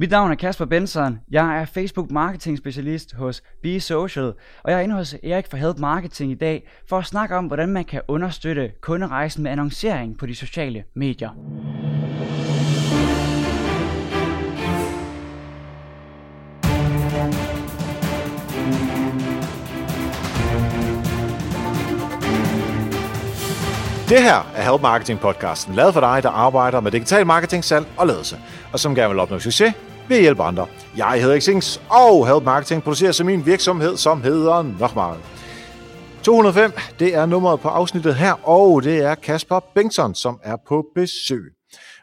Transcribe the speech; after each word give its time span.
Mit 0.00 0.10
navn 0.10 0.30
er 0.30 0.34
Kasper 0.34 0.64
Benson. 0.64 1.18
Jeg 1.30 1.60
er 1.60 1.64
Facebook 1.64 2.10
Marketing 2.10 2.58
Specialist 2.58 3.14
hos 3.14 3.42
Be 3.62 3.80
Social, 3.80 4.32
og 4.64 4.70
jeg 4.70 4.78
er 4.78 4.80
inde 4.80 4.94
hos 4.94 5.14
Erik 5.22 5.46
fra 5.50 5.56
Help 5.56 5.78
Marketing 5.78 6.32
i 6.32 6.34
dag 6.34 6.68
for 6.88 6.98
at 6.98 7.06
snakke 7.06 7.36
om, 7.36 7.46
hvordan 7.46 7.68
man 7.68 7.84
kan 7.84 8.00
understøtte 8.08 8.70
kunderejsen 8.80 9.42
med 9.42 9.50
annoncering 9.50 10.18
på 10.18 10.26
de 10.26 10.34
sociale 10.34 10.84
medier. 10.94 11.30
Det 24.08 24.22
her 24.22 24.52
er 24.56 24.70
Help 24.70 24.82
Marketing 24.82 25.20
podcasten, 25.20 25.74
lavet 25.74 25.94
for 25.94 26.00
dig, 26.00 26.22
der 26.22 26.30
arbejder 26.30 26.80
med 26.80 26.90
digital 26.90 27.26
marketing, 27.26 27.64
salg 27.64 27.86
og 27.96 28.06
ledelse, 28.06 28.36
og 28.72 28.80
som 28.80 28.94
gerne 28.94 29.08
vil 29.08 29.18
opnå 29.18 29.38
succes 29.38 29.74
ved 30.08 30.16
at 30.16 30.22
hjælpe 30.22 30.42
andre. 30.42 30.66
Jeg 30.96 31.22
hedder 31.22 31.40
Xings, 31.40 31.82
og 31.90 32.26
Help 32.28 32.44
Marketing 32.44 32.82
producerer 32.82 33.12
som 33.12 33.26
min 33.26 33.46
virksomhed, 33.46 33.96
som 33.96 34.22
hedder 34.22 34.62
Nochmal. 34.62 35.16
205, 36.22 36.72
det 36.98 37.14
er 37.14 37.26
nummeret 37.26 37.60
på 37.60 37.68
afsnittet 37.68 38.14
her, 38.14 38.48
og 38.48 38.82
det 38.82 38.98
er 38.98 39.14
Kasper 39.14 39.60
Bengtsson, 39.74 40.14
som 40.14 40.40
er 40.42 40.56
på 40.68 40.86
besøg. 40.94 41.42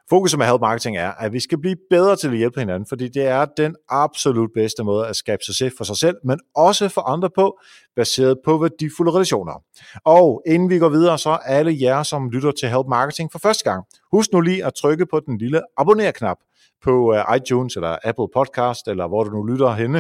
Fokus 0.10 0.38
med 0.38 0.46
Help 0.46 0.62
Marketing 0.62 0.98
er, 0.98 1.12
at 1.12 1.34
vi 1.34 1.40
skal 1.40 1.58
blive 1.58 1.76
bedre 1.90 2.16
til 2.16 2.28
at 2.28 2.38
hjælpe 2.38 2.60
hinanden, 2.60 2.86
fordi 2.90 3.08
det 3.08 3.26
er 3.26 3.46
den 3.46 3.76
absolut 3.90 4.50
bedste 4.56 4.84
måde 4.84 5.08
at 5.08 5.16
skabe 5.16 5.44
succes 5.44 5.74
for 5.78 5.84
sig 5.84 5.98
selv, 5.98 6.16
men 6.26 6.40
også 6.56 6.90
for 6.90 7.02
andre 7.02 7.30
på, 7.36 7.60
baseret 7.96 8.38
på 8.46 8.58
værdifulde 8.58 9.12
relationer. 9.12 9.64
Og 10.06 10.42
inden 10.48 10.70
vi 10.70 10.80
går 10.80 10.90
videre, 10.90 11.18
så 11.18 11.30
alle 11.46 11.78
jer, 11.82 12.04
som 12.04 12.30
lytter 12.30 12.52
til 12.52 12.70
Help 12.70 12.88
Marketing 12.90 13.32
for 13.32 13.40
første 13.40 13.64
gang, 13.64 13.84
husk 14.12 14.34
nu 14.34 14.42
lige 14.42 14.66
at 14.66 14.74
trykke 14.74 15.06
på 15.06 15.20
den 15.20 15.38
lille 15.38 15.62
abonner-knap 15.78 16.38
på 16.86 17.14
uh, 17.14 17.36
iTunes 17.38 17.76
eller 17.76 17.98
Apple 18.04 18.28
Podcast, 18.34 18.88
eller 18.88 19.08
hvor 19.08 19.24
du 19.24 19.30
nu 19.30 19.44
lytter 19.44 19.72
henne 19.74 19.98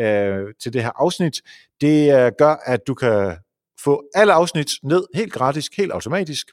uh, 0.00 0.52
til 0.62 0.72
det 0.72 0.82
her 0.82 0.92
afsnit. 0.94 1.36
Det 1.80 1.98
uh, 2.08 2.30
gør, 2.38 2.54
at 2.66 2.80
du 2.86 2.94
kan 2.94 3.36
få 3.84 4.02
alle 4.14 4.32
afsnit 4.32 4.70
ned 4.82 5.04
helt 5.14 5.32
gratis, 5.32 5.66
helt 5.76 5.92
automatisk, 5.92 6.46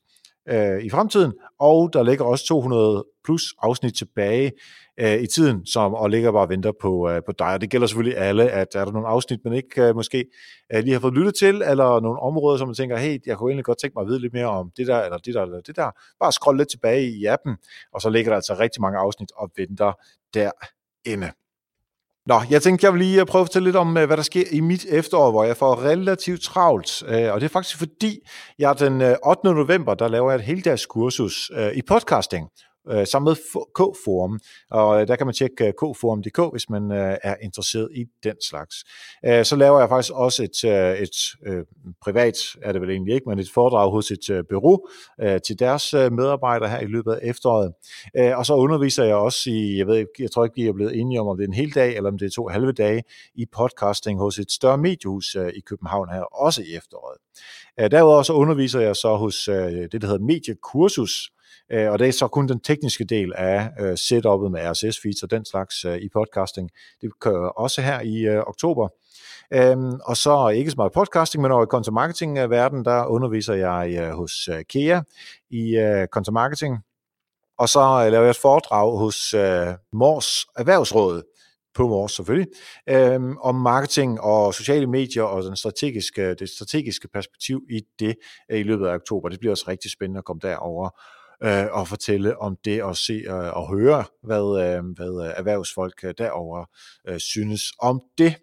øh, 0.50 0.84
i 0.84 0.90
fremtiden, 0.90 1.34
og 1.60 1.94
der 1.94 2.04
ligger 2.04 2.26
også 2.26 2.46
200 2.46 3.06
plus 3.24 3.44
afsnit 3.62 3.94
tilbage 3.94 4.52
øh, 5.00 5.22
i 5.22 5.28
tiden, 5.28 5.66
som 5.66 5.94
og 5.94 6.10
ligger 6.10 6.32
bare 6.32 6.42
og 6.42 6.50
venter 6.50 6.72
på, 6.82 7.10
øh, 7.10 7.22
på 7.26 7.32
dig. 7.32 7.48
Og 7.54 7.62
det 7.62 7.70
gælder 7.70 7.88
selvfølgelig 7.88 8.18
alle, 8.18 8.50
at 8.50 8.68
er 8.76 8.86
der 8.86 8.92
nogle 8.92 9.08
afsnit, 9.08 9.40
man 9.44 9.54
ikke 9.54 9.84
øh, 9.84 9.96
måske 9.96 10.26
øh, 10.74 10.84
lige 10.84 10.94
har 10.94 11.00
fået 11.00 11.14
lyttet 11.14 11.36
til, 11.36 11.56
eller 11.62 12.00
nogle 12.00 12.20
områder, 12.20 12.58
som 12.58 12.68
man 12.68 12.76
tænker, 12.76 12.98
hey, 12.98 13.20
jeg 13.26 13.38
kunne 13.38 13.52
egentlig 13.52 13.66
godt 13.66 13.80
tænke 13.82 13.94
mig 13.96 14.02
at 14.02 14.08
vide 14.08 14.20
lidt 14.20 14.34
mere 14.34 14.50
om 14.50 14.72
det 14.78 14.88
der, 14.88 15.02
eller 15.04 15.18
det 15.18 15.34
der, 15.34 15.42
eller 15.42 15.62
det 15.62 15.76
der. 15.76 15.92
Bare 16.20 16.32
scroll 16.32 16.58
lidt 16.58 16.70
tilbage 16.70 17.10
i 17.10 17.26
appen, 17.26 17.58
og 17.94 18.02
så 18.02 18.10
ligger 18.10 18.32
der 18.32 18.36
altså 18.36 18.56
rigtig 18.60 18.82
mange 18.82 19.00
afsnit 19.00 19.32
og 19.36 19.52
venter 19.58 19.94
derinde. 20.34 21.32
Nå, 22.28 22.42
jeg 22.50 22.62
tænkte, 22.62 22.86
jeg 22.86 22.94
vil 22.94 23.02
lige 23.02 23.20
øh, 23.20 23.26
prøve 23.26 23.42
at 23.42 23.48
fortælle 23.48 23.68
lidt 23.68 23.76
om, 23.76 23.98
øh, 23.98 24.06
hvad 24.06 24.18
der 24.18 24.24
sker 24.24 24.44
i 24.52 24.60
mit 24.60 24.86
efterår, 24.90 25.32
hvor 25.32 25.44
jeg 25.44 25.58
får 25.58 25.84
relativt 25.84 26.42
travlt. 26.42 27.04
Øh, 27.08 27.34
og 27.34 27.42
det 27.42 27.46
er 27.46 27.50
faktisk 27.50 27.78
fordi, 27.78 28.20
jeg 28.60 28.80
den 28.80 29.02
8. 29.02 29.44
November, 29.44 29.94
der 29.94 30.08
laver 30.08 30.32
jeg 30.32 30.40
et 30.40 30.46
heldagskursus 30.46 31.52
i 31.74 31.82
podcasting 31.88 32.50
øh, 32.92 33.08
sammen 33.08 33.30
med 33.30 33.36
K-Forum. 33.80 34.40
Og 34.72 35.02
øh, 35.02 35.08
der 35.08 35.16
kan 35.16 35.28
man 35.28 35.34
tjekke 35.34 35.68
øh, 35.68 35.74
kforum.dk, 35.74 36.40
hvis 36.52 36.70
man 36.70 36.92
øh, 36.92 37.18
er 37.24 37.36
interesseret 37.42 37.90
i 37.96 38.06
den 38.24 38.36
slags. 38.42 38.76
Øh, 39.26 39.46
så 39.46 39.56
laver 39.56 39.80
jeg 39.80 39.90
faktisk 39.90 40.14
også 40.14 40.44
et, 40.44 40.64
øh, 40.64 40.98
et 40.98 41.18
øh, 41.48 41.64
privat, 42.02 42.38
er 42.62 42.72
det 42.72 42.82
vel 42.82 42.90
egentlig 42.90 43.16
ikke, 43.16 43.30
men 43.30 43.40
et 43.40 43.50
foredrag 43.54 43.92
hos 43.92 44.12
et 44.12 44.30
øh, 44.30 44.44
bureau 44.50 44.88
øh, 45.22 45.42
til 45.42 45.60
deres 45.60 45.94
øh, 45.94 46.12
medarbejdere 46.12 46.70
her 46.70 46.80
i 46.80 46.86
løbet 46.86 47.14
af 47.14 47.20
efteråret. 47.24 47.74
Øh, 48.18 48.38
og 48.38 48.46
så 48.46 48.54
underviser 48.54 49.04
jeg 49.04 49.16
også 49.16 49.50
i, 49.50 49.78
jeg 49.78 49.88
ved 49.88 49.98
ikke, 49.98 50.12
jeg 50.20 50.32
tror 50.32 50.44
ikke, 50.44 50.56
vi 50.56 50.68
er 50.68 50.74
blevet 50.74 51.00
enige 51.00 51.22
om, 51.22 51.28
om 51.28 51.38
det 51.38 51.44
er 51.44 51.48
en 51.48 51.54
hel 51.54 51.76
dag, 51.76 51.96
eller 51.96 52.10
om 52.10 52.18
det 52.18 52.26
er 52.26 52.30
to 52.30 52.48
halve 52.48 52.72
dage, 52.72 53.04
i 53.36 53.46
podcasting 53.46 54.20
hos 54.20 54.40
et 54.40 54.52
større 54.52 54.78
mediehus 54.78 55.36
øh, 55.36 55.50
i 55.56 55.60
København 55.60 56.10
her, 56.10 56.22
også 56.22 56.62
i 56.62 56.76
efteråret. 56.76 57.18
Øh, 57.80 57.92
derudover 57.92 58.24
så 58.24 58.34
underviser 58.34 58.80
jeg 58.80 58.96
så 58.96 59.16
hos 59.16 59.48
øh, 59.48 59.56
det, 59.92 60.02
der 60.02 60.08
hedder 60.08 60.26
Mediekursus, 60.26 61.32
Øh, 61.72 61.92
og 61.92 62.00
det 62.00 62.08
er 62.08 62.12
så 62.12 62.28
kun 62.28 62.48
den 62.48 62.60
tekniske 62.60 63.04
del 63.04 63.34
af 63.36 63.70
øh, 63.80 63.94
setup'et 63.94 64.50
med 64.50 64.62
RSS-feeds 64.62 65.24
og 65.24 65.32
den 65.32 65.46
slags 65.46 65.86
øh, 65.86 65.98
i 65.98 66.10
podcasting. 66.14 66.70
Det 67.02 67.20
kører 67.20 67.50
også 67.50 67.82
her 67.82 68.02
i 68.02 68.26
øh, 68.26 68.44
oktober. 68.48 68.88
Øhm, 69.54 70.00
og 70.06 70.18
så 70.18 70.48
ikke 70.48 70.72
så 70.72 70.76
meget 70.78 70.92
podcasting, 70.92 71.42
men 71.42 71.52
over 71.52 71.64
i 71.64 71.68
content 71.68 71.94
marketing 71.94 72.38
øh, 72.38 72.50
verden, 72.50 72.86
der 72.86 73.06
underviser 73.06 73.54
jeg 73.54 73.98
øh, 74.00 74.10
hos 74.10 74.48
øh, 74.48 74.64
KEA 74.70 75.02
i 75.50 75.78
øh, 75.78 76.08
content 76.08 76.34
marketing. 76.34 76.78
Og 77.60 77.70
så 77.70 77.80
øh, 77.80 78.12
laver 78.12 78.24
jeg 78.24 78.30
et 78.30 78.38
foredrag 78.38 79.00
hos 79.00 79.34
øh, 79.34 79.68
Mors 79.94 80.46
Erhvervsråd, 80.58 81.24
på 81.76 81.88
Mors 81.88 82.12
selvfølgelig, 82.12 82.48
øhm, 82.90 83.38
om 83.38 83.56
marketing 83.56 84.22
og 84.22 84.54
sociale 84.54 84.88
medier 84.88 85.24
og 85.24 85.44
den 85.44 85.56
strategiske, 85.56 86.34
det 86.34 86.50
strategiske 86.50 87.08
perspektiv 87.08 87.62
i 87.70 87.82
det 88.00 88.16
øh, 88.52 88.60
i 88.60 88.64
løbet 88.64 88.88
af 88.88 88.94
oktober. 88.96 89.30
Det 89.30 89.40
bliver 89.40 89.52
også 89.52 89.66
rigtig 89.68 89.92
spændende 89.92 90.18
at 90.18 90.26
komme 90.26 90.40
derover 90.44 90.90
øh, 91.44 91.66
og 91.72 91.88
fortælle 91.88 92.42
om 92.42 92.58
det 92.66 92.84
og 92.84 92.96
se 92.98 93.14
øh, 93.14 93.58
og 93.58 93.70
høre, 93.78 94.04
hvad, 94.24 94.38
øh, 94.38 94.84
hvad 94.96 95.26
øh, 95.26 95.34
erhvervsfolk 95.38 96.04
øh, 96.04 96.14
derover 96.18 96.66
øh, 97.08 97.20
synes 97.20 97.62
om 97.80 98.02
det. 98.18 98.36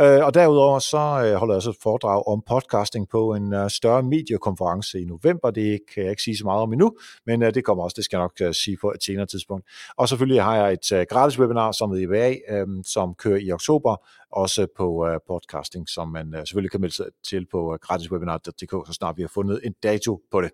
Øh, 0.00 0.24
og 0.24 0.34
derudover 0.34 0.78
så 0.78 0.98
øh, 0.98 1.34
holder 1.34 1.54
jeg 1.54 1.56
også 1.56 1.70
et 1.70 1.76
foredrag 1.82 2.26
om 2.26 2.42
podcasting 2.48 3.08
på 3.08 3.34
en 3.34 3.52
øh, 3.52 3.70
større 3.70 4.02
mediekonference 4.02 5.00
i 5.00 5.04
november. 5.04 5.50
Det 5.50 5.80
kan 5.94 6.02
jeg 6.02 6.10
ikke 6.10 6.22
sige 6.22 6.36
så 6.36 6.44
meget 6.44 6.62
om 6.62 6.72
endnu, 6.72 6.92
men 7.26 7.42
øh, 7.42 7.54
det 7.54 7.64
kommer 7.64 7.84
også, 7.84 7.94
det 7.94 8.04
skal 8.04 8.16
jeg 8.16 8.24
nok 8.24 8.48
øh, 8.48 8.54
sige 8.54 8.76
på 8.80 8.92
et 8.94 9.02
senere 9.04 9.26
tidspunkt. 9.26 9.66
Og 9.96 10.08
selvfølgelig 10.08 10.42
har 10.42 10.56
jeg 10.56 10.72
et 10.72 10.92
øh, 10.92 11.06
gratis 11.10 11.38
webinar 11.38 11.72
som 11.72 11.90
med 11.90 11.98
IBA, 11.98 12.34
øh, 12.48 12.66
som 12.86 13.14
kører 13.14 13.38
i 13.38 13.52
oktober, 13.52 13.96
også 14.32 14.66
på 14.76 15.06
uh, 15.06 15.16
podcasting, 15.28 15.88
som 15.88 16.08
man 16.08 16.34
uh, 16.34 16.40
selvfølgelig 16.40 16.70
kan 16.70 16.80
melde 16.80 16.94
sig 16.94 17.06
til 17.28 17.46
på 17.52 17.58
øh, 17.58 17.66
uh, 17.66 17.74
gratiswebinar.dk, 17.74 18.86
så 18.86 18.92
snart 18.92 19.16
vi 19.16 19.22
har 19.22 19.28
fundet 19.34 19.60
en 19.64 19.74
dato 19.82 20.20
på 20.30 20.40
det. 20.40 20.50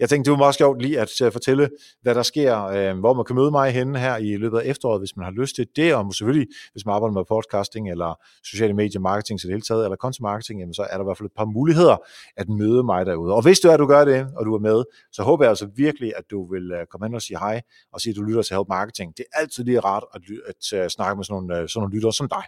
Jeg 0.00 0.08
tænkte, 0.08 0.30
det 0.30 0.32
var 0.32 0.38
meget 0.38 0.54
sjovt 0.54 0.82
lige 0.82 1.00
at 1.00 1.20
uh, 1.20 1.32
fortælle, 1.32 1.70
hvad 2.02 2.14
der 2.14 2.22
sker, 2.22 2.92
uh, 2.92 2.98
hvor 2.98 3.14
man 3.14 3.24
kan 3.24 3.36
møde 3.36 3.50
mig 3.50 3.70
henne 3.70 3.98
her 3.98 4.16
i 4.16 4.36
løbet 4.36 4.58
af 4.58 4.62
efteråret, 4.64 5.00
hvis 5.00 5.16
man 5.16 5.24
har 5.24 5.32
lyst 5.32 5.54
til 5.54 5.66
det, 5.76 5.94
og 5.94 6.14
selvfølgelig, 6.14 6.48
hvis 6.72 6.86
man 6.86 6.94
arbejder 6.94 7.14
med 7.14 7.24
podcasting, 7.28 7.90
eller 7.90 8.20
sociale 8.44 8.74
medier, 8.74 9.00
marketing 9.00 9.40
til 9.40 9.46
det 9.48 9.54
hele 9.54 9.62
taget, 9.62 9.84
eller 9.84 9.96
content 9.96 10.22
marketing, 10.22 10.60
jamen, 10.60 10.74
så 10.74 10.82
er 10.90 10.96
der 10.96 11.04
i 11.04 11.06
hvert 11.06 11.18
fald 11.18 11.26
et 11.26 11.36
par 11.36 11.44
muligheder 11.44 11.96
at 12.36 12.48
møde 12.48 12.82
mig 12.82 13.06
derude. 13.06 13.34
Og 13.34 13.42
hvis 13.42 13.60
du 13.60 13.68
er, 13.68 13.72
at 13.72 13.80
du 13.80 13.86
gør 13.86 14.04
det, 14.04 14.26
og 14.36 14.46
du 14.46 14.54
er 14.54 14.58
med, 14.58 14.84
så 15.12 15.22
håber 15.22 15.44
jeg 15.44 15.50
altså 15.50 15.68
virkelig, 15.76 16.12
at 16.16 16.24
du 16.30 16.52
vil 16.52 16.72
uh, 16.72 16.78
komme 16.90 17.06
hen 17.06 17.14
og 17.14 17.22
sige 17.22 17.38
hej, 17.38 17.62
og 17.92 18.00
sige, 18.00 18.10
at 18.10 18.16
du 18.16 18.22
lytter 18.22 18.42
til 18.42 18.56
Help 18.56 18.68
Marketing. 18.68 19.16
Det 19.16 19.24
er 19.32 19.40
altid 19.40 19.64
lige 19.64 19.80
rart 19.80 20.04
at, 20.14 20.22
at, 20.46 20.78
at 20.78 20.92
snakke 20.92 21.16
med 21.16 21.24
sådan 21.24 21.42
nogle, 21.42 21.62
uh, 21.62 21.68
sådan 21.68 21.80
nogle 21.80 21.94
lyttere 21.94 22.12
som 22.12 22.28
dig. 22.28 22.42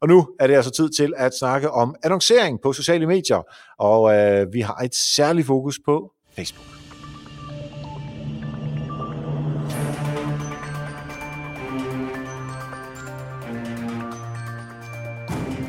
Og 0.00 0.08
nu 0.08 0.28
er 0.40 0.46
det 0.46 0.54
altså 0.54 0.70
tid 0.70 0.90
til 0.90 1.12
at 1.16 1.32
snakke 1.38 1.70
om 1.70 1.94
annoncering 2.02 2.60
på 2.60 2.72
sociale 2.72 3.06
medier, 3.06 3.42
og 3.78 4.14
øh, 4.14 4.52
vi 4.52 4.60
har 4.60 4.76
et 4.76 4.94
særligt 4.94 5.46
fokus 5.46 5.78
på 5.84 6.12
Facebook. 6.36 6.82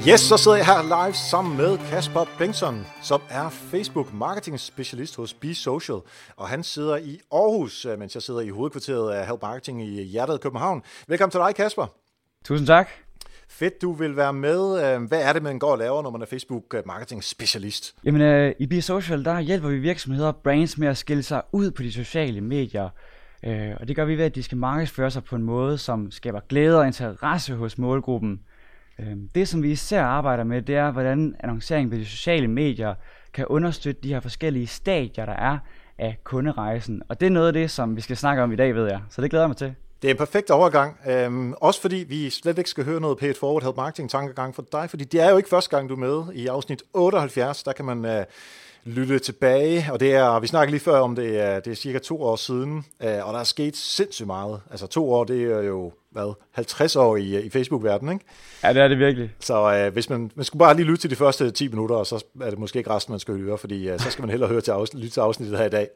Yes, 0.07 0.19
så 0.19 0.37
sidder 0.37 0.57
jeg 0.57 0.65
her 0.65 1.05
live 1.05 1.13
sammen 1.13 1.57
med 1.57 1.77
Kasper 1.77 2.25
Bengtsson, 2.37 2.87
som 3.01 3.21
er 3.29 3.49
Facebook 3.49 4.13
marketing 4.13 4.59
specialist 4.59 5.15
hos 5.15 5.33
Be 5.33 5.55
Social. 5.55 5.97
Og 6.35 6.47
han 6.47 6.63
sidder 6.63 6.97
i 6.97 7.19
Aarhus, 7.31 7.85
øh, 7.85 7.99
mens 7.99 8.15
jeg 8.15 8.23
sidder 8.23 8.39
i 8.39 8.49
hovedkvarteret 8.49 9.13
af 9.13 9.27
Help 9.27 9.41
Marketing 9.41 9.83
i 9.83 10.03
hjertet 10.03 10.33
af 10.33 10.39
København. 10.39 10.81
Velkommen 11.07 11.31
til 11.31 11.39
dig, 11.39 11.55
Kasper. 11.55 11.87
Tusind 12.45 12.67
tak. 12.67 12.89
Fedt, 13.53 13.81
du 13.81 13.91
vil 13.91 14.15
være 14.15 14.33
med. 14.33 14.95
Øh, 14.95 15.03
hvad 15.03 15.21
er 15.23 15.33
det, 15.33 15.43
man 15.43 15.59
går 15.59 15.71
og 15.71 15.77
laver, 15.77 16.01
når 16.01 16.09
man 16.09 16.21
er 16.21 16.25
Facebook 16.25 16.73
øh, 16.73 16.83
marketing 16.85 17.23
specialist? 17.23 17.95
Jamen, 18.03 18.21
øh, 18.21 18.55
i 18.59 18.67
Be 18.67 18.81
Social, 18.81 19.25
der 19.25 19.39
hjælper 19.39 19.69
vi 19.69 19.77
virksomheder 19.77 20.27
og 20.27 20.35
brands 20.35 20.77
med 20.77 20.87
at 20.87 20.97
skille 20.97 21.23
sig 21.23 21.41
ud 21.51 21.71
på 21.71 21.83
de 21.83 21.91
sociale 21.91 22.41
medier. 22.41 22.89
Uh, 23.47 23.51
og 23.79 23.87
det 23.87 23.95
gør 23.95 24.05
vi 24.05 24.17
ved, 24.17 24.25
at 24.25 24.35
de 24.35 24.43
skal 24.43 24.57
markedsføre 24.57 25.11
sig 25.11 25.23
på 25.23 25.35
en 25.35 25.43
måde, 25.43 25.77
som 25.77 26.11
skaber 26.11 26.39
glæde 26.49 26.79
og 26.79 26.87
interesse 26.87 27.55
hos 27.55 27.77
målgruppen. 27.77 28.39
Uh, 28.99 29.05
det, 29.35 29.47
som 29.47 29.63
vi 29.63 29.71
især 29.71 30.03
arbejder 30.03 30.43
med, 30.43 30.61
det 30.61 30.75
er, 30.75 30.91
hvordan 30.91 31.35
annoncering 31.39 31.91
på 31.91 31.97
de 31.97 32.05
sociale 32.05 32.47
medier 32.47 32.93
kan 33.33 33.45
understøtte 33.45 34.01
de 34.01 34.13
her 34.13 34.19
forskellige 34.19 34.67
stadier, 34.67 35.25
der 35.25 35.33
er 35.33 35.57
af 35.97 36.17
kunderejsen. 36.23 37.01
Og 37.09 37.19
det 37.19 37.25
er 37.25 37.29
noget 37.29 37.47
af 37.47 37.53
det, 37.53 37.71
som 37.71 37.95
vi 37.95 38.01
skal 38.01 38.17
snakke 38.17 38.43
om 38.43 38.51
i 38.51 38.55
dag, 38.55 38.75
ved 38.75 38.87
jeg. 38.87 39.01
Så 39.09 39.21
det 39.21 39.29
glæder 39.29 39.43
jeg 39.43 39.49
mig 39.49 39.57
til. 39.57 39.75
Det 40.03 40.09
er 40.09 40.13
en 40.13 40.17
perfekt 40.17 40.51
overgang, 40.51 40.97
øhm, 41.07 41.53
også 41.53 41.81
fordi 41.81 41.95
vi 41.95 42.29
slet 42.29 42.57
ikke 42.57 42.69
skal 42.69 42.85
høre 42.85 42.99
noget 42.99 43.17
Pay 43.17 43.35
Forward 43.35 43.63
Help 43.63 43.75
Marketing 43.75 44.09
tankegang 44.09 44.55
for 44.55 44.65
dig, 44.71 44.89
fordi 44.89 45.03
det 45.03 45.21
er 45.21 45.29
jo 45.29 45.37
ikke 45.37 45.49
første 45.49 45.75
gang, 45.75 45.89
du 45.89 45.93
er 45.93 45.97
med 45.97 46.33
i 46.33 46.47
afsnit 46.47 46.83
78. 46.93 47.63
Der 47.63 47.73
kan 47.73 47.85
man 47.85 48.05
øh, 48.05 48.25
lytte 48.85 49.19
tilbage, 49.19 49.87
og 49.91 49.99
det 49.99 50.13
er, 50.13 50.39
vi 50.39 50.47
snakkede 50.47 50.71
lige 50.71 50.83
før 50.83 50.99
om 50.99 51.15
det, 51.15 51.39
er, 51.39 51.59
det 51.59 51.71
er 51.71 51.75
cirka 51.75 51.99
to 51.99 52.23
år 52.23 52.35
siden, 52.35 52.85
øh, 53.03 53.27
og 53.27 53.33
der 53.33 53.39
er 53.39 53.43
sket 53.43 53.77
sindssygt 53.77 54.27
meget. 54.27 54.61
Altså 54.71 54.87
to 54.87 55.11
år, 55.11 55.23
det 55.23 55.43
er 55.43 55.61
jo, 55.61 55.91
hvad, 56.11 56.33
50 56.51 56.95
år 56.95 57.17
i, 57.17 57.45
i 57.45 57.49
Facebook-verdenen, 57.49 58.13
ikke? 58.13 58.25
Ja, 58.63 58.73
det 58.73 58.81
er 58.81 58.87
det 58.87 58.99
virkelig. 58.99 59.31
Så 59.39 59.73
øh, 59.73 59.93
hvis 59.93 60.09
man, 60.09 60.31
man 60.35 60.45
skulle 60.45 60.59
bare 60.59 60.75
lige 60.75 60.85
lytte 60.85 61.01
til 61.01 61.09
de 61.09 61.15
første 61.15 61.51
10 61.51 61.67
minutter, 61.67 61.95
og 61.95 62.07
så 62.07 62.25
er 62.41 62.49
det 62.49 62.59
måske 62.59 62.77
ikke 62.77 62.89
resten, 62.89 63.11
man 63.11 63.19
skal 63.19 63.37
høre, 63.37 63.57
fordi 63.57 63.89
øh, 63.89 63.99
så 63.99 64.11
skal 64.11 64.21
man 64.21 64.29
hellere 64.29 64.49
høre 64.49 64.61
til 64.61 64.71
afsnit, 64.71 65.01
lytte 65.01 65.13
til 65.13 65.21
afsnittet 65.21 65.57
her 65.57 65.65
i 65.65 65.69
dag. 65.69 65.89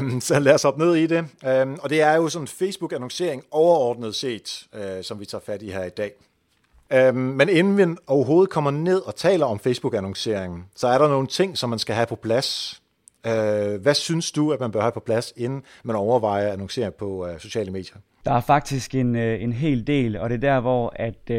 Um, 0.00 0.20
så 0.20 0.38
lad 0.38 0.54
os 0.54 0.64
op 0.64 0.78
ned 0.78 0.94
i 0.94 1.06
det. 1.06 1.18
Um, 1.62 1.78
og 1.82 1.90
det 1.90 2.00
er 2.00 2.14
jo 2.14 2.28
sådan 2.28 2.48
Facebook-annoncering 2.48 3.44
overordnet 3.50 4.14
set, 4.14 4.66
uh, 4.72 5.02
som 5.02 5.20
vi 5.20 5.26
tager 5.26 5.42
fat 5.46 5.62
i 5.62 5.70
her 5.70 5.84
i 5.84 5.90
dag. 5.90 6.12
Um, 6.92 7.14
men 7.14 7.48
inden 7.48 7.76
vi 7.76 7.96
overhovedet 8.06 8.50
kommer 8.50 8.70
ned 8.70 9.00
og 9.00 9.16
taler 9.16 9.46
om 9.46 9.58
Facebook-annonceringen, 9.58 10.64
så 10.76 10.86
er 10.86 10.98
der 10.98 11.08
nogle 11.08 11.26
ting, 11.26 11.58
som 11.58 11.70
man 11.70 11.78
skal 11.78 11.94
have 11.94 12.06
på 12.06 12.16
plads. 12.16 12.82
Uh, 13.26 13.32
hvad 13.82 13.94
synes 13.94 14.32
du, 14.32 14.52
at 14.52 14.60
man 14.60 14.72
bør 14.72 14.80
have 14.80 14.92
på 14.92 15.00
plads, 15.00 15.32
inden 15.36 15.62
man 15.84 15.96
overvejer 15.96 16.46
at 16.46 16.52
annoncere 16.52 16.90
på 16.90 17.26
øh, 17.26 17.40
sociale 17.40 17.70
medier? 17.70 17.96
Der 18.24 18.32
er 18.32 18.40
faktisk 18.40 18.94
en, 18.94 19.16
øh, 19.16 19.42
en 19.42 19.52
hel 19.52 19.86
del, 19.86 20.16
og 20.16 20.30
det 20.30 20.36
er 20.36 20.40
der, 20.40 20.60
hvor 20.60 20.92
at, 20.96 21.30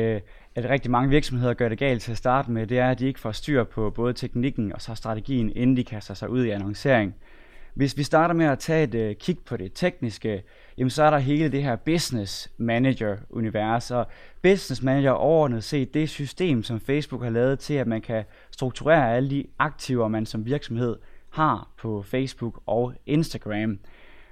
at 0.55 0.69
rigtig 0.69 0.91
mange 0.91 1.09
virksomheder 1.09 1.53
gør 1.53 1.69
det 1.69 1.77
galt 1.77 2.01
til 2.01 2.11
at 2.11 2.17
starte 2.17 2.51
med, 2.51 2.67
det 2.67 2.79
er, 2.79 2.89
at 2.89 2.99
de 2.99 3.07
ikke 3.07 3.19
får 3.19 3.31
styr 3.31 3.63
på 3.63 3.89
både 3.89 4.13
teknikken 4.13 4.73
og 4.73 4.81
så 4.81 4.95
strategien, 4.95 5.51
inden 5.55 5.77
de 5.77 5.83
kaster 5.83 6.13
sig 6.13 6.29
ud 6.29 6.45
i 6.45 6.49
annoncering. 6.49 7.15
Hvis 7.73 7.97
vi 7.97 8.03
starter 8.03 8.33
med 8.35 8.45
at 8.45 8.59
tage 8.59 8.83
et 9.09 9.17
kig 9.19 9.37
på 9.45 9.57
det 9.57 9.71
tekniske, 9.75 10.43
jamen 10.77 10.89
så 10.89 11.03
er 11.03 11.09
der 11.09 11.17
hele 11.17 11.51
det 11.51 11.63
her 11.63 11.75
business 11.75 12.51
manager 12.57 13.17
univers, 13.29 13.91
og 13.91 14.07
business 14.41 14.83
manager 14.83 15.11
overordnet 15.11 15.63
set 15.63 15.93
det 15.93 16.09
system, 16.09 16.63
som 16.63 16.79
Facebook 16.79 17.23
har 17.23 17.29
lavet 17.29 17.59
til, 17.59 17.73
at 17.73 17.87
man 17.87 18.01
kan 18.01 18.23
strukturere 18.51 19.15
alle 19.15 19.29
de 19.29 19.45
aktiver, 19.59 20.07
man 20.07 20.25
som 20.25 20.45
virksomhed 20.45 20.95
har 21.29 21.67
på 21.77 22.01
Facebook 22.01 22.61
og 22.65 22.93
Instagram. 23.05 23.79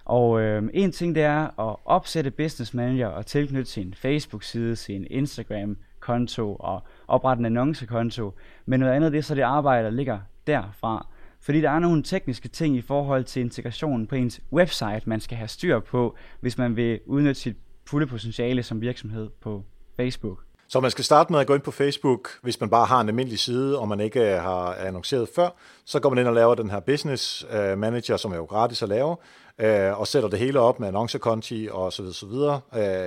Og 0.06 0.42
øh, 0.42 0.64
en 0.74 0.92
ting 0.92 1.16
det 1.16 1.24
er 1.24 1.70
at 1.70 1.76
opsætte 1.86 2.32
Business 2.32 2.74
Manager 2.74 3.08
og 3.08 3.26
tilknytte 3.26 3.72
sin 3.72 3.94
Facebook-side, 3.94 4.76
sin 4.76 5.08
Instagram-konto 5.10 6.56
og 6.56 6.84
oprette 7.08 7.40
en 7.40 7.46
annoncekonto. 7.46 8.34
Men 8.66 8.80
noget 8.80 8.94
andet 8.94 9.12
det 9.12 9.18
er 9.18 9.22
så 9.22 9.36
det 9.36 9.42
arbejde, 9.42 9.84
der 9.84 9.92
ligger 9.92 10.20
derfra. 10.48 11.08
Fordi 11.42 11.62
der 11.62 11.70
er 11.70 11.80
nogle 11.80 12.04
tekniske 12.04 12.48
ting 12.48 12.76
i 12.76 12.82
forhold 12.82 13.24
til 13.24 13.40
integrationen 13.40 14.08
på 14.08 14.16
ens 14.16 14.42
website, 14.54 15.02
man 15.06 15.20
skal 15.20 15.38
have 15.38 15.48
styr 15.48 15.80
på, 15.80 16.16
hvis 16.40 16.58
man 16.58 16.76
vil 16.76 17.00
udnytte 17.06 17.42
sit 17.42 17.56
fulde 17.88 18.08
potentiale 18.08 18.64
som 18.64 18.82
virksomhed 18.82 19.30
på 19.42 19.64
Facebook. 19.98 20.40
Så 20.68 20.80
man 20.80 20.92
skal 20.92 21.06
starte 21.06 21.32
med 21.32 21.40
at 21.40 21.48
gå 21.48 21.54
ind 21.54 21.62
på 21.62 21.72
Facebook, 21.72 22.30
hvis 22.42 22.60
man 22.60 22.70
bare 22.70 22.86
har 22.86 23.02
en 23.02 23.08
almindelig 23.08 23.40
side, 23.40 23.80
og 23.80 23.88
man 23.88 24.00
ikke 24.00 24.20
har 24.20 24.74
annonceret 24.74 25.30
før. 25.36 25.50
Så 25.86 26.00
går 26.00 26.10
man 26.10 26.20
ind 26.20 26.28
og 26.28 26.34
laver 26.34 26.56
den 26.56 26.70
her 26.70 26.80
Business 26.80 27.46
øh, 27.52 27.78
Manager, 27.78 28.18
som 28.18 28.32
er 28.32 28.36
jo 28.36 28.44
gratis 28.44 28.84
at 28.84 28.90
lave 28.90 29.18
øh, 29.60 30.00
og 30.00 30.08
sætter 30.08 30.30
det 30.30 30.40
hele 30.40 30.60
op 30.60 30.80
med 30.80 30.88
annoncekonti 30.88 31.70
og 31.72 31.94
så 31.94 32.02
videre, 32.02 32.16
så 32.16 32.26
videre. 32.26 32.62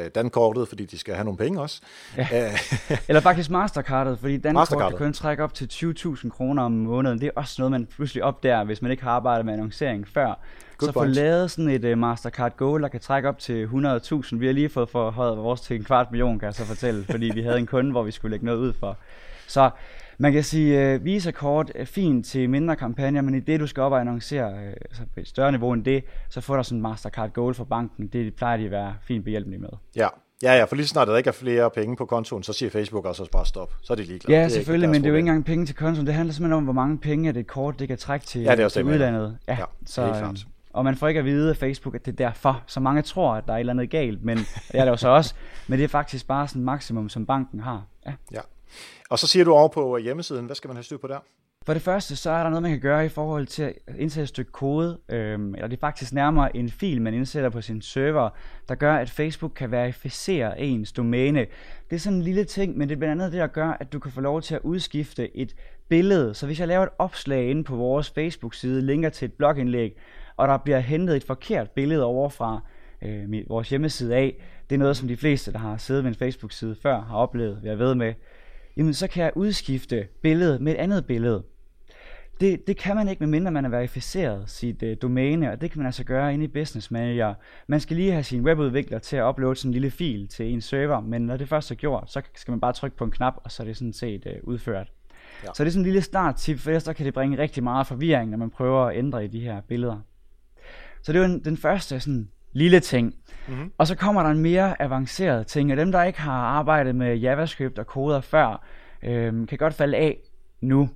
Øh, 0.05 0.11
Dankortet, 0.15 0.69
fordi 0.69 0.85
de 0.85 0.99
skal 0.99 1.15
have 1.15 1.25
nogle 1.25 1.39
penge 1.39 1.61
også. 1.61 1.81
Ja. 2.17 2.29
Øh, 2.33 2.99
Eller 3.09 3.21
faktisk 3.21 3.51
Mastercardet, 3.51 4.19
fordi 4.19 4.37
Dankortet 4.37 4.79
kan 4.79 4.99
kun 4.99 5.13
trække 5.13 5.45
op 5.45 5.55
til 5.55 5.69
20.000 5.73 6.31
kroner 6.31 6.63
om 6.63 6.73
måneden. 6.73 7.21
Det 7.21 7.27
er 7.27 7.31
også 7.37 7.55
noget, 7.59 7.71
man 7.71 7.87
pludselig 7.87 8.25
opdager, 8.25 8.65
hvis 8.65 8.83
man 8.83 8.91
ikke 8.91 9.03
har 9.03 9.11
arbejdet 9.11 9.47
med 9.47 9.53
annoncering 9.53 10.09
før. 10.09 10.35
Good 10.79 10.89
så 10.89 10.93
få 10.93 11.05
lavet 11.05 11.51
sådan 11.51 11.69
et 11.69 11.85
uh, 11.85 11.99
Mastercard 11.99 12.57
Gold, 12.57 12.83
der 12.83 12.89
kan 12.89 13.01
trække 13.01 13.29
op 13.29 13.39
til 13.39 13.67
100.000. 13.67 14.37
Vi 14.37 14.47
har 14.47 14.53
lige 14.53 14.69
fået 14.69 14.89
forhøjet 14.89 15.37
vores 15.37 15.61
til 15.61 15.77
en 15.77 15.85
kvart 15.85 16.11
million, 16.11 16.39
kan 16.39 16.47
jeg 16.47 16.55
så 16.55 16.65
fortælle, 16.65 17.05
fordi 17.11 17.31
vi 17.35 17.43
havde 17.43 17.59
en 17.59 17.67
kunde, 17.67 17.91
hvor 17.91 18.03
vi 18.03 18.11
skulle 18.11 18.31
lægge 18.31 18.47
noget 18.47 18.59
ud 18.59 18.73
for. 18.73 18.97
Så 19.47 19.71
man 20.19 20.33
kan 20.33 20.43
sige, 20.43 20.95
uh, 20.95 21.05
Visa-kort 21.05 21.73
er 21.75 21.85
fint 21.85 22.27
til 22.27 22.51
mindre 22.51 22.77
kampagner, 22.77 23.23
men 23.23 23.35
i 23.35 23.41
det, 23.41 23.61
du 23.61 23.67
skal 23.67 23.83
op 23.83 23.93
og 23.93 24.01
annoncere 24.01 24.53
uh, 24.53 24.59
altså 24.61 25.03
på 25.15 25.21
et 25.21 25.29
større 25.29 25.53
niveau 25.53 25.73
end 25.73 25.85
det, 25.85 26.05
så 26.29 26.41
får 26.41 26.57
du 26.57 26.63
sådan 26.63 26.79
en 26.79 26.83
Mastercard 26.83 27.33
Gold 27.33 27.55
fra 27.55 27.65
banken. 27.65 28.07
Det 28.07 28.35
plejer 28.35 28.57
de 28.57 28.65
at 28.65 28.71
være 28.71 28.95
fint 29.03 29.25
behjælpelige 29.25 29.61
med. 29.61 29.69
Ja, 29.97 30.09
Ja, 30.43 30.55
ja, 30.55 30.65
for 30.65 30.77
lige 30.77 30.87
snart 30.87 31.09
der 31.09 31.17
ikke 31.17 31.29
er 31.29 31.33
flere 31.33 31.71
penge 31.71 31.97
på 31.97 32.05
kontoen, 32.05 32.43
så 32.43 32.53
siger 32.53 32.71
Facebook 32.71 33.05
også 33.05 33.31
bare 33.33 33.47
stop. 33.47 33.75
Så 33.83 33.93
er 33.93 33.97
de 33.97 34.03
ligeglade. 34.03 34.41
Ja, 34.41 34.49
selvfølgelig, 34.49 34.91
men 34.91 35.03
det 35.03 35.07
er 35.07 35.11
jo 35.11 35.17
ikke 35.17 35.29
engang 35.29 35.45
penge 35.45 35.67
til 35.67 35.75
kontoen. 35.75 36.07
Det 36.07 36.15
handler 36.15 36.33
simpelthen 36.33 36.57
om, 36.57 36.65
hvor 36.65 36.73
mange 36.73 36.99
penge 36.99 37.33
det 37.33 37.47
kort, 37.47 37.79
det 37.79 37.89
kan 37.89 37.99
trække 37.99 38.27
til, 38.27 38.41
ja, 38.43 38.51
det 38.51 38.61
er 38.61 38.65
også 38.65 38.75
til 38.75 38.87
det, 38.87 38.93
udlandet. 38.93 39.39
Ja, 39.49 39.57
ja 39.59 39.65
så, 39.87 40.03
det 40.03 40.11
er 40.11 40.19
klart. 40.19 40.47
Og 40.73 40.85
man 40.85 40.97
får 40.97 41.09
ikke 41.09 41.19
at 41.19 41.25
vide 41.25 41.51
af 41.51 41.57
Facebook, 41.57 41.95
at 41.95 42.07
det 42.07 42.13
er 42.13 42.17
derfor. 42.17 42.63
Så 42.67 42.81
mange 42.81 43.03
tror, 43.03 43.35
at 43.35 43.47
der 43.47 43.53
er 43.53 43.57
et 43.57 43.61
eller 43.61 43.73
andet 43.73 43.91
galt, 43.91 44.25
men 44.25 44.37
det 44.39 44.47
er 44.73 44.85
det 44.85 44.91
jo 44.91 44.97
så 44.97 45.09
også. 45.09 45.35
Men 45.69 45.79
det 45.79 45.85
er 45.85 45.89
faktisk 45.89 46.27
bare 46.27 46.49
sådan 46.49 46.63
maksimum, 46.63 47.09
som 47.09 47.27
banken 47.27 47.61
har. 47.61 47.87
Ja. 48.07 48.13
ja. 48.33 48.41
Og 49.11 49.19
så 49.19 49.27
siger 49.27 49.45
du 49.45 49.53
over 49.53 49.69
på 49.69 49.97
hjemmesiden, 49.97 50.47
hvad 50.47 50.57
skal 50.57 50.69
man 50.69 50.77
have 50.77 50.85
styr 50.85 50.99
på 50.99 51.07
der? 51.07 51.19
For 51.67 51.73
det 51.73 51.83
første, 51.83 52.17
så 52.17 52.31
er 52.31 52.43
der 52.43 52.51
noget, 52.51 52.63
man 52.63 52.71
kan 52.71 52.81
gøre 52.81 53.07
i 53.07 53.09
forhold 53.09 53.47
til 53.47 53.63
at 53.63 53.97
indsætte 53.99 54.23
et 54.23 54.29
stykke 54.29 54.53
kode, 54.53 54.99
øhm, 55.09 55.55
eller 55.55 55.69
det 55.69 55.77
er 55.77 55.81
faktisk 55.81 56.13
nærmere 56.13 56.57
en 56.57 56.71
fil, 56.71 57.03
man 57.03 57.15
indsætter 57.15 57.51
på 57.51 57.61
sin 57.61 57.83
server, 57.83 58.31
der 58.69 58.75
gør, 58.75 58.95
at 58.95 59.11
Facebook 59.11 59.53
kan 59.57 59.71
verificere 59.71 60.61
ens 60.61 60.93
domæne. 60.93 61.47
Det 61.91 61.97
er 61.97 62.01
sådan 62.01 62.17
en 62.17 62.23
lille 62.23 62.45
ting, 62.45 62.79
men 62.79 62.89
det 62.89 62.95
er 62.95 62.99
blandt 62.99 63.23
andet 63.23 63.33
det, 63.33 63.41
der 63.41 63.47
gør, 63.47 63.77
at 63.81 63.93
du 63.93 63.99
kan 63.99 64.13
få 64.13 64.21
lov 64.21 64.43
til 64.43 64.55
at 64.55 64.61
udskifte 64.65 65.37
et 65.37 65.57
billede. 65.89 66.35
Så 66.35 66.47
hvis 66.47 66.61
jeg 66.61 66.69
laver 66.69 66.83
et 66.83 66.93
opslag 66.99 67.51
inde 67.51 67.65
på 67.65 67.77
vores 67.77 68.11
Facebook-side, 68.11 68.83
linker 68.83 69.09
til 69.09 69.27
et 69.27 69.33
blogindlæg, 69.33 69.97
og 70.37 70.49
der 70.49 70.57
bliver 70.57 70.79
hentet 70.79 71.17
et 71.17 71.25
forkert 71.25 71.71
billede 71.71 72.05
over 72.05 72.29
fra 72.29 72.61
øh, 73.03 73.49
vores 73.49 73.69
hjemmeside 73.69 74.15
af, 74.15 74.43
det 74.71 74.77
er 74.77 74.79
noget, 74.79 74.97
som 74.97 75.09
de 75.09 75.17
fleste, 75.17 75.53
der 75.53 75.59
har 75.59 75.77
siddet 75.77 76.05
ved 76.05 76.11
en 76.11 76.17
Facebook-side 76.17 76.77
før, 76.83 77.01
har 77.01 77.17
oplevet, 77.17 77.61
jeg 77.63 77.79
ved 77.79 77.95
med, 77.95 78.15
jamen 78.77 78.95
så 78.95 79.07
kan 79.09 79.25
jeg 79.25 79.33
udskifte 79.37 80.07
billedet 80.23 80.61
med 80.61 80.73
et 80.73 80.79
andet 80.79 81.07
billede. 81.07 81.45
Det, 82.41 82.67
det 82.67 82.77
kan 82.77 82.97
man 82.97 83.09
ikke, 83.09 83.21
medmindre 83.21 83.51
man 83.51 83.65
har 83.65 83.71
verificeret 83.71 84.51
sit 84.51 84.83
uh, 84.83 84.89
domæne, 85.03 85.53
og 85.53 85.61
det 85.61 85.71
kan 85.71 85.79
man 85.79 85.87
altså 85.87 86.05
gøre 86.05 86.35
inde 86.35 86.45
i 86.45 86.49
Business 86.49 86.91
Manager. 86.91 87.35
Man 87.67 87.81
skal 87.81 87.97
lige 87.97 88.13
have 88.13 88.23
sin 88.23 88.43
webudvikler 88.43 88.99
til 88.99 89.17
at 89.17 89.25
uploade 89.25 89.57
sådan 89.57 89.69
en 89.69 89.73
lille 89.73 89.91
fil 89.91 90.29
til 90.29 90.53
en 90.53 90.61
server, 90.61 91.01
men 91.01 91.23
når 91.23 91.37
det 91.37 91.49
først 91.49 91.71
er 91.71 91.75
gjort, 91.75 92.13
så 92.13 92.23
skal 92.35 92.53
man 92.53 92.61
bare 92.61 92.73
trykke 92.73 92.97
på 92.97 93.05
en 93.05 93.11
knap, 93.11 93.35
og 93.45 93.53
så 93.53 93.63
er 93.63 93.67
det 93.67 93.77
sådan 93.77 93.93
set 93.93 94.27
uh, 94.27 94.49
udført. 94.49 94.93
Ja. 95.45 95.49
Så 95.55 95.65
det 95.65 95.69
er 95.69 95.73
sådan 95.73 95.81
en 95.81 95.85
lille 95.85 96.01
starttip, 96.01 96.59
for 96.59 96.71
ellers 96.71 96.83
så 96.83 96.93
kan 96.93 97.07
det 97.07 97.15
bringe 97.15 97.39
rigtig 97.39 97.63
meget 97.63 97.87
forvirring, 97.87 98.31
når 98.31 98.39
man 98.39 98.51
prøver 98.51 98.85
at 98.85 98.97
ændre 98.99 99.25
i 99.25 99.29
de 99.29 99.41
her 99.41 99.61
billeder. 99.61 100.01
Så 101.03 101.13
det 101.13 101.23
er 101.23 101.29
jo 101.29 101.39
den 101.45 101.57
første 101.57 102.01
sådan 102.01 102.29
lille 102.55 102.81
ting. 102.81 103.15
Mm-hmm. 103.49 103.73
Og 103.79 103.87
så 103.87 103.95
kommer 103.95 104.23
der 104.23 104.31
en 104.31 104.39
mere 104.39 104.83
avanceret 104.83 105.47
ting, 105.47 105.73
og 105.73 105.77
dem, 105.77 105.93
der 105.93 106.03
ikke 106.03 106.21
har 106.21 106.33
arbejdet 106.33 106.95
med 106.95 107.17
JavaScript 107.17 107.79
og 107.79 107.87
koder 107.87 108.21
før, 108.21 108.65
øh, 109.03 109.47
kan 109.47 109.59
godt 109.59 109.75
falde 109.75 109.97
af 109.97 110.19
nu. 110.61 110.89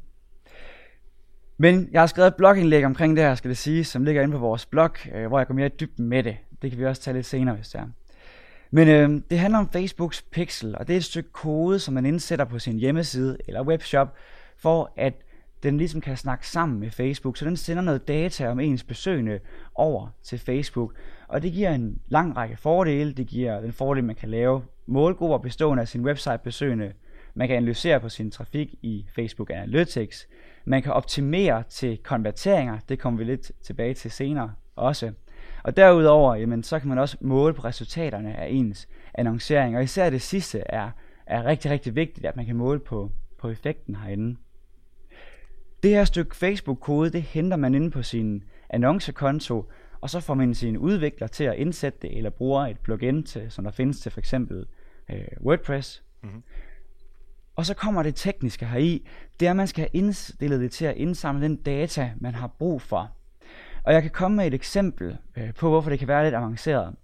Men 1.59 1.89
jeg 1.93 2.01
har 2.01 2.07
skrevet 2.07 2.29
et 2.29 2.35
blogindlæg 2.35 2.85
omkring 2.85 3.17
det 3.17 3.25
her, 3.25 3.35
skal 3.35 3.49
det 3.49 3.59
sige, 3.59 3.85
som 3.85 4.05
ligger 4.05 4.23
inde 4.23 4.33
på 4.33 4.39
vores 4.39 4.67
blog, 4.67 4.91
øh, 5.15 5.27
hvor 5.27 5.39
jeg 5.39 5.47
går 5.47 5.55
mere 5.55 5.67
i 5.67 5.77
dybden 5.81 6.09
med 6.09 6.23
det. 6.23 6.37
Det 6.63 6.71
kan 6.71 6.81
vi 6.81 6.87
også 6.87 7.03
tage 7.03 7.15
lidt 7.15 7.27
senere, 7.27 7.55
hvis 7.55 7.69
det 7.69 7.81
er. 7.81 7.87
Men 8.71 8.89
øh, 8.89 9.23
det 9.31 9.39
handler 9.39 9.59
om 9.59 9.71
Facebooks 9.73 10.23
pixel, 10.23 10.77
og 10.79 10.89
det 10.89 10.93
er 10.93 10.97
et 10.97 11.05
stykke 11.05 11.33
kode, 11.33 11.79
som 11.79 11.95
man 11.95 12.07
indsætter 12.07 12.45
på 12.45 12.59
sin 12.59 12.79
hjemmeside 12.79 13.37
eller 13.49 13.63
webshop, 13.63 14.15
for 14.57 14.93
at 14.97 15.15
den 15.63 15.79
ligesom 15.79 16.01
kan 16.01 16.17
snakke 16.17 16.49
sammen 16.49 16.81
med 16.81 16.91
Facebook, 16.91 17.37
så 17.37 17.45
den 17.45 17.57
sender 17.57 17.83
noget 17.83 18.09
data 18.09 18.49
om 18.49 18.61
ens 18.61 18.85
besøgende 18.85 19.39
over 19.75 20.09
til 20.23 20.39
Facebook. 20.39 20.93
Og 21.29 21.43
det 21.43 21.53
giver 21.53 21.71
en 21.71 22.01
lang 22.09 22.37
række 22.37 22.57
fordele. 22.57 23.13
Det 23.13 23.27
giver 23.27 23.61
den 23.61 23.73
fordel, 23.73 24.05
man 24.05 24.17
kan 24.17 24.29
lave 24.29 24.63
målgrupper 24.87 25.39
bestående 25.39 25.81
af 25.81 25.89
sin 25.89 26.05
website 26.05 26.39
besøgende. 26.45 26.93
Man 27.35 27.49
kan 27.49 27.57
analysere 27.57 28.01
på 28.01 28.09
sin 28.09 28.31
trafik 28.31 28.75
i 28.83 29.07
Facebook 29.15 29.51
Analytics. 29.51 30.29
Man 30.65 30.83
kan 30.83 30.93
optimere 30.93 31.63
til 31.69 31.99
konverteringer. 31.99 32.79
Det 32.89 32.99
kommer 32.99 33.19
vi 33.19 33.25
lidt 33.25 33.53
tilbage 33.63 33.95
til 33.95 34.11
senere 34.11 34.53
også. 34.77 35.13
Og 35.63 35.77
derudover, 35.77 36.35
jamen, 36.35 36.63
så 36.63 36.79
kan 36.79 36.89
man 36.89 36.99
også 36.99 37.17
måle 37.21 37.55
på 37.55 37.65
resultaterne 37.65 38.37
af 38.37 38.49
ens 38.51 38.89
annoncering. 39.15 39.77
Og 39.77 39.83
især 39.83 40.11
det 40.11 40.23
sidste 40.23 40.63
er, 40.67 40.91
er 41.27 41.45
rigtig, 41.45 41.71
rigtig 41.71 41.95
vigtigt, 41.95 42.27
at 42.27 42.37
man 42.37 42.47
kan 42.47 42.57
måle 42.57 42.81
på, 42.81 43.11
på 43.39 43.51
effekten 43.51 43.97
herinde. 43.97 44.37
Det 45.83 45.91
her 45.91 46.05
stykke 46.05 46.37
Facebook-kode, 46.37 47.11
det 47.11 47.23
henter 47.23 47.57
man 47.57 47.75
inde 47.75 47.91
på 47.91 48.03
sin 48.03 48.45
annoncekonto, 48.71 49.65
og 50.01 50.11
så 50.11 50.21
får 50.21 50.35
man 50.35 50.55
sin 50.55 50.77
udvikler 50.77 51.27
til 51.27 51.45
at 51.45 51.57
indsætte 51.57 51.99
det, 52.03 52.17
eller 52.17 52.31
bruger 52.31 52.67
et 52.67 52.79
plugin, 52.79 53.23
til, 53.23 53.51
som 53.51 53.65
der 53.65 53.71
findes 53.71 54.01
til 54.01 54.13
for 54.13 54.21
eksempel 54.21 54.67
øh, 55.11 55.25
WordPress. 55.41 56.03
Mm-hmm. 56.23 56.43
Og 57.57 57.67
så 57.67 57.75
kommer 57.75 58.03
det 58.03 58.15
tekniske 58.15 58.67
heri, 58.67 59.09
det 59.41 59.47
er, 59.47 59.51
at 59.51 59.57
man 59.57 59.67
skal 59.67 59.83
have 59.83 59.91
indstillet 59.93 60.61
det 60.61 60.71
til 60.71 60.85
at 60.85 60.97
indsamle 60.97 61.45
den 61.45 61.57
data, 61.57 62.13
man 62.17 62.35
har 62.35 62.47
brug 62.47 62.83
for. 62.83 63.11
Og 63.85 63.93
jeg 63.93 64.03
kan 64.03 64.11
komme 64.11 64.37
med 64.37 64.47
et 64.47 64.55
eksempel 64.55 65.17
øh, 65.37 65.55
på, 65.55 65.69
hvorfor 65.69 65.91
det 65.91 65.99
kan 65.99 66.09
være 66.09 66.25
lidt 66.25 66.35
avanceret. 66.35 66.95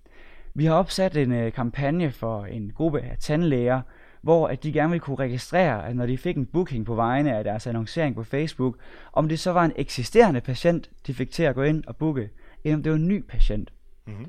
Vi 0.54 0.64
har 0.64 0.74
opsat 0.74 1.16
en 1.16 1.32
øh, 1.32 1.52
kampagne 1.52 2.10
for 2.10 2.44
en 2.44 2.72
gruppe 2.74 3.00
af 3.00 3.16
tandlæger, 3.18 3.80
hvor 4.22 4.48
at 4.48 4.62
de 4.62 4.72
gerne 4.72 4.90
ville 4.90 5.00
kunne 5.00 5.16
registrere, 5.16 5.88
at 5.88 5.96
når 5.96 6.06
de 6.06 6.18
fik 6.18 6.36
en 6.36 6.46
booking 6.46 6.86
på 6.86 6.94
vegne 6.94 7.36
af 7.36 7.44
deres 7.44 7.66
annoncering 7.66 8.14
på 8.14 8.22
Facebook, 8.22 8.76
om 9.12 9.28
det 9.28 9.38
så 9.38 9.52
var 9.52 9.64
en 9.64 9.72
eksisterende 9.76 10.40
patient, 10.40 10.90
de 11.06 11.14
fik 11.14 11.30
til 11.30 11.42
at 11.42 11.54
gå 11.54 11.62
ind 11.62 11.84
og 11.86 11.96
booke, 11.96 12.30
eller 12.64 12.76
om 12.76 12.82
det 12.82 12.92
var 12.92 12.98
en 12.98 13.08
ny 13.08 13.24
patient. 13.28 13.72
Mm-hmm. 14.06 14.26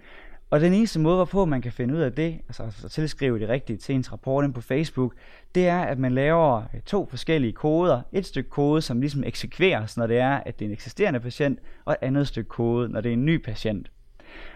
Og 0.50 0.62
den 0.62 0.74
eneste 0.74 1.00
måde, 1.00 1.16
hvorpå 1.16 1.46
man 1.46 1.62
kan 1.62 1.72
finde 1.72 1.94
ud 1.94 2.00
af 2.00 2.14
det, 2.14 2.42
altså 2.48 2.64
at 2.86 2.92
tilskrive 2.92 3.40
det 3.40 3.50
rigtigt 3.50 3.82
til 3.82 3.96
ens 3.96 4.12
rapport 4.12 4.46
ind 4.46 4.54
på 4.54 4.62
Facebook, 4.62 5.14
det 5.56 5.68
er, 5.68 5.82
at 5.82 6.00
man 6.00 6.12
laver 6.12 6.64
øh, 6.74 6.82
to 6.86 7.08
forskellige 7.10 7.54
koder. 7.54 8.02
Et 8.12 8.26
stykke 8.26 8.50
kode, 8.50 8.82
som 8.82 9.00
ligesom 9.02 9.24
eksekveres, 9.24 9.98
når 9.98 10.08
det 10.08 10.18
er, 10.18 10.32
at 10.32 10.60
det 10.60 10.66
er 10.66 10.70
en 10.70 10.74
eksisterende 10.74 11.20
patient, 11.20 11.60
og 11.86 11.94
et 11.94 12.08
andet 12.08 12.28
stykke 12.28 12.50
kode, 12.50 12.90
når 12.90 13.02
det 13.02 13.10
er 13.10 13.14
en 13.14 13.26
ny 13.26 13.44
patient. 13.44 13.92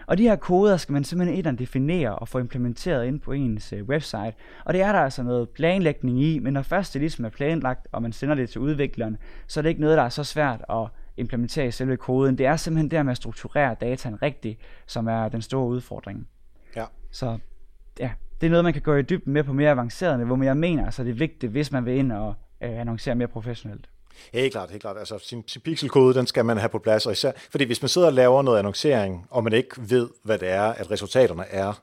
Og 0.06 0.18
de 0.18 0.22
her 0.22 0.36
koder 0.36 0.76
skal 0.76 0.92
man 0.92 1.04
simpelthen 1.04 1.46
et 1.46 1.58
definere 1.58 2.14
og 2.14 2.28
få 2.28 2.38
implementeret 2.38 3.06
ind 3.06 3.20
på 3.20 3.32
ens 3.32 3.72
øh, 3.72 3.84
website. 3.84 4.32
Og 4.64 4.74
det 4.74 4.82
er 4.82 4.92
der 4.92 4.98
altså 4.98 5.22
noget 5.22 5.48
planlægning 5.48 6.22
i, 6.22 6.38
men 6.38 6.52
når 6.52 6.62
først 6.62 6.92
det 6.94 7.00
ligesom 7.00 7.24
er 7.24 7.28
planlagt, 7.28 7.88
og 7.92 8.02
man 8.02 8.12
sender 8.12 8.34
det 8.34 8.50
til 8.50 8.60
udvikleren, 8.60 9.16
så 9.46 9.60
er 9.60 9.62
det 9.62 9.68
ikke 9.68 9.80
noget, 9.80 9.96
der 9.96 10.02
er 10.02 10.08
så 10.08 10.24
svært 10.24 10.64
at 10.70 10.86
implementere 11.20 11.66
i 11.66 11.70
selve 11.70 11.96
koden. 11.96 12.38
Det 12.38 12.46
er 12.46 12.56
simpelthen 12.56 12.90
der 12.90 13.02
med 13.02 13.10
at 13.10 13.16
strukturere 13.16 13.76
dataen 13.80 14.22
rigtigt, 14.22 14.60
som 14.86 15.08
er 15.08 15.28
den 15.28 15.42
store 15.42 15.66
udfordring. 15.66 16.28
Ja. 16.76 16.84
Så 17.10 17.38
ja, 17.98 18.10
det 18.40 18.46
er 18.46 18.50
noget, 18.50 18.64
man 18.64 18.72
kan 18.72 18.82
gå 18.82 18.94
i 18.94 19.02
dybden 19.02 19.32
med 19.32 19.44
på 19.44 19.52
mere 19.52 19.70
avanceret 19.70 20.18
niveau, 20.18 20.36
men 20.36 20.46
jeg 20.46 20.56
mener 20.56 20.84
altså, 20.84 21.04
det 21.04 21.10
er 21.10 21.14
vigtigt, 21.14 21.52
hvis 21.52 21.72
man 21.72 21.84
vil 21.84 21.94
ind 21.94 22.12
og 22.12 22.34
øh, 22.62 22.80
annoncere 22.80 23.14
mere 23.14 23.28
professionelt. 23.28 23.88
Helt 24.34 24.52
klart, 24.52 24.70
helt 24.70 24.82
klart. 24.82 24.98
Altså 24.98 25.18
sin, 25.18 25.44
sin 25.46 25.60
pixelkode, 25.60 26.14
den 26.14 26.26
skal 26.26 26.44
man 26.44 26.58
have 26.58 26.68
på 26.68 26.78
plads, 26.78 27.06
og 27.06 27.12
især, 27.12 27.32
fordi 27.50 27.64
hvis 27.64 27.82
man 27.82 27.88
sidder 27.88 28.06
og 28.06 28.12
laver 28.12 28.42
noget 28.42 28.58
annoncering, 28.58 29.26
og 29.30 29.44
man 29.44 29.52
ikke 29.52 29.90
ved, 29.90 30.08
hvad 30.22 30.38
det 30.38 30.48
er, 30.48 30.62
at 30.62 30.90
resultaterne 30.90 31.44
er, 31.44 31.80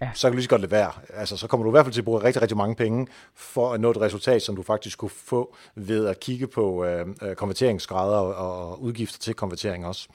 ja. 0.00 0.10
så 0.14 0.26
kan 0.26 0.32
du 0.32 0.36
lige 0.36 0.44
så 0.44 0.48
godt 0.50 0.60
lade 0.60 0.70
være. 0.70 0.92
Altså, 1.14 1.36
så 1.36 1.46
kommer 1.46 1.64
du 1.64 1.70
i 1.70 1.72
hvert 1.72 1.84
fald 1.84 1.92
til 1.92 2.00
at 2.00 2.04
bruge 2.04 2.22
rigtig, 2.22 2.42
rigtig 2.42 2.56
mange 2.56 2.74
penge 2.74 3.06
for 3.34 3.72
at 3.72 3.80
nå 3.80 3.90
et 3.90 4.00
resultat, 4.00 4.42
som 4.42 4.56
du 4.56 4.62
faktisk 4.62 4.98
kunne 4.98 5.10
få 5.10 5.54
ved 5.74 6.06
at 6.06 6.20
kigge 6.20 6.46
på 6.46 6.84
øh, 6.84 7.06
øh 7.22 7.34
konverteringsgrader 7.34 8.16
og, 8.18 8.68
og 8.68 8.82
udgifter 8.82 9.18
til 9.18 9.34
konvertering 9.34 9.86
også. 9.86 10.08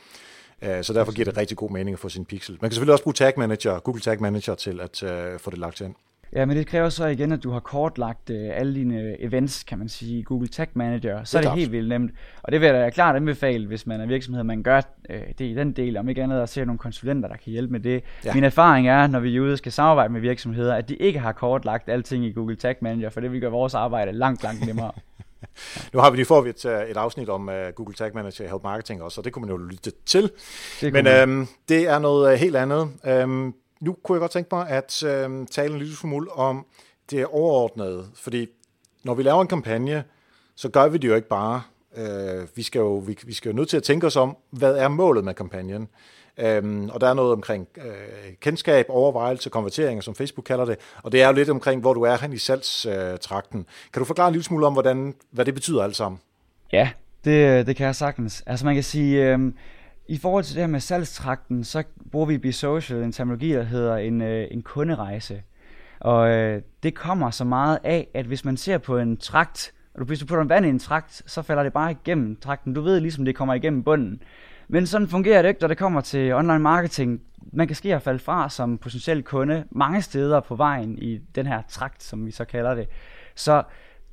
Øh, 0.61 0.83
så 0.83 0.93
derfor 0.93 1.11
giver 1.11 1.25
det 1.25 1.37
rigtig 1.37 1.57
god 1.57 1.69
mening 1.69 1.93
at 1.93 1.99
få 1.99 2.09
sin 2.09 2.25
pixel. 2.25 2.57
Man 2.61 2.69
kan 2.69 2.71
selvfølgelig 2.71 2.93
også 2.93 3.03
bruge 3.03 3.13
Tag 3.13 3.33
Manager, 3.37 3.79
Google 3.79 4.01
Tag 4.01 4.21
Manager 4.21 4.55
til 4.55 4.79
at 4.79 5.03
øh, 5.03 5.39
få 5.39 5.51
det 5.51 5.59
lagt 5.59 5.81
ind. 5.81 5.95
Ja, 6.35 6.45
men 6.45 6.57
det 6.57 6.67
kræver 6.67 6.89
så 6.89 7.05
igen, 7.05 7.31
at 7.31 7.43
du 7.43 7.51
har 7.51 7.59
kortlagt 7.59 8.29
uh, 8.29 8.35
alle 8.37 8.75
dine 8.75 9.21
events, 9.21 9.63
kan 9.63 9.77
man 9.77 9.89
sige, 9.89 10.19
i 10.19 10.23
Google 10.23 10.47
Tag 10.47 10.67
Manager. 10.73 11.23
Så 11.23 11.37
det 11.37 11.45
er, 11.45 11.49
er 11.49 11.53
det 11.53 11.59
helt 11.59 11.71
vildt 11.71 11.89
nemt. 11.89 12.11
Og 12.43 12.51
det 12.51 12.61
vil 12.61 12.67
jeg 12.67 12.75
da 12.75 12.89
klart 12.89 13.15
anbefale, 13.15 13.67
hvis 13.67 13.87
man 13.87 14.01
er 14.01 14.05
virksomhed, 14.05 14.43
man 14.43 14.63
gør 14.63 14.81
uh, 15.09 15.15
det 15.37 15.45
i 15.45 15.53
den 15.53 15.71
del, 15.71 15.97
om 15.97 16.09
ikke 16.09 16.23
andet 16.23 16.41
at 16.41 16.49
se 16.49 16.65
nogle 16.65 16.79
konsulenter, 16.79 17.29
der 17.29 17.35
kan 17.35 17.51
hjælpe 17.51 17.71
med 17.71 17.79
det. 17.79 18.03
Ja. 18.25 18.33
Min 18.33 18.43
erfaring 18.43 18.87
er, 18.87 19.07
når 19.07 19.19
vi 19.19 19.37
er 19.37 19.41
ude 19.41 19.53
og 19.53 19.57
skal 19.57 19.71
samarbejde 19.71 20.13
med 20.13 20.21
virksomheder, 20.21 20.75
at 20.75 20.89
de 20.89 20.95
ikke 20.95 21.19
har 21.19 21.31
kortlagt 21.31 21.89
alting 21.89 22.25
i 22.25 22.31
Google 22.31 22.55
Tag 22.55 22.75
Manager, 22.81 23.09
for 23.09 23.19
det 23.19 23.31
vil 23.31 23.41
gøre 23.41 23.51
vores 23.51 23.73
arbejde 23.73 24.11
langt, 24.11 24.43
langt 24.43 24.65
nemmere. 24.65 24.91
nu 25.93 25.99
har 25.99 26.09
vi 26.09 26.17
lige 26.17 26.25
fået 26.25 26.65
et, 26.65 26.89
et 26.89 26.97
afsnit 26.97 27.29
om 27.29 27.47
uh, 27.47 27.73
Google 27.75 27.93
Tag 27.93 28.11
Manager 28.13 28.49
Help 28.49 28.63
Marketing 28.63 29.03
også, 29.03 29.21
og 29.21 29.25
det 29.25 29.33
kunne 29.33 29.45
man 29.47 29.49
jo 29.49 29.57
lytte 29.57 29.91
til. 30.05 30.31
Det 30.81 30.93
Men 30.93 31.07
øhm, 31.07 31.47
det 31.69 31.89
er 31.89 31.99
noget 31.99 32.39
helt 32.39 32.55
andet. 32.55 32.89
Øhm, 33.05 33.53
nu 33.83 33.95
kunne 34.03 34.15
jeg 34.15 34.19
godt 34.19 34.31
tænke 34.31 34.55
mig 34.55 34.69
at 34.69 35.03
øh, 35.03 35.47
tale 35.51 35.73
en 35.73 35.79
lille 35.79 35.95
smule 35.95 36.31
om 36.31 36.65
det 37.09 37.25
overordnede, 37.25 38.05
fordi 38.15 38.47
når 39.03 39.13
vi 39.13 39.23
laver 39.23 39.41
en 39.41 39.47
kampagne, 39.47 40.03
så 40.55 40.69
gør 40.69 40.87
vi 40.87 40.97
det 40.97 41.07
jo 41.07 41.15
ikke 41.15 41.27
bare. 41.27 41.61
Øh, 41.97 42.47
vi, 42.55 42.63
skal 42.63 42.79
jo, 42.79 42.97
vi, 42.97 43.17
vi 43.25 43.33
skal 43.33 43.49
jo 43.49 43.55
nødt 43.55 43.69
til 43.69 43.77
at 43.77 43.83
tænke 43.83 44.07
os 44.07 44.15
om, 44.15 44.37
hvad 44.49 44.75
er 44.75 44.87
målet 44.87 45.23
med 45.23 45.33
kampagnen? 45.33 45.87
Øhm, 46.37 46.89
og 46.89 47.01
der 47.01 47.07
er 47.07 47.13
noget 47.13 47.31
omkring 47.31 47.67
øh, 47.77 48.33
kendskab, 48.41 48.85
overvejelse, 48.89 49.49
konverteringer, 49.49 50.01
som 50.01 50.15
Facebook 50.15 50.43
kalder 50.45 50.65
det, 50.65 50.77
og 51.03 51.11
det 51.11 51.21
er 51.21 51.27
jo 51.27 51.33
lidt 51.33 51.49
omkring, 51.49 51.81
hvor 51.81 51.93
du 51.93 52.01
er 52.01 52.17
hen 52.21 52.33
i 52.33 52.37
salgstrakten. 52.37 53.59
Øh, 53.59 53.65
kan 53.93 53.99
du 53.99 54.05
forklare 54.05 54.27
en 54.27 54.33
lille 54.33 54.43
smule 54.43 54.67
om, 54.67 54.73
hvordan, 54.73 55.15
hvad 55.31 55.45
det 55.45 55.53
betyder 55.53 55.83
alt 55.83 55.95
sammen? 55.95 56.19
Ja, 56.71 56.89
det, 57.25 57.59
øh, 57.59 57.65
det 57.65 57.75
kan 57.75 57.85
jeg 57.85 57.95
sagtens. 57.95 58.43
Altså 58.45 58.65
man 58.65 58.73
kan 58.73 58.83
sige, 58.83 59.33
øh, 59.33 59.39
i 60.07 60.17
forhold 60.17 60.43
til 60.43 60.55
det 60.55 60.63
her 60.63 60.67
med 60.67 60.79
salgstrakten, 60.79 61.63
så 61.63 61.83
bruger 62.11 62.25
vi 62.25 62.39
i 62.43 62.51
Social 62.51 63.03
en 63.03 63.11
terminologi, 63.11 63.49
der 63.49 63.63
hedder 63.63 63.97
en, 63.97 64.21
øh, 64.21 64.47
en 64.51 64.61
kunderejse. 64.61 65.41
Og 65.99 66.29
øh, 66.29 66.61
det 66.83 66.95
kommer 66.95 67.29
så 67.29 67.43
meget 67.43 67.79
af, 67.83 68.07
at 68.13 68.25
hvis 68.25 68.45
man 68.45 68.57
ser 68.57 68.77
på 68.77 68.97
en 68.97 69.17
trakt, 69.17 69.73
og 69.93 70.05
hvis 70.05 70.19
du 70.19 70.25
putter 70.25 70.41
en 70.41 70.49
vand 70.49 70.65
i 70.65 70.69
en 70.69 70.79
trakt, 70.79 71.23
så 71.25 71.41
falder 71.41 71.63
det 71.63 71.73
bare 71.73 71.91
igennem 71.91 72.35
trakten. 72.35 72.73
Du 72.73 72.81
ved 72.81 72.99
ligesom, 72.99 73.25
det 73.25 73.35
kommer 73.35 73.53
igennem 73.53 73.83
bunden. 73.83 74.21
Men 74.67 74.87
sådan 74.87 75.07
fungerer 75.07 75.41
det 75.41 75.49
ikke, 75.49 75.61
når 75.61 75.67
det 75.67 75.77
kommer 75.77 76.01
til 76.01 76.33
online 76.33 76.59
marketing. 76.59 77.21
Man 77.53 77.67
kan 77.67 77.75
ske 77.75 77.95
at 77.95 78.01
falde 78.01 78.19
fra 78.19 78.49
som 78.49 78.77
potentiel 78.77 79.23
kunde 79.23 79.63
mange 79.71 80.01
steder 80.01 80.39
på 80.39 80.55
vejen 80.55 80.97
i 80.97 81.17
den 81.35 81.45
her 81.45 81.61
trakt, 81.69 82.03
som 82.03 82.25
vi 82.25 82.31
så 82.31 82.45
kalder 82.45 82.75
det. 82.75 82.87
Så 83.35 83.63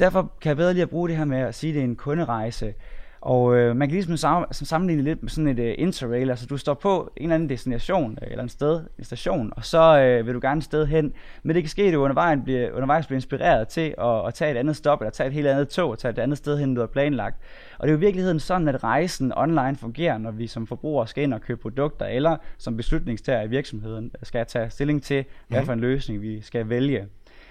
derfor 0.00 0.32
kan 0.40 0.49
jeg 0.49 0.56
bedre 0.56 0.73
lige 0.73 0.82
at 0.82 0.90
bruge 0.90 1.09
det 1.09 1.16
her 1.16 1.25
med 1.25 1.38
at 1.38 1.54
sige, 1.54 1.70
at 1.70 1.75
det 1.75 1.80
er 1.80 1.85
en 1.85 1.97
kunderejse. 1.97 2.75
Og 3.21 3.57
øh, 3.57 3.77
man 3.77 3.89
kan 3.89 3.95
ligesom 3.95 4.47
sammenligne 4.53 5.03
lidt 5.03 5.23
med 5.23 5.31
sådan 5.31 5.59
et 5.59 5.59
uh, 5.59 5.85
interrail, 5.85 6.31
altså 6.31 6.47
du 6.47 6.57
står 6.57 6.75
på 6.75 7.12
en 7.17 7.23
eller 7.23 7.35
anden 7.35 7.49
destination, 7.49 8.19
øh, 8.23 8.29
eller 8.31 8.43
en 8.43 8.49
sted, 8.49 8.81
en 8.99 9.05
station, 9.05 9.53
og 9.57 9.65
så 9.65 10.00
øh, 10.00 10.27
vil 10.27 10.35
du 10.35 10.41
gerne 10.43 10.59
et 10.59 10.65
sted 10.65 10.87
hen, 10.87 11.12
men 11.43 11.55
det 11.55 11.62
kan 11.62 11.71
ske, 11.71 11.83
at 11.83 11.95
du 11.95 12.03
undervejs 12.03 12.39
bliver, 12.45 12.73
undervejs 12.73 13.07
bliver 13.07 13.17
inspireret 13.17 13.69
til 13.69 13.95
at, 13.99 14.27
at 14.27 14.35
tage 14.35 14.50
et 14.50 14.57
andet 14.57 14.77
stop, 14.77 15.00
eller 15.00 15.11
tage 15.11 15.27
et 15.27 15.33
helt 15.33 15.47
andet 15.47 15.69
tog, 15.69 15.91
og 15.91 15.99
tage 15.99 16.12
et 16.12 16.19
andet 16.19 16.39
sted 16.39 16.59
hen, 16.59 16.75
du 16.75 16.81
har 16.81 16.87
planlagt. 16.87 17.37
Og 17.79 17.89
det 17.89 17.89
er 17.89 17.93
jo 17.93 17.99
i 17.99 18.00
virkeligheden 18.00 18.41
sådan, 18.41 18.69
at 18.69 18.85
rejsen 18.85 19.33
online 19.37 19.77
fungerer, 19.77 20.19
når 20.19 20.31
vi 20.31 20.47
som 20.47 20.67
forbrugere 20.67 21.07
skal 21.07 21.25
ind 21.25 21.35
og 21.35 21.41
købe 21.41 21.61
produkter, 21.61 22.07
eller 22.07 22.37
som 22.59 22.77
beslutningstager 22.77 23.43
i 23.43 23.49
virksomheden 23.49 24.11
skal 24.23 24.47
tage 24.47 24.71
stilling 24.71 25.03
til, 25.03 25.25
hvad 25.49 25.59
mhm. 25.59 25.67
for 25.67 25.73
en 25.73 25.81
løsning 25.81 26.23
vi 26.23 26.41
skal 26.41 26.69
vælge. 26.69 27.07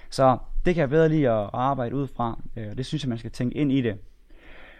Så 0.10 0.38
det 0.66 0.76
kan 0.76 0.82
jeg 0.82 0.90
bedre 0.90 1.10
lige 1.10 1.30
at 1.30 1.50
arbejde 1.54 1.96
ud 1.96 2.08
fra, 2.08 2.40
og 2.56 2.78
det 2.78 2.86
synes 2.86 3.04
jeg, 3.04 3.10
man 3.10 3.18
skal 3.18 3.32
tænke 3.32 3.58
ind 3.58 3.72
i 3.72 3.82
det. 3.82 3.96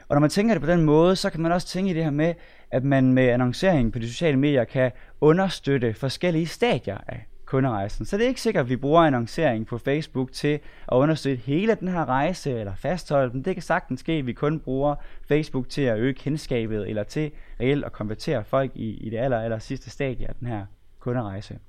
Og 0.10 0.16
når 0.16 0.20
man 0.20 0.30
tænker 0.30 0.54
det 0.54 0.62
på 0.62 0.70
den 0.70 0.82
måde, 0.82 1.16
så 1.16 1.30
kan 1.30 1.42
man 1.42 1.52
også 1.52 1.68
tænke 1.68 1.92
i 1.92 1.94
det 1.94 2.04
her 2.04 2.12
med, 2.12 2.34
at 2.72 2.84
man 2.84 3.14
med 3.14 3.28
annoncering 3.28 3.94
på 3.94 4.00
de 4.00 4.10
sociale 4.10 4.38
medier 4.38 4.64
kan 4.64 4.92
understøtte 5.22 5.94
forskellige 5.94 6.48
stadier 6.48 6.98
af 7.08 7.26
kunderejsen. 7.46 8.06
Så 8.06 8.18
det 8.18 8.24
er 8.24 8.28
ikke 8.28 8.42
sikkert, 8.42 8.64
at 8.64 8.70
vi 8.70 8.76
bruger 8.76 9.02
annoncering 9.02 9.68
på 9.68 9.78
Facebook 9.78 10.32
til 10.32 10.60
at 10.92 10.96
understøtte 10.96 11.44
hele 11.46 11.76
den 11.76 11.88
her 11.88 12.06
rejse 12.06 12.60
eller 12.60 12.76
fastholde 12.76 13.32
den. 13.32 13.46
Det 13.46 13.56
kan 13.56 13.64
sagtens 13.64 14.00
ske, 14.00 14.12
at 14.12 14.26
vi 14.26 14.34
kun 14.34 14.60
bruger 14.60 14.96
Facebook 15.28 15.70
til 15.70 15.82
at 15.82 16.00
øge 16.00 16.14
kendskabet 16.14 16.90
eller 16.90 17.04
til 17.04 17.32
reelt 17.60 17.86
at 17.86 17.92
konvertere 17.92 18.44
folk 18.44 18.72
i, 18.76 18.90
i 18.90 19.10
det 19.10 19.18
aller, 19.18 19.40
aller 19.40 19.60
sidste 19.60 19.90
stadie 19.90 20.28
af 20.28 20.36
den 20.40 20.48
her 20.48 20.66
kunderejse. 21.00 21.60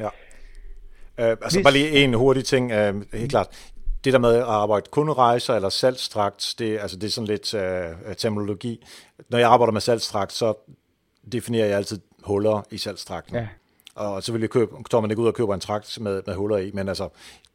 Ja. 0.00 0.06
Uh, 0.06 0.10
altså 1.16 1.58
Hvis, 1.58 1.64
bare 1.64 1.72
lige 1.72 1.90
en 1.90 2.14
hurtig 2.14 2.44
ting. 2.44 2.72
Uh, 2.72 3.02
helt 3.12 3.30
klart 3.30 3.72
det 4.08 4.12
der 4.12 4.18
med 4.18 4.34
at 4.34 4.42
arbejde 4.42 4.86
kun 4.90 5.10
rejser 5.10 5.54
eller 5.54 5.68
salgstrakt, 5.68 6.54
det, 6.58 6.78
altså 6.78 6.96
det 6.96 7.06
er 7.06 7.10
sådan 7.10 7.28
lidt 7.28 7.54
uh, 7.54 8.14
terminologi. 8.16 8.84
Når 9.28 9.38
jeg 9.38 9.48
arbejder 9.48 9.72
med 9.72 9.80
salgstrakt, 9.80 10.32
så 10.32 10.54
definerer 11.32 11.66
jeg 11.66 11.76
altid 11.76 12.00
huller 12.22 12.62
i 12.70 12.78
salgstrakten. 12.78 13.36
Ja. 13.36 13.48
Og 13.94 14.22
så 14.22 14.32
vil 14.32 14.40
jeg 14.40 14.50
købe, 14.50 14.76
står 14.86 15.00
man 15.00 15.10
ikke 15.10 15.22
ud 15.22 15.26
og 15.26 15.34
køber 15.34 15.54
en 15.54 15.60
trakt 15.60 16.00
med, 16.00 16.22
med 16.26 16.34
huller 16.34 16.56
i, 16.56 16.70
men 16.74 16.88
altså, 16.88 17.08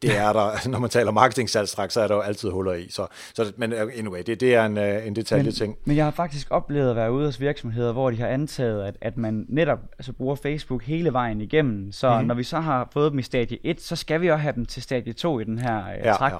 det 0.08 0.18
er 0.18 0.32
der, 0.32 0.68
når 0.68 0.78
man 0.78 0.90
taler 0.90 1.10
marketing 1.10 1.50
så 1.50 2.00
er 2.00 2.06
der 2.08 2.14
jo 2.14 2.20
altid 2.20 2.50
huller 2.50 2.72
i. 2.72 2.90
Så, 2.90 3.06
så 3.34 3.52
men 3.56 3.72
anyway, 3.72 4.22
det, 4.26 4.40
det 4.40 4.54
er 4.54 4.66
en, 4.66 4.78
øh, 4.78 5.06
en 5.06 5.16
detalje 5.16 5.50
ting. 5.50 5.70
Men, 5.70 5.78
men 5.84 5.96
jeg 5.96 6.04
har 6.04 6.10
faktisk 6.10 6.46
oplevet 6.50 6.90
at 6.90 6.96
være 6.96 7.12
ude 7.12 7.26
hos 7.26 7.40
virksomheder, 7.40 7.92
hvor 7.92 8.10
de 8.10 8.16
har 8.16 8.26
antaget, 8.26 8.84
at, 8.84 8.96
at 9.00 9.16
man 9.16 9.46
netop 9.48 9.78
altså, 9.98 10.12
bruger 10.12 10.34
Facebook 10.34 10.82
hele 10.82 11.12
vejen 11.12 11.40
igennem. 11.40 11.92
Så 11.92 12.10
mm-hmm. 12.10 12.26
når 12.26 12.34
vi 12.34 12.42
så 12.42 12.60
har 12.60 12.88
fået 12.92 13.12
dem 13.12 13.18
i 13.18 13.22
stadie 13.22 13.58
1, 13.62 13.80
så 13.80 13.96
skal 13.96 14.20
vi 14.20 14.30
også 14.30 14.42
have 14.42 14.54
dem 14.54 14.66
til 14.66 14.82
stadie 14.82 15.12
2 15.12 15.40
i 15.40 15.44
den 15.44 15.58
her 15.58 15.78
uh, 15.78 16.04
ja, 16.04 16.12
trakt. 16.12 16.32
Ja. 16.32 16.38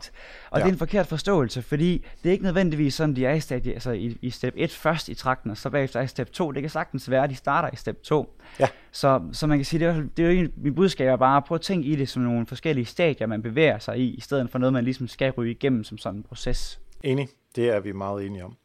Og 0.50 0.59
ja. 0.59 0.64
det 0.64 0.68
er 0.68 0.73
en 0.73 0.78
forkert 0.78 1.06
forståelse, 1.06 1.62
fordi 1.62 2.04
det 2.23 2.28
er 2.28 2.33
ikke 2.33 2.44
nødvendigvis 2.44 2.94
sådan, 2.94 3.16
de 3.16 3.26
er 3.26 3.35
i, 3.35 3.40
stadie, 3.40 3.73
altså 3.73 3.90
i, 3.90 4.18
i 4.23 4.30
step 4.30 4.54
1 4.56 4.71
først 4.71 5.09
i 5.09 5.14
trakten, 5.14 5.50
og 5.50 5.56
så 5.56 5.71
bagefter 5.71 6.00
er 6.00 6.04
i 6.04 6.06
step 6.06 6.30
2. 6.30 6.52
Det 6.52 6.62
kan 6.62 6.71
sagtens 6.71 7.11
være, 7.11 7.25
at 7.25 7.30
de 7.30 7.35
starter 7.35 7.71
i 7.73 7.76
step 7.76 8.02
2. 8.02 8.40
Ja. 8.61 8.66
Så, 8.92 9.21
så 9.33 9.47
man 9.47 9.59
kan 9.59 9.64
sige, 9.64 9.80
det 9.80 9.88
er, 9.88 10.02
det 10.16 10.26
er 10.26 10.30
jo 10.30 10.49
min 10.56 10.75
budskab 10.75 11.09
er 11.09 11.16
bare, 11.16 11.42
prøv 11.42 11.54
at 11.54 11.61
tænke 11.61 11.88
i 11.88 11.97
det 11.97 12.09
som 12.09 12.23
nogle 12.23 12.47
forskellige 12.47 12.85
stadier, 12.85 13.26
man 13.26 13.42
bevæger 13.42 13.53
sig 13.78 13.99
i, 13.99 14.14
i 14.14 14.20
stedet 14.20 14.50
for 14.50 14.58
noget, 14.58 14.73
man 14.73 14.84
ligesom 14.84 15.08
skal 15.08 15.30
ryge 15.30 15.50
igennem 15.50 15.84
som 15.84 15.99
sådan 15.99 16.18
en 16.18 16.23
proces. 16.23 16.80
Enig, 17.02 17.28
det 17.56 17.70
er 17.70 17.80
vi 17.80 17.92
meget 17.92 18.26
enige 18.26 18.44
om. 18.44 18.56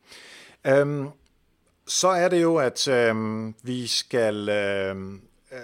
Øhm, 0.68 1.08
så 1.88 2.08
er 2.08 2.30
det 2.30 2.42
jo, 2.42 2.56
at 2.56 2.88
øhm, 2.88 3.56
vi 3.64 3.88
skal 3.88 4.50
øhm, 4.50 5.22
øh, 5.52 5.60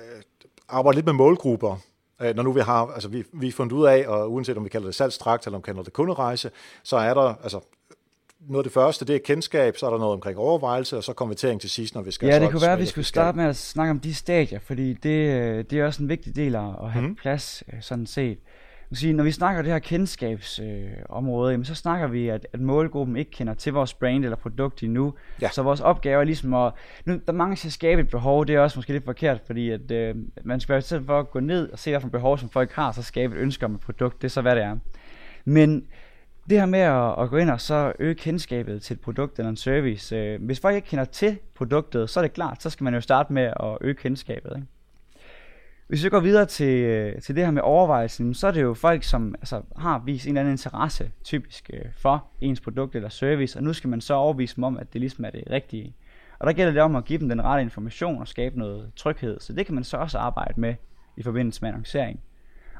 arbejde 0.70 0.98
lidt 0.98 1.06
med 1.06 1.14
målgrupper, 1.14 1.78
øh, 2.22 2.36
når 2.36 2.44
nu 2.44 2.52
vi 2.52 2.62
har, 2.62 2.88
altså 2.88 3.10
vi, 3.10 3.24
vi 3.34 3.48
har 3.48 3.54
fundet 3.54 3.74
ud 3.74 3.86
af, 3.86 4.08
og 4.08 4.32
uanset 4.32 4.58
om 4.58 4.64
vi 4.64 4.70
kalder 4.70 4.88
det 4.88 4.96
salgstrakt, 4.96 5.46
eller 5.46 5.58
om 5.58 5.62
vi 5.62 5.66
kalder 5.66 5.84
det 5.84 5.94
kunderejse, 5.94 6.52
så 6.84 6.98
er 6.98 7.14
der, 7.14 7.34
altså 7.44 7.60
noget 8.40 8.60
af 8.60 8.64
det 8.64 8.74
første, 8.74 9.06
det 9.06 9.16
er 9.16 9.20
kendskab, 9.20 9.78
så 9.78 9.86
er 9.86 9.90
der 9.90 9.98
noget 9.98 10.14
omkring 10.14 10.38
overvejelse, 10.38 10.98
og 10.98 11.04
så 11.04 11.14
konvertering 11.14 11.62
til 11.62 11.70
sidst, 11.70 11.96
når 11.96 12.02
vi 12.02 12.12
skal... 12.12 12.28
Ja, 12.28 12.40
det 12.40 12.52
kunne 12.52 12.62
være, 12.62 12.74
at 12.74 12.80
vi 12.80 12.86
skulle 12.86 13.06
starte 13.06 13.38
med 13.38 13.46
at 13.46 13.56
snakke 13.56 13.92
om 13.92 14.00
de 14.00 14.14
stadier, 14.14 14.60
fordi 14.60 14.94
det, 14.94 15.10
øh, 15.10 15.66
det 15.70 15.80
er 15.80 15.86
også 15.86 16.04
en 16.04 16.10
vigtig 16.10 16.36
del 16.36 16.56
at 16.56 16.92
have 16.92 17.08
mm. 17.08 17.16
plads, 17.16 17.64
øh, 17.74 17.82
sådan 17.82 18.08
set. 18.08 18.38
Sige, 18.94 19.14
når 19.14 19.24
vi 19.24 19.32
snakker 19.32 19.62
det 19.62 19.72
her 19.72 19.80
kendskabsområde, 19.80 21.56
øh, 21.56 21.66
så 21.66 21.76
snakker 21.76 22.08
vi, 22.08 22.28
at, 22.28 22.48
at 22.54 22.60
målgruppen 22.60 23.16
ikke 23.16 23.32
kender 23.32 23.54
til 23.54 23.74
vores 23.74 23.94
brand 23.94 24.24
eller 24.24 24.38
produkt 24.38 24.84
endnu. 24.84 25.14
Ja. 25.42 25.50
Så 25.50 25.64
vores 25.64 25.82
opgave 25.82 26.22
er 26.22 26.26
ligesom 26.26 26.54
at... 26.54 26.74
Nu, 27.06 27.14
der 27.14 27.20
er 27.28 27.32
mange, 27.32 27.56
der 27.64 27.70
skabe 27.70 28.02
et 28.02 28.10
behov, 28.10 28.46
det 28.46 28.56
er 28.56 28.60
også 28.60 28.78
måske 28.80 28.94
lidt 28.94 29.06
forkert, 29.06 29.42
fordi 29.46 29.70
at, 29.70 29.92
øh, 29.92 30.16
man 30.44 30.60
skal 30.60 30.82
stedet 30.82 31.06
for 31.06 31.20
at 31.20 31.32
gå 31.32 31.40
ned 31.40 31.70
og 31.70 31.80
se, 31.80 31.92
hvilke 31.92 32.10
behov, 32.10 32.38
som 32.38 32.50
folk 32.50 32.72
har, 32.72 32.92
så 32.92 33.04
skabe 33.04 33.36
et 33.36 33.40
ønske 33.40 33.66
om 33.66 33.76
et 33.76 33.82
produkt. 33.82 34.22
Det 34.22 34.28
er 34.28 34.30
så, 34.30 34.42
hvad 34.42 34.56
det 34.56 34.64
er. 34.64 34.78
Men 35.46 35.88
det 36.50 36.60
her 36.60 36.66
med 36.66 36.80
at, 36.80 37.24
at 37.24 37.30
gå 37.30 37.38
ind 37.38 37.50
og 37.50 37.62
så 37.62 37.94
øge 38.00 38.16
kendskabet 38.16 38.82
til 38.82 38.94
et 38.94 39.02
produkt 39.02 39.40
eller 39.40 39.50
en 39.50 39.56
service. 39.56 40.16
Øh, 40.16 40.44
hvis 40.44 40.60
folk 40.60 40.76
ikke 40.76 40.88
kender 40.88 41.06
til 41.06 41.38
produktet, 41.56 42.10
så 42.10 42.20
er 42.20 42.22
det 42.22 42.34
klart, 42.34 42.64
så 42.64 42.70
skal 42.70 42.84
man 42.84 42.94
jo 42.94 43.02
starte 43.02 43.34
med 43.34 43.44
at 43.44 43.78
øge 43.82 43.94
kendskabet. 43.94 44.52
Ikke? 44.56 44.68
Hvis 45.88 46.04
vi 46.04 46.10
går 46.10 46.20
videre 46.20 46.46
til, 46.46 46.84
øh, 46.84 47.22
til 47.22 47.36
det 47.36 47.44
her 47.44 47.52
med 47.52 47.62
overvejelsen, 47.62 48.34
så 48.34 48.48
er 48.48 48.52
det 48.52 48.62
jo 48.62 48.74
folk, 48.74 49.04
som 49.04 49.36
altså, 49.36 49.62
har 49.78 50.02
vist 50.06 50.26
en 50.26 50.30
eller 50.30 50.42
anden 50.42 50.54
interesse, 50.54 51.12
typisk 51.24 51.70
øh, 51.74 51.86
for 51.98 52.26
ens 52.42 52.60
produkt 52.62 52.96
eller 52.96 53.10
service, 53.10 53.60
og 53.60 53.64
nu 53.64 53.74
skal 53.74 53.90
man 53.90 54.02
så 54.02 54.14
overvise 54.14 54.56
dem 54.56 54.64
om, 54.64 54.78
at 54.78 54.94
det 54.94 55.02
ligesom 55.02 55.26
er 55.26 55.30
det 55.30 55.44
rigtige. 55.50 55.96
Og 56.40 56.48
der 56.48 56.54
gælder 56.54 56.74
det 56.74 56.82
om 56.82 56.96
at 56.96 57.06
give 57.06 57.20
dem 57.20 57.30
den 57.30 57.44
rette 57.44 57.64
information 57.64 58.22
og 58.22 58.28
skabe 58.28 58.60
noget 58.60 58.92
tryghed, 58.96 59.40
så 59.40 59.54
det 59.54 59.66
kan 59.66 59.76
man 59.76 59.84
så 59.84 59.98
også 59.98 60.18
arbejde 60.18 60.62
med 60.62 60.76
i 61.18 61.24
forbindelse 61.24 61.62
med 61.62 61.70
annoncering. 61.70 62.20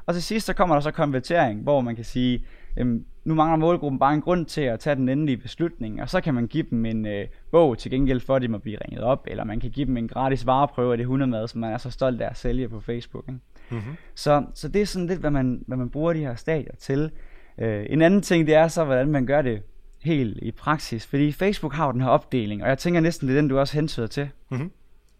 Og 0.06 0.14
til 0.14 0.22
sidst 0.22 0.46
så 0.46 0.52
kommer 0.52 0.74
der 0.74 0.80
så 0.80 0.90
konvertering, 0.90 1.62
hvor 1.62 1.80
man 1.80 1.96
kan 1.96 2.04
sige, 2.04 2.44
øhm, 2.76 3.04
nu 3.24 3.34
mangler 3.34 3.56
målgruppen 3.56 3.98
bare 3.98 4.14
en 4.14 4.20
grund 4.20 4.46
til 4.46 4.60
at 4.60 4.80
tage 4.80 4.96
den 4.96 5.08
endelige 5.08 5.36
beslutning, 5.36 6.02
og 6.02 6.10
så 6.10 6.20
kan 6.20 6.34
man 6.34 6.46
give 6.46 6.64
dem 6.70 6.86
en 6.86 7.06
øh, 7.06 7.26
bog 7.50 7.78
til 7.78 7.90
gengæld 7.90 8.20
for, 8.20 8.36
at 8.36 8.42
de 8.42 8.48
må 8.48 8.58
blive 8.58 8.78
ringet 8.84 9.02
op, 9.02 9.26
eller 9.30 9.44
man 9.44 9.60
kan 9.60 9.70
give 9.70 9.86
dem 9.86 9.96
en 9.96 10.08
gratis 10.08 10.46
vareprøve 10.46 10.92
af 10.92 10.98
det 10.98 11.06
hundemad, 11.06 11.48
som 11.48 11.60
man 11.60 11.72
er 11.72 11.78
så 11.78 11.90
stolt 11.90 12.20
af 12.20 12.30
at 12.30 12.36
sælge 12.36 12.68
på 12.68 12.80
Facebook. 12.80 13.24
Ikke? 13.28 13.40
Mm-hmm. 13.70 13.96
Så, 14.14 14.44
så 14.54 14.68
det 14.68 14.82
er 14.82 14.86
sådan 14.86 15.06
lidt, 15.06 15.20
hvad 15.20 15.30
man, 15.30 15.64
hvad 15.66 15.76
man 15.76 15.90
bruger 15.90 16.12
de 16.12 16.18
her 16.18 16.34
stadier 16.34 16.74
til. 16.78 17.10
Øh, 17.58 17.86
en 17.88 18.02
anden 18.02 18.22
ting, 18.22 18.46
det 18.46 18.54
er 18.54 18.68
så, 18.68 18.84
hvordan 18.84 19.08
man 19.08 19.26
gør 19.26 19.42
det 19.42 19.62
helt 20.02 20.38
i 20.42 20.50
praksis, 20.50 21.06
fordi 21.06 21.32
Facebook 21.32 21.72
har 21.72 21.86
jo 21.86 21.92
den 21.92 22.00
her 22.00 22.08
opdeling, 22.08 22.62
og 22.62 22.68
jeg 22.68 22.78
tænker 22.78 23.00
næsten, 23.00 23.28
det 23.28 23.36
er 23.36 23.40
den, 23.40 23.48
du 23.48 23.58
også 23.58 23.74
hensyder 23.74 24.06
til. 24.06 24.28
Mm-hmm. 24.50 24.70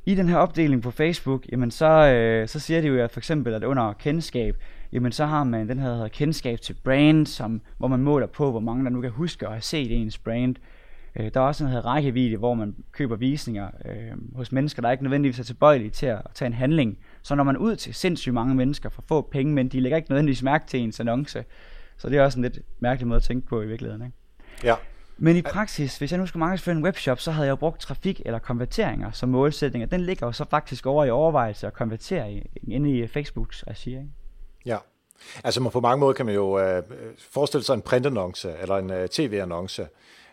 I 0.06 0.14
den 0.14 0.28
her 0.28 0.36
opdeling 0.36 0.82
på 0.82 0.90
Facebook, 0.90 1.44
jamen 1.52 1.70
så, 1.70 1.86
øh, 1.86 2.48
så 2.48 2.60
siger 2.60 2.80
de 2.80 2.86
jo 2.86 3.04
at 3.04 3.10
for 3.10 3.20
eksempel, 3.20 3.54
at 3.54 3.64
under 3.64 3.92
kendskab, 3.92 4.56
jamen 4.96 5.12
så 5.12 5.26
har 5.26 5.44
man 5.44 5.68
den 5.68 5.78
her 5.78 5.92
hedder 5.92 6.08
kendskab 6.08 6.60
til 6.60 6.76
brand, 6.84 7.26
som, 7.26 7.60
hvor 7.78 7.88
man 7.88 8.00
måler 8.00 8.26
på, 8.26 8.50
hvor 8.50 8.60
mange 8.60 8.84
der 8.84 8.90
nu 8.90 9.00
kan 9.00 9.10
huske 9.10 9.46
at 9.46 9.52
have 9.52 9.62
set 9.62 10.00
ens 10.02 10.18
brand. 10.18 10.56
Øh, 11.16 11.30
der 11.34 11.40
er 11.40 11.44
også 11.44 11.64
en 11.64 11.70
her 11.70 11.80
rækkevidde, 11.80 12.36
hvor 12.36 12.54
man 12.54 12.74
køber 12.92 13.16
visninger 13.16 13.70
øh, 13.84 14.36
hos 14.36 14.52
mennesker, 14.52 14.82
der 14.82 14.90
ikke 14.90 15.04
nødvendigvis 15.04 15.38
er 15.38 15.44
tilbøjelige 15.44 15.90
til 15.90 16.06
at, 16.06 16.18
at 16.24 16.30
tage 16.34 16.46
en 16.46 16.52
handling. 16.52 16.98
Så 17.22 17.34
når 17.34 17.44
man 17.44 17.56
ud 17.56 17.76
til 17.76 17.94
sindssygt 17.94 18.34
mange 18.34 18.54
mennesker 18.54 18.88
for 18.88 19.02
få 19.08 19.28
penge, 19.32 19.54
men 19.54 19.68
de 19.68 19.80
lægger 19.80 19.96
ikke 19.96 20.10
nødvendigvis 20.10 20.42
mærke 20.42 20.66
til 20.66 20.80
ens 20.80 21.00
annonce. 21.00 21.44
Så 21.96 22.08
det 22.08 22.18
er 22.18 22.22
også 22.22 22.38
en 22.38 22.42
lidt 22.42 22.58
mærkelig 22.80 23.08
måde 23.08 23.16
at 23.16 23.22
tænke 23.22 23.46
på 23.46 23.62
i 23.62 23.66
virkeligheden. 23.66 24.04
Ikke? 24.04 24.16
Ja. 24.64 24.74
Men 25.18 25.36
i 25.36 25.42
praksis, 25.42 25.98
hvis 25.98 26.10
jeg 26.10 26.20
nu 26.20 26.26
skulle 26.26 26.40
markedsføre 26.40 26.76
en 26.76 26.84
webshop, 26.84 27.20
så 27.20 27.30
havde 27.30 27.46
jeg 27.46 27.50
jo 27.50 27.56
brugt 27.56 27.80
trafik 27.80 28.22
eller 28.24 28.38
konverteringer 28.38 29.10
som 29.10 29.28
målsætning, 29.28 29.90
den 29.90 30.00
ligger 30.00 30.26
jo 30.26 30.32
så 30.32 30.44
faktisk 30.44 30.86
over 30.86 31.04
i 31.04 31.10
overvejelse 31.10 31.66
at 31.66 31.72
konvertere 31.72 32.42
inde 32.68 32.90
i 32.90 33.06
Facebooks 33.06 33.64
regi. 33.66 33.90
Ikke? 33.90 34.08
Altså 35.44 35.68
på 35.68 35.80
mange 35.80 36.00
måder 36.00 36.12
kan 36.12 36.26
man 36.26 36.34
jo 36.34 36.58
øh, 36.58 36.82
forestille 37.30 37.64
sig 37.64 37.74
en 37.74 37.82
printannonce 37.82 38.54
eller 38.62 38.76
en 38.76 38.90
øh, 38.90 39.08
tv-annonce, 39.08 39.88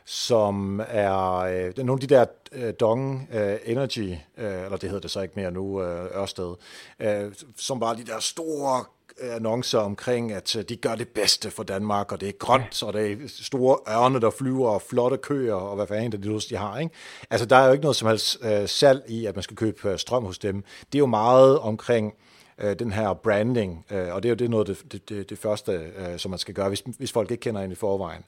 som 0.05 0.81
er 0.87 1.37
øh, 1.37 1.77
nogle 1.77 1.93
af 2.03 2.07
de 2.07 2.15
der 2.15 2.25
øh, 2.51 2.73
Dong 2.79 3.29
øh, 3.33 3.55
Energy, 3.65 4.11
øh, 4.37 4.63
eller 4.63 4.77
det 4.77 4.89
hedder 4.89 5.01
det 5.01 5.11
så 5.11 5.21
ikke 5.21 5.33
mere 5.35 5.51
nu, 5.51 5.83
øh, 5.83 6.21
Ørsted, 6.21 6.55
øh, 6.99 7.31
som 7.57 7.81
var 7.81 7.93
de 7.93 8.03
der 8.03 8.19
store 8.19 8.85
annoncer 9.21 9.79
omkring, 9.79 10.31
at 10.31 10.55
øh, 10.55 10.63
de 10.69 10.75
gør 10.75 10.95
det 10.95 11.07
bedste 11.07 11.51
for 11.51 11.63
Danmark, 11.63 12.11
og 12.11 12.21
det 12.21 12.29
er 12.29 12.33
grønt, 12.39 12.83
og 12.83 12.93
det 12.93 13.11
er 13.11 13.17
store 13.27 13.77
ørne, 13.89 14.21
der 14.21 14.29
flyver, 14.29 14.69
og 14.69 14.81
flotte 14.81 15.17
køer, 15.17 15.53
og 15.53 15.75
hvad 15.75 15.87
fanden 15.87 16.11
det 16.11 16.25
lyst, 16.25 16.49
de 16.49 16.55
har. 16.55 16.79
Ikke? 16.79 16.95
Altså, 17.29 17.45
der 17.45 17.55
er 17.55 17.65
jo 17.65 17.71
ikke 17.71 17.81
noget 17.81 17.95
som 17.95 18.07
helst 18.07 18.37
øh, 18.41 18.69
salg 18.69 19.03
i, 19.07 19.25
at 19.25 19.35
man 19.35 19.43
skal 19.43 19.57
købe 19.57 19.89
øh, 19.89 19.99
strøm 19.99 20.25
hos 20.25 20.39
dem. 20.39 20.63
Det 20.91 20.95
er 20.95 20.99
jo 20.99 21.05
meget 21.05 21.59
omkring 21.59 22.07
øh, 22.07 22.32
den 22.79 22.91
her 22.91 23.13
branding, 23.13 23.85
øh, 23.91 24.13
og 24.13 24.23
det 24.23 24.29
er 24.29 24.31
jo 24.31 24.35
det 24.35 24.49
noget 24.49 24.67
det, 24.67 25.09
det, 25.09 25.29
det, 25.29 25.37
første, 25.37 25.71
øh, 25.71 26.17
som 26.17 26.29
man 26.29 26.39
skal 26.39 26.53
gøre, 26.53 26.67
hvis, 26.67 26.83
hvis 26.97 27.11
folk 27.11 27.31
ikke 27.31 27.41
kender 27.41 27.61
en 27.61 27.71
i 27.71 27.75
forvejen. 27.75 28.23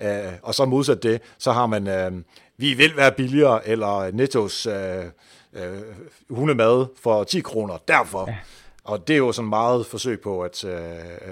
Øh, 0.00 0.32
og 0.42 0.54
så 0.54 0.64
modsat 0.64 1.02
det, 1.02 1.22
så 1.38 1.52
har 1.52 1.66
man, 1.66 1.86
øh, 1.86 2.12
vi 2.56 2.74
vil 2.74 2.96
være 2.96 3.12
billigere, 3.12 3.68
eller 3.68 4.10
Nettos 4.10 4.66
øh, 4.66 5.04
øh, 5.52 5.82
hundemad 6.30 6.86
for 7.02 7.24
10 7.24 7.40
kroner, 7.40 7.78
derfor. 7.88 8.24
Ja. 8.28 8.36
Og 8.84 9.08
det 9.08 9.14
er 9.14 9.18
jo 9.18 9.32
sådan 9.32 9.48
meget 9.48 9.86
forsøg 9.86 10.20
på 10.20 10.42
at, 10.42 10.64
øh, 10.64 10.80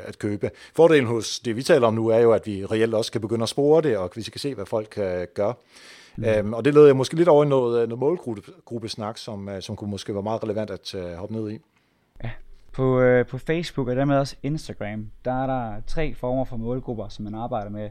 at 0.05 0.19
købe. 0.19 0.51
Fordelen 0.75 1.07
hos 1.07 1.41
det, 1.41 1.57
vi 1.57 1.63
taler 1.63 1.87
om 1.87 1.95
nu, 1.95 2.09
er 2.09 2.19
jo, 2.19 2.33
at 2.33 2.47
vi 2.47 2.67
reelt 2.67 2.95
også 2.95 3.13
kan 3.13 3.21
begynde 3.21 3.43
at 3.43 3.49
spore 3.49 3.83
det, 3.83 3.97
og 3.97 4.11
vi 4.15 4.23
kan 4.23 4.41
se, 4.41 4.55
hvad 4.55 4.67
folk 4.67 4.99
øh, 4.99 5.27
gør. 5.35 5.53
Mm. 6.17 6.25
Øhm, 6.25 6.53
og 6.53 6.65
det 6.65 6.75
leder 6.75 6.87
jeg 6.87 6.97
måske 6.97 7.17
lidt 7.17 7.29
over 7.29 7.45
i 7.45 7.49
noget, 7.49 7.89
noget 7.89 8.01
målgruppesnak, 8.01 9.19
som, 9.19 9.49
øh, 9.49 9.63
som 9.63 9.77
kunne 9.77 9.91
måske 9.91 10.15
være 10.15 10.23
meget 10.23 10.43
relevant 10.43 10.71
at 10.71 10.95
øh, 10.95 11.13
hoppe 11.13 11.35
ned 11.35 11.51
i. 11.51 11.59
Ja, 12.25 12.31
på, 12.73 13.01
øh, 13.01 13.27
på 13.27 13.39
Facebook 13.39 13.89
og 13.89 13.97
dermed 13.97 14.17
også 14.19 14.37
Instagram, 14.43 15.11
der 15.25 15.43
er 15.43 15.47
der 15.47 15.81
tre 15.87 16.15
former 16.15 16.45
for 16.45 16.57
målgrupper, 16.57 17.09
som 17.09 17.25
man 17.25 17.35
arbejder 17.35 17.71
med. 17.71 17.91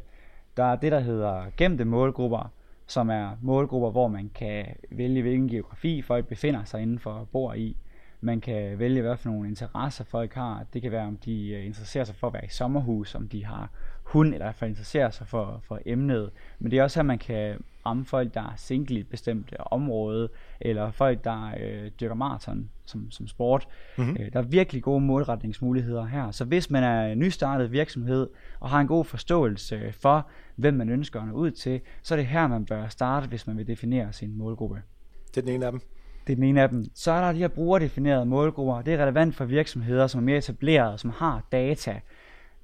Der 0.57 0.63
er 0.63 0.75
det, 0.75 0.91
der 0.91 0.99
hedder 0.99 1.45
gemte 1.57 1.85
målgrupper, 1.85 2.51
som 2.87 3.09
er 3.09 3.37
målgrupper, 3.41 3.91
hvor 3.91 4.07
man 4.07 4.31
kan 4.35 4.65
vælge, 4.91 5.21
hvilken 5.21 5.49
geografi 5.49 6.01
folk 6.01 6.27
befinder 6.27 6.63
sig 6.63 6.81
inden 6.81 6.99
for 6.99 7.27
bor 7.31 7.53
i. 7.53 7.77
Man 8.21 8.41
kan 8.41 8.79
vælge, 8.79 9.01
hvad 9.01 9.17
for 9.17 9.29
nogle 9.29 9.49
interesser 9.49 10.03
folk 10.03 10.33
har. 10.33 10.65
Det 10.73 10.81
kan 10.81 10.91
være, 10.91 11.07
om 11.07 11.17
de 11.17 11.49
øh, 11.49 11.65
interesserer 11.65 12.03
sig 12.03 12.15
for 12.15 12.27
at 12.27 12.33
være 12.33 12.45
i 12.45 12.49
sommerhus, 12.49 13.15
om 13.15 13.29
de 13.29 13.45
har 13.45 13.69
hund, 14.07 14.27
eller 14.27 14.45
i 14.45 14.47
hvert 14.47 14.55
fald 14.55 14.69
interesserer 14.69 15.09
sig 15.09 15.27
for, 15.27 15.61
for 15.67 15.79
emnet. 15.85 16.29
Men 16.59 16.71
det 16.71 16.79
er 16.79 16.83
også 16.83 16.99
her, 16.99 17.03
man 17.03 17.19
kan 17.19 17.57
ramme 17.85 18.05
folk, 18.05 18.33
der 18.33 18.41
er 18.41 18.53
single 18.55 18.97
i 18.97 18.99
et 18.99 19.07
bestemt 19.07 19.49
øh, 19.51 19.65
område, 19.71 20.29
eller 20.61 20.91
folk, 20.91 21.23
der 21.23 21.51
øh, 21.59 21.91
dyrker 21.99 22.15
maraton 22.15 22.69
som, 22.85 23.11
som 23.11 23.27
sport. 23.27 23.67
Mm-hmm. 23.97 24.17
Øh, 24.19 24.33
der 24.33 24.39
er 24.39 24.43
virkelig 24.43 24.83
gode 24.83 25.01
målretningsmuligheder 25.01 26.05
her. 26.05 26.31
Så 26.31 26.45
hvis 26.45 26.69
man 26.69 26.83
er 26.83 27.07
en 27.07 27.19
nystartet 27.19 27.71
virksomhed, 27.71 28.29
og 28.59 28.69
har 28.69 28.81
en 28.81 28.87
god 28.87 29.05
forståelse 29.05 29.91
for, 29.91 30.27
hvem 30.55 30.73
man 30.73 30.89
ønsker 30.89 31.21
at 31.21 31.27
nå 31.27 31.33
ud 31.33 31.51
til, 31.51 31.81
så 32.03 32.13
er 32.13 32.17
det 32.17 32.27
her, 32.27 32.47
man 32.47 32.65
bør 32.65 32.87
starte, 32.87 33.27
hvis 33.27 33.47
man 33.47 33.57
vil 33.57 33.67
definere 33.67 34.13
sin 34.13 34.37
målgruppe. 34.37 34.81
Det 35.27 35.37
er 35.37 35.41
den 35.41 35.53
ene 35.53 35.65
af 35.65 35.71
dem. 35.71 35.81
Det 36.27 36.33
er 36.33 36.35
den 36.35 36.43
ene 36.43 36.61
af 36.61 36.69
dem. 36.69 36.85
Så 36.95 37.11
er 37.11 37.21
der 37.21 37.31
de 37.31 37.37
her 37.37 37.47
brugerdefinerede 37.47 38.25
målgrupper. 38.25 38.81
Det 38.81 38.93
er 38.93 38.97
relevant 38.97 39.35
for 39.35 39.45
virksomheder, 39.45 40.07
som 40.07 40.21
er 40.21 40.25
mere 40.25 40.37
etablerede, 40.37 40.97
som 40.97 41.09
har 41.09 41.47
data. 41.51 41.99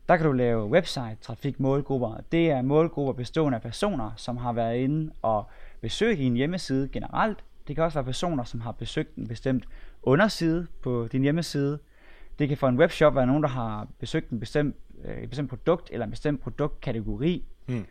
Der 0.09 0.17
kan 0.17 0.25
du 0.25 0.31
lave 0.31 0.65
website 0.65 1.17
trafik 1.21 1.59
målgrupper. 1.59 2.17
Det 2.31 2.51
er 2.51 2.61
målgrupper 2.61 3.13
bestående 3.13 3.55
af 3.55 3.61
personer, 3.61 4.11
som 4.15 4.37
har 4.37 4.53
været 4.53 4.77
inde 4.77 5.13
og 5.21 5.49
besøgt 5.81 6.19
din 6.19 6.33
hjemmeside 6.33 6.87
generelt. 6.87 7.43
Det 7.67 7.75
kan 7.75 7.83
også 7.83 7.95
være 7.95 8.05
personer, 8.05 8.43
som 8.43 8.61
har 8.61 8.71
besøgt 8.71 9.15
en 9.15 9.27
bestemt 9.27 9.63
underside 10.03 10.67
på 10.81 11.07
din 11.11 11.21
hjemmeside. 11.21 11.79
Det 12.39 12.47
kan 12.47 12.57
for 12.57 12.67
en 12.67 12.79
webshop 12.79 13.15
være 13.15 13.27
nogen, 13.27 13.43
der 13.43 13.49
har 13.49 13.87
besøgt 13.99 14.29
en 14.29 14.39
bestemt, 14.39 14.75
øh, 15.05 15.17
et 15.17 15.29
bestemt 15.29 15.49
produkt 15.49 15.89
eller 15.91 16.05
en 16.05 16.11
bestemt 16.11 16.41
produktkategori. 16.41 17.43
Mm. 17.67 17.85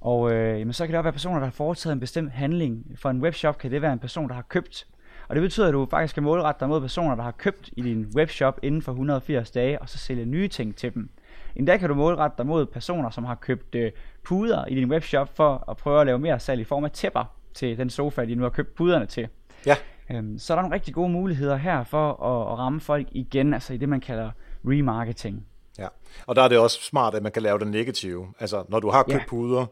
Og 0.00 0.32
øh, 0.32 0.58
jamen, 0.60 0.72
så 0.72 0.86
kan 0.86 0.92
det 0.92 0.98
også 0.98 1.02
være 1.02 1.12
personer, 1.12 1.38
der 1.38 1.46
har 1.46 1.52
foretaget 1.52 1.92
en 1.94 2.00
bestemt 2.00 2.32
handling. 2.32 2.84
For 2.96 3.10
en 3.10 3.22
webshop 3.22 3.58
kan 3.58 3.70
det 3.70 3.82
være 3.82 3.92
en 3.92 3.98
person, 3.98 4.28
der 4.28 4.34
har 4.34 4.42
købt 4.42 4.86
og 5.30 5.36
det 5.36 5.42
betyder, 5.42 5.66
at 5.66 5.72
du 5.72 5.86
faktisk 5.90 6.10
skal 6.10 6.22
målrette 6.22 6.60
dig 6.60 6.68
mod 6.68 6.80
personer, 6.80 7.14
der 7.14 7.22
har 7.22 7.30
købt 7.30 7.70
i 7.76 7.82
din 7.82 8.12
webshop 8.16 8.58
inden 8.62 8.82
for 8.82 8.92
180 8.92 9.50
dage, 9.50 9.82
og 9.82 9.88
så 9.88 9.98
sælge 9.98 10.24
nye 10.24 10.48
ting 10.48 10.76
til 10.76 10.94
dem. 10.94 11.10
En 11.56 11.64
dag 11.64 11.80
kan 11.80 11.88
du 11.88 11.94
målrette 11.94 12.36
dig 12.38 12.46
mod 12.46 12.66
personer, 12.66 13.10
som 13.10 13.24
har 13.24 13.34
købt 13.34 13.74
øh, 13.74 13.92
puder 14.24 14.66
i 14.66 14.74
din 14.74 14.90
webshop 14.90 15.36
for 15.36 15.64
at 15.70 15.76
prøve 15.76 16.00
at 16.00 16.06
lave 16.06 16.18
mere 16.18 16.40
salg 16.40 16.60
i 16.60 16.64
form 16.64 16.84
af 16.84 16.90
tæpper 16.90 17.24
til 17.54 17.78
den 17.78 17.90
sofa, 17.90 18.24
de 18.24 18.34
nu 18.34 18.42
har 18.42 18.50
købt 18.50 18.74
puderne 18.74 19.06
til. 19.06 19.28
Ja. 19.66 19.76
Øhm, 20.10 20.38
så 20.38 20.52
er 20.52 20.56
der 20.56 20.62
nogle 20.62 20.74
rigtig 20.74 20.94
gode 20.94 21.08
muligheder 21.08 21.56
her 21.56 21.84
for 21.84 22.10
at, 22.10 22.52
at 22.52 22.58
ramme 22.58 22.80
folk 22.80 23.08
igen, 23.12 23.54
altså 23.54 23.72
i 23.72 23.76
det, 23.76 23.88
man 23.88 24.00
kalder 24.00 24.30
remarketing. 24.64 25.46
Ja, 25.78 25.88
og 26.26 26.36
der 26.36 26.42
er 26.42 26.48
det 26.48 26.58
også 26.58 26.82
smart, 26.82 27.14
at 27.14 27.22
man 27.22 27.32
kan 27.32 27.42
lave 27.42 27.58
det 27.58 27.66
negative. 27.66 28.32
Altså, 28.40 28.64
når 28.68 28.80
du 28.80 28.90
har 28.90 29.02
købt 29.02 29.14
ja. 29.14 29.24
puder, 29.28 29.66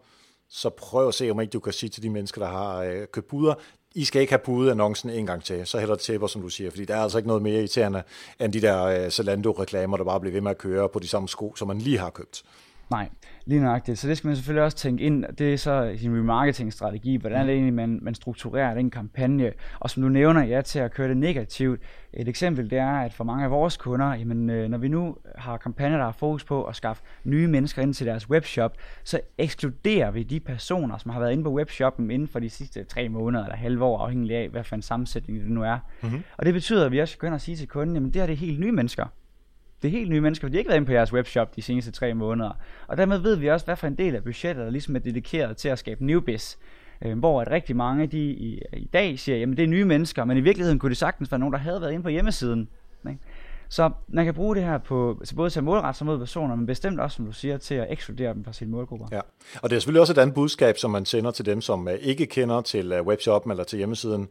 så 0.48 0.70
prøv 0.70 1.08
at 1.08 1.14
se, 1.14 1.30
om 1.30 1.40
ikke 1.40 1.50
du 1.50 1.60
kan 1.60 1.72
sige 1.72 1.90
til 1.90 2.02
de 2.02 2.10
mennesker, 2.10 2.40
der 2.40 2.48
har 2.48 2.82
øh, 2.82 3.06
købt 3.12 3.28
puder, 3.28 3.54
i 3.98 4.04
skal 4.04 4.20
ikke 4.20 4.32
have 4.32 4.38
pudet 4.44 4.70
annoncen 4.70 5.10
en 5.10 5.26
gang 5.26 5.44
til, 5.44 5.66
så 5.66 5.78
heller 5.78 5.94
det 5.94 6.04
tæpper, 6.04 6.26
som 6.26 6.42
du 6.42 6.48
siger, 6.48 6.70
fordi 6.70 6.84
der 6.84 6.96
er 6.96 7.00
altså 7.00 7.18
ikke 7.18 7.28
noget 7.28 7.42
mere 7.42 7.58
irriterende 7.58 8.02
end 8.40 8.52
de 8.52 8.60
der 8.60 8.84
øh, 8.84 9.10
Zalando-reklamer, 9.10 9.96
der 9.96 10.04
bare 10.04 10.20
bliver 10.20 10.32
ved 10.32 10.40
med 10.40 10.50
at 10.50 10.58
køre 10.58 10.88
på 10.88 10.98
de 10.98 11.08
samme 11.08 11.28
sko, 11.28 11.54
som 11.56 11.68
man 11.68 11.78
lige 11.78 11.98
har 11.98 12.10
købt. 12.10 12.42
Nej, 12.90 13.08
lige 13.46 13.60
nøjagtigt. 13.60 13.98
Så 13.98 14.08
det 14.08 14.16
skal 14.16 14.28
man 14.28 14.36
selvfølgelig 14.36 14.64
også 14.64 14.76
tænke 14.76 15.04
ind. 15.04 15.24
Det 15.38 15.52
er 15.52 15.56
så 15.56 15.94
sin 15.96 16.18
remarketing-strategi. 16.18 17.16
Hvordan 17.16 17.40
er 17.40 17.44
det 17.44 17.52
egentlig, 17.52 17.74
man, 17.74 17.98
man 18.02 18.14
strukturerer 18.14 18.74
den 18.74 18.90
kampagne? 18.90 19.52
Og 19.78 19.90
som 19.90 20.02
du 20.02 20.08
nævner, 20.08 20.44
ja, 20.44 20.60
til 20.60 20.78
at 20.78 20.94
køre 20.94 21.08
det 21.08 21.16
negativt. 21.16 21.80
Et 22.12 22.28
eksempel 22.28 22.70
det 22.70 22.78
er, 22.78 22.92
at 22.92 23.12
for 23.12 23.24
mange 23.24 23.44
af 23.44 23.50
vores 23.50 23.76
kunder, 23.76 24.14
jamen, 24.14 24.50
øh, 24.50 24.68
når 24.68 24.78
vi 24.78 24.88
nu 24.88 25.16
har 25.36 25.56
kampagner, 25.56 25.96
der 25.96 26.04
har 26.04 26.12
fokus 26.12 26.44
på 26.44 26.64
at 26.64 26.76
skaffe 26.76 27.02
nye 27.24 27.46
mennesker 27.46 27.82
ind 27.82 27.94
til 27.94 28.06
deres 28.06 28.30
webshop, 28.30 28.76
så 29.04 29.20
ekskluderer 29.38 30.10
vi 30.10 30.22
de 30.22 30.40
personer, 30.40 30.98
som 30.98 31.10
har 31.10 31.20
været 31.20 31.32
inde 31.32 31.44
på 31.44 31.52
webshoppen 31.52 32.10
inden 32.10 32.28
for 32.28 32.38
de 32.38 32.50
sidste 32.50 32.84
tre 32.84 33.08
måneder 33.08 33.44
eller 33.44 33.56
halve 33.56 33.84
år, 33.84 33.98
afhængig 33.98 34.36
af, 34.36 34.48
hvad 34.48 34.64
for 34.64 34.76
en 34.76 34.82
sammensætning 34.82 35.40
det 35.40 35.50
nu 35.50 35.62
er. 35.62 35.78
Mm-hmm. 36.02 36.22
Og 36.36 36.46
det 36.46 36.54
betyder, 36.54 36.86
at 36.86 36.92
vi 36.92 37.00
også 37.00 37.16
ind 37.24 37.34
og 37.34 37.40
sige 37.40 37.56
til 37.56 37.68
kunden, 37.68 37.96
jamen 37.96 38.10
det 38.10 38.16
her 38.22 38.26
det 38.26 38.32
er 38.32 38.36
helt 38.36 38.60
nye 38.60 38.72
mennesker. 38.72 39.06
Det 39.82 39.88
er 39.88 39.92
helt 39.92 40.10
nye 40.10 40.20
mennesker, 40.20 40.46
for 40.46 40.48
de 40.48 40.54
har 40.54 40.58
ikke 40.58 40.68
været 40.68 40.76
inde 40.76 40.86
på 40.86 40.92
jeres 40.92 41.12
webshop 41.12 41.56
de 41.56 41.62
seneste 41.62 41.90
tre 41.90 42.14
måneder. 42.14 42.50
Og 42.86 42.96
dermed 42.96 43.18
ved 43.18 43.36
vi 43.36 43.50
også, 43.50 43.66
hvad 43.66 43.76
for 43.76 43.86
en 43.86 43.94
del 43.94 44.14
af 44.14 44.24
budgettet, 44.24 44.64
der 44.64 44.70
ligesom 44.70 44.96
er 44.96 45.00
dedikeret 45.00 45.56
til 45.56 45.68
at 45.68 45.78
skabe 45.78 46.04
newbies. 46.04 46.58
Øh, 47.04 47.18
hvor 47.18 47.40
at 47.40 47.50
rigtig 47.50 47.76
mange 47.76 48.06
de 48.06 48.18
i, 48.18 48.62
i 48.72 48.88
dag 48.92 49.18
siger, 49.18 49.38
jamen 49.38 49.56
det 49.56 49.62
er 49.62 49.66
nye 49.68 49.84
mennesker, 49.84 50.24
men 50.24 50.36
i 50.36 50.40
virkeligheden 50.40 50.78
kunne 50.78 50.90
det 50.90 50.96
sagtens 50.96 51.32
være 51.32 51.38
nogen, 51.38 51.52
der 51.52 51.58
havde 51.58 51.80
været 51.80 51.92
inde 51.92 52.02
på 52.02 52.08
hjemmesiden. 52.08 52.68
Ikke? 53.08 53.20
Så 53.68 53.90
man 54.08 54.24
kan 54.24 54.34
bruge 54.34 54.56
det 54.56 54.64
her 54.64 54.78
på, 54.78 55.20
så 55.24 55.34
både 55.34 55.50
til 55.50 55.60
at 55.60 55.64
målrette 55.64 55.98
sig 55.98 56.06
mod 56.06 56.18
personer, 56.18 56.56
men 56.56 56.66
bestemt 56.66 57.00
også, 57.00 57.16
som 57.16 57.26
du 57.26 57.32
siger, 57.32 57.56
til 57.56 57.74
at 57.74 57.86
ekskludere 57.90 58.34
dem 58.34 58.44
fra 58.44 58.52
sine 58.52 58.70
målgrupper. 58.70 59.06
Ja, 59.12 59.20
og 59.62 59.70
det 59.70 59.76
er 59.76 59.80
selvfølgelig 59.80 60.00
også 60.00 60.12
et 60.12 60.18
andet 60.18 60.34
budskab, 60.34 60.78
som 60.78 60.90
man 60.90 61.04
sender 61.04 61.30
til 61.30 61.46
dem, 61.46 61.60
som 61.60 61.88
øh, 61.88 61.94
ikke 61.94 62.26
kender 62.26 62.60
til 62.60 62.92
øh, 62.92 63.06
webshoppen 63.06 63.50
eller 63.50 63.64
til 63.64 63.76
hjemmesiden, 63.76 64.28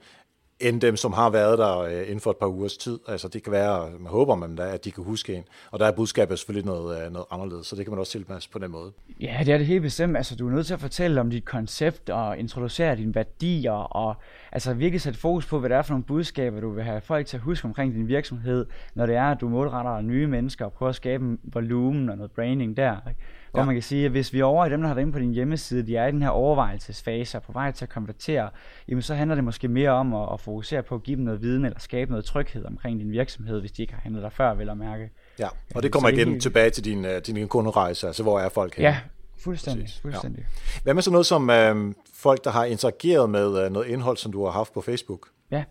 end 0.59 0.81
dem, 0.81 0.95
som 0.95 1.13
har 1.13 1.29
været 1.29 1.57
der 1.57 1.77
øh, 1.79 2.01
inden 2.01 2.19
for 2.19 2.31
et 2.31 2.37
par 2.37 2.47
ugers 2.47 2.77
tid. 2.77 2.99
Altså 3.07 3.27
det 3.27 3.43
kan 3.43 3.51
være, 3.51 3.89
man 3.99 4.09
håber 4.09 4.35
man 4.35 4.55
da, 4.55 4.63
at 4.63 4.85
de 4.85 4.91
kan 4.91 5.03
huske 5.03 5.35
en. 5.35 5.43
Og 5.71 5.79
der 5.79 5.85
er 5.85 5.91
budskabet 5.91 6.39
selvfølgelig 6.39 6.65
noget, 6.65 7.05
øh, 7.05 7.11
noget 7.11 7.25
anderledes, 7.31 7.67
så 7.67 7.75
det 7.75 7.85
kan 7.85 7.91
man 7.91 7.99
også 7.99 8.11
tilpasse 8.11 8.49
på 8.49 8.59
den 8.59 8.71
måde. 8.71 8.91
Ja, 9.21 9.41
det 9.45 9.53
er 9.53 9.57
det 9.57 9.67
helt 9.67 9.81
bestemt. 9.81 10.17
Altså, 10.17 10.35
du 10.35 10.47
er 10.47 10.51
nødt 10.51 10.67
til 10.67 10.73
at 10.73 10.79
fortælle 10.79 11.21
om 11.21 11.29
dit 11.29 11.45
koncept 11.45 12.09
og 12.09 12.37
introducere 12.37 12.95
dine 12.95 13.15
værdier 13.15 13.71
og 13.71 14.15
altså 14.51 14.73
virkelig 14.73 15.01
sætte 15.01 15.19
fokus 15.19 15.45
på, 15.45 15.59
hvad 15.59 15.69
det 15.69 15.77
er 15.77 15.81
for 15.81 15.93
nogle 15.93 16.03
budskaber, 16.03 16.59
du 16.59 16.71
vil 16.71 16.83
have 16.83 17.01
folk 17.01 17.25
til 17.25 17.37
at 17.37 17.43
huske 17.43 17.65
omkring 17.65 17.93
din 17.93 18.07
virksomhed, 18.07 18.65
når 18.95 19.05
det 19.05 19.15
er, 19.15 19.31
at 19.31 19.41
du 19.41 19.49
målretter 19.49 20.01
nye 20.01 20.27
mennesker 20.27 20.65
og 20.65 20.73
prøver 20.73 20.89
at 20.89 20.95
skabe 20.95 21.25
en 21.25 21.39
volumen 21.43 22.09
og 22.09 22.17
noget 22.17 22.31
branding 22.31 22.77
der. 22.77 22.95
Ikke? 23.09 23.21
Hvor 23.57 23.61
ja. 23.61 23.65
man 23.65 23.75
kan 23.75 23.83
sige, 23.83 24.05
at 24.05 24.11
hvis 24.11 24.33
vi 24.33 24.39
er 24.39 24.43
over 24.43 24.65
i 24.65 24.69
dem, 24.69 24.81
der 24.81 24.87
har 24.87 24.95
været 24.95 25.03
inde 25.03 25.13
på 25.13 25.19
din 25.19 25.31
hjemmeside, 25.31 25.87
de 25.87 25.95
er 25.95 26.07
i 26.07 26.11
den 26.11 26.21
her 26.21 26.29
overvejelsesfase 26.29 27.37
og 27.37 27.43
på 27.43 27.51
vej 27.51 27.71
til 27.71 27.85
at 27.85 27.89
konvertere, 27.89 28.49
jamen 28.87 29.01
så 29.01 29.15
handler 29.15 29.35
det 29.35 29.43
måske 29.43 29.67
mere 29.67 29.89
om 29.89 30.13
at, 30.13 30.29
at 30.33 30.39
fokusere 30.39 30.83
på 30.83 30.95
at 30.95 31.03
give 31.03 31.17
dem 31.17 31.25
noget 31.25 31.41
viden 31.41 31.65
eller 31.65 31.79
skabe 31.79 32.11
noget 32.11 32.25
tryghed 32.25 32.65
omkring 32.65 32.99
din 32.99 33.11
virksomhed, 33.11 33.59
hvis 33.59 33.71
de 33.71 33.81
ikke 33.81 33.93
har 33.93 34.01
handlet 34.01 34.23
der 34.23 34.29
før, 34.29 34.53
vil 34.53 34.69
at 34.69 34.77
mærke. 34.77 35.09
Ja, 35.39 35.47
og 35.75 35.83
det 35.83 35.91
kommer 35.91 36.09
igen 36.09 36.27
helt... 36.27 36.41
tilbage 36.41 36.69
til 36.69 36.85
din, 36.85 37.05
øh, 37.05 37.21
din 37.21 37.47
kunderejse, 37.47 38.07
altså 38.07 38.23
hvor 38.23 38.39
er 38.39 38.49
folk 38.49 38.75
henne? 38.75 38.89
Ja, 38.89 38.97
fuldstændig. 39.39 39.89
fuldstændig. 40.01 40.39
Ja. 40.39 40.79
Hvad 40.83 40.93
med 40.93 41.01
sådan 41.01 41.11
noget 41.11 41.25
som 41.25 41.49
øh, 41.49 41.93
folk, 42.13 42.43
der 42.43 42.51
har 42.51 42.65
interageret 42.65 43.29
med 43.29 43.65
øh, 43.65 43.71
noget 43.71 43.87
indhold, 43.87 44.17
som 44.17 44.31
du 44.31 44.45
har 44.45 44.51
haft 44.51 44.73
på 44.73 44.81
Facebook? 44.81 45.27
Ja, 45.51 45.63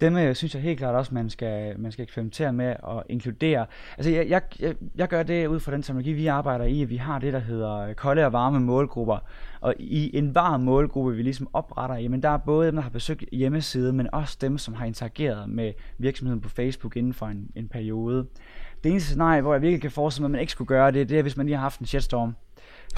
dem 0.00 0.16
øh, 0.16 0.34
synes 0.34 0.54
jeg 0.54 0.62
helt 0.62 0.78
klart 0.78 0.94
også, 0.94 1.14
man 1.14 1.30
skal, 1.30 1.80
man 1.80 1.92
skal 1.92 2.02
eksperimentere 2.02 2.52
med 2.52 2.76
og 2.82 3.04
inkludere. 3.08 3.66
Altså 3.98 4.10
jeg, 4.10 4.28
jeg, 4.28 4.42
jeg, 4.60 4.74
jeg 4.94 5.08
gør 5.08 5.22
det 5.22 5.46
ud 5.46 5.60
fra 5.60 5.72
den 5.72 5.82
teknologi, 5.82 6.12
vi 6.12 6.26
arbejder 6.26 6.64
i, 6.64 6.82
at 6.82 6.90
vi 6.90 6.96
har 6.96 7.18
det, 7.18 7.32
der 7.32 7.38
hedder 7.38 7.92
kolde 7.92 8.26
og 8.26 8.32
varme 8.32 8.60
målgrupper. 8.60 9.18
Og 9.60 9.74
i 9.78 10.16
en 10.18 10.34
varm 10.34 10.60
målgruppe, 10.60 11.16
vi 11.16 11.22
ligesom 11.22 11.48
opretter, 11.52 11.96
jamen 11.96 12.22
der 12.22 12.28
er 12.28 12.36
både 12.36 12.66
dem, 12.66 12.74
der 12.74 12.82
har 12.82 12.90
besøgt 12.90 13.24
hjemmesiden, 13.32 13.96
men 13.96 14.08
også 14.12 14.38
dem, 14.40 14.58
som 14.58 14.74
har 14.74 14.86
interageret 14.86 15.48
med 15.48 15.72
virksomheden 15.98 16.40
på 16.40 16.48
Facebook 16.48 16.96
inden 16.96 17.14
for 17.14 17.26
en, 17.26 17.50
en 17.54 17.68
periode. 17.68 18.26
Det 18.84 18.90
eneste 18.90 19.08
scenarie, 19.08 19.42
hvor 19.42 19.54
jeg 19.54 19.62
virkelig 19.62 19.82
kan 19.82 19.90
forestille 19.90 20.22
mig, 20.22 20.28
at 20.28 20.32
man 20.32 20.40
ikke 20.40 20.52
skulle 20.52 20.68
gøre 20.68 20.92
det, 20.92 21.08
det 21.08 21.18
er, 21.18 21.22
hvis 21.22 21.36
man 21.36 21.46
lige 21.46 21.56
har 21.56 21.62
haft 21.62 21.80
en 21.80 21.86
shitstorm. 21.86 22.34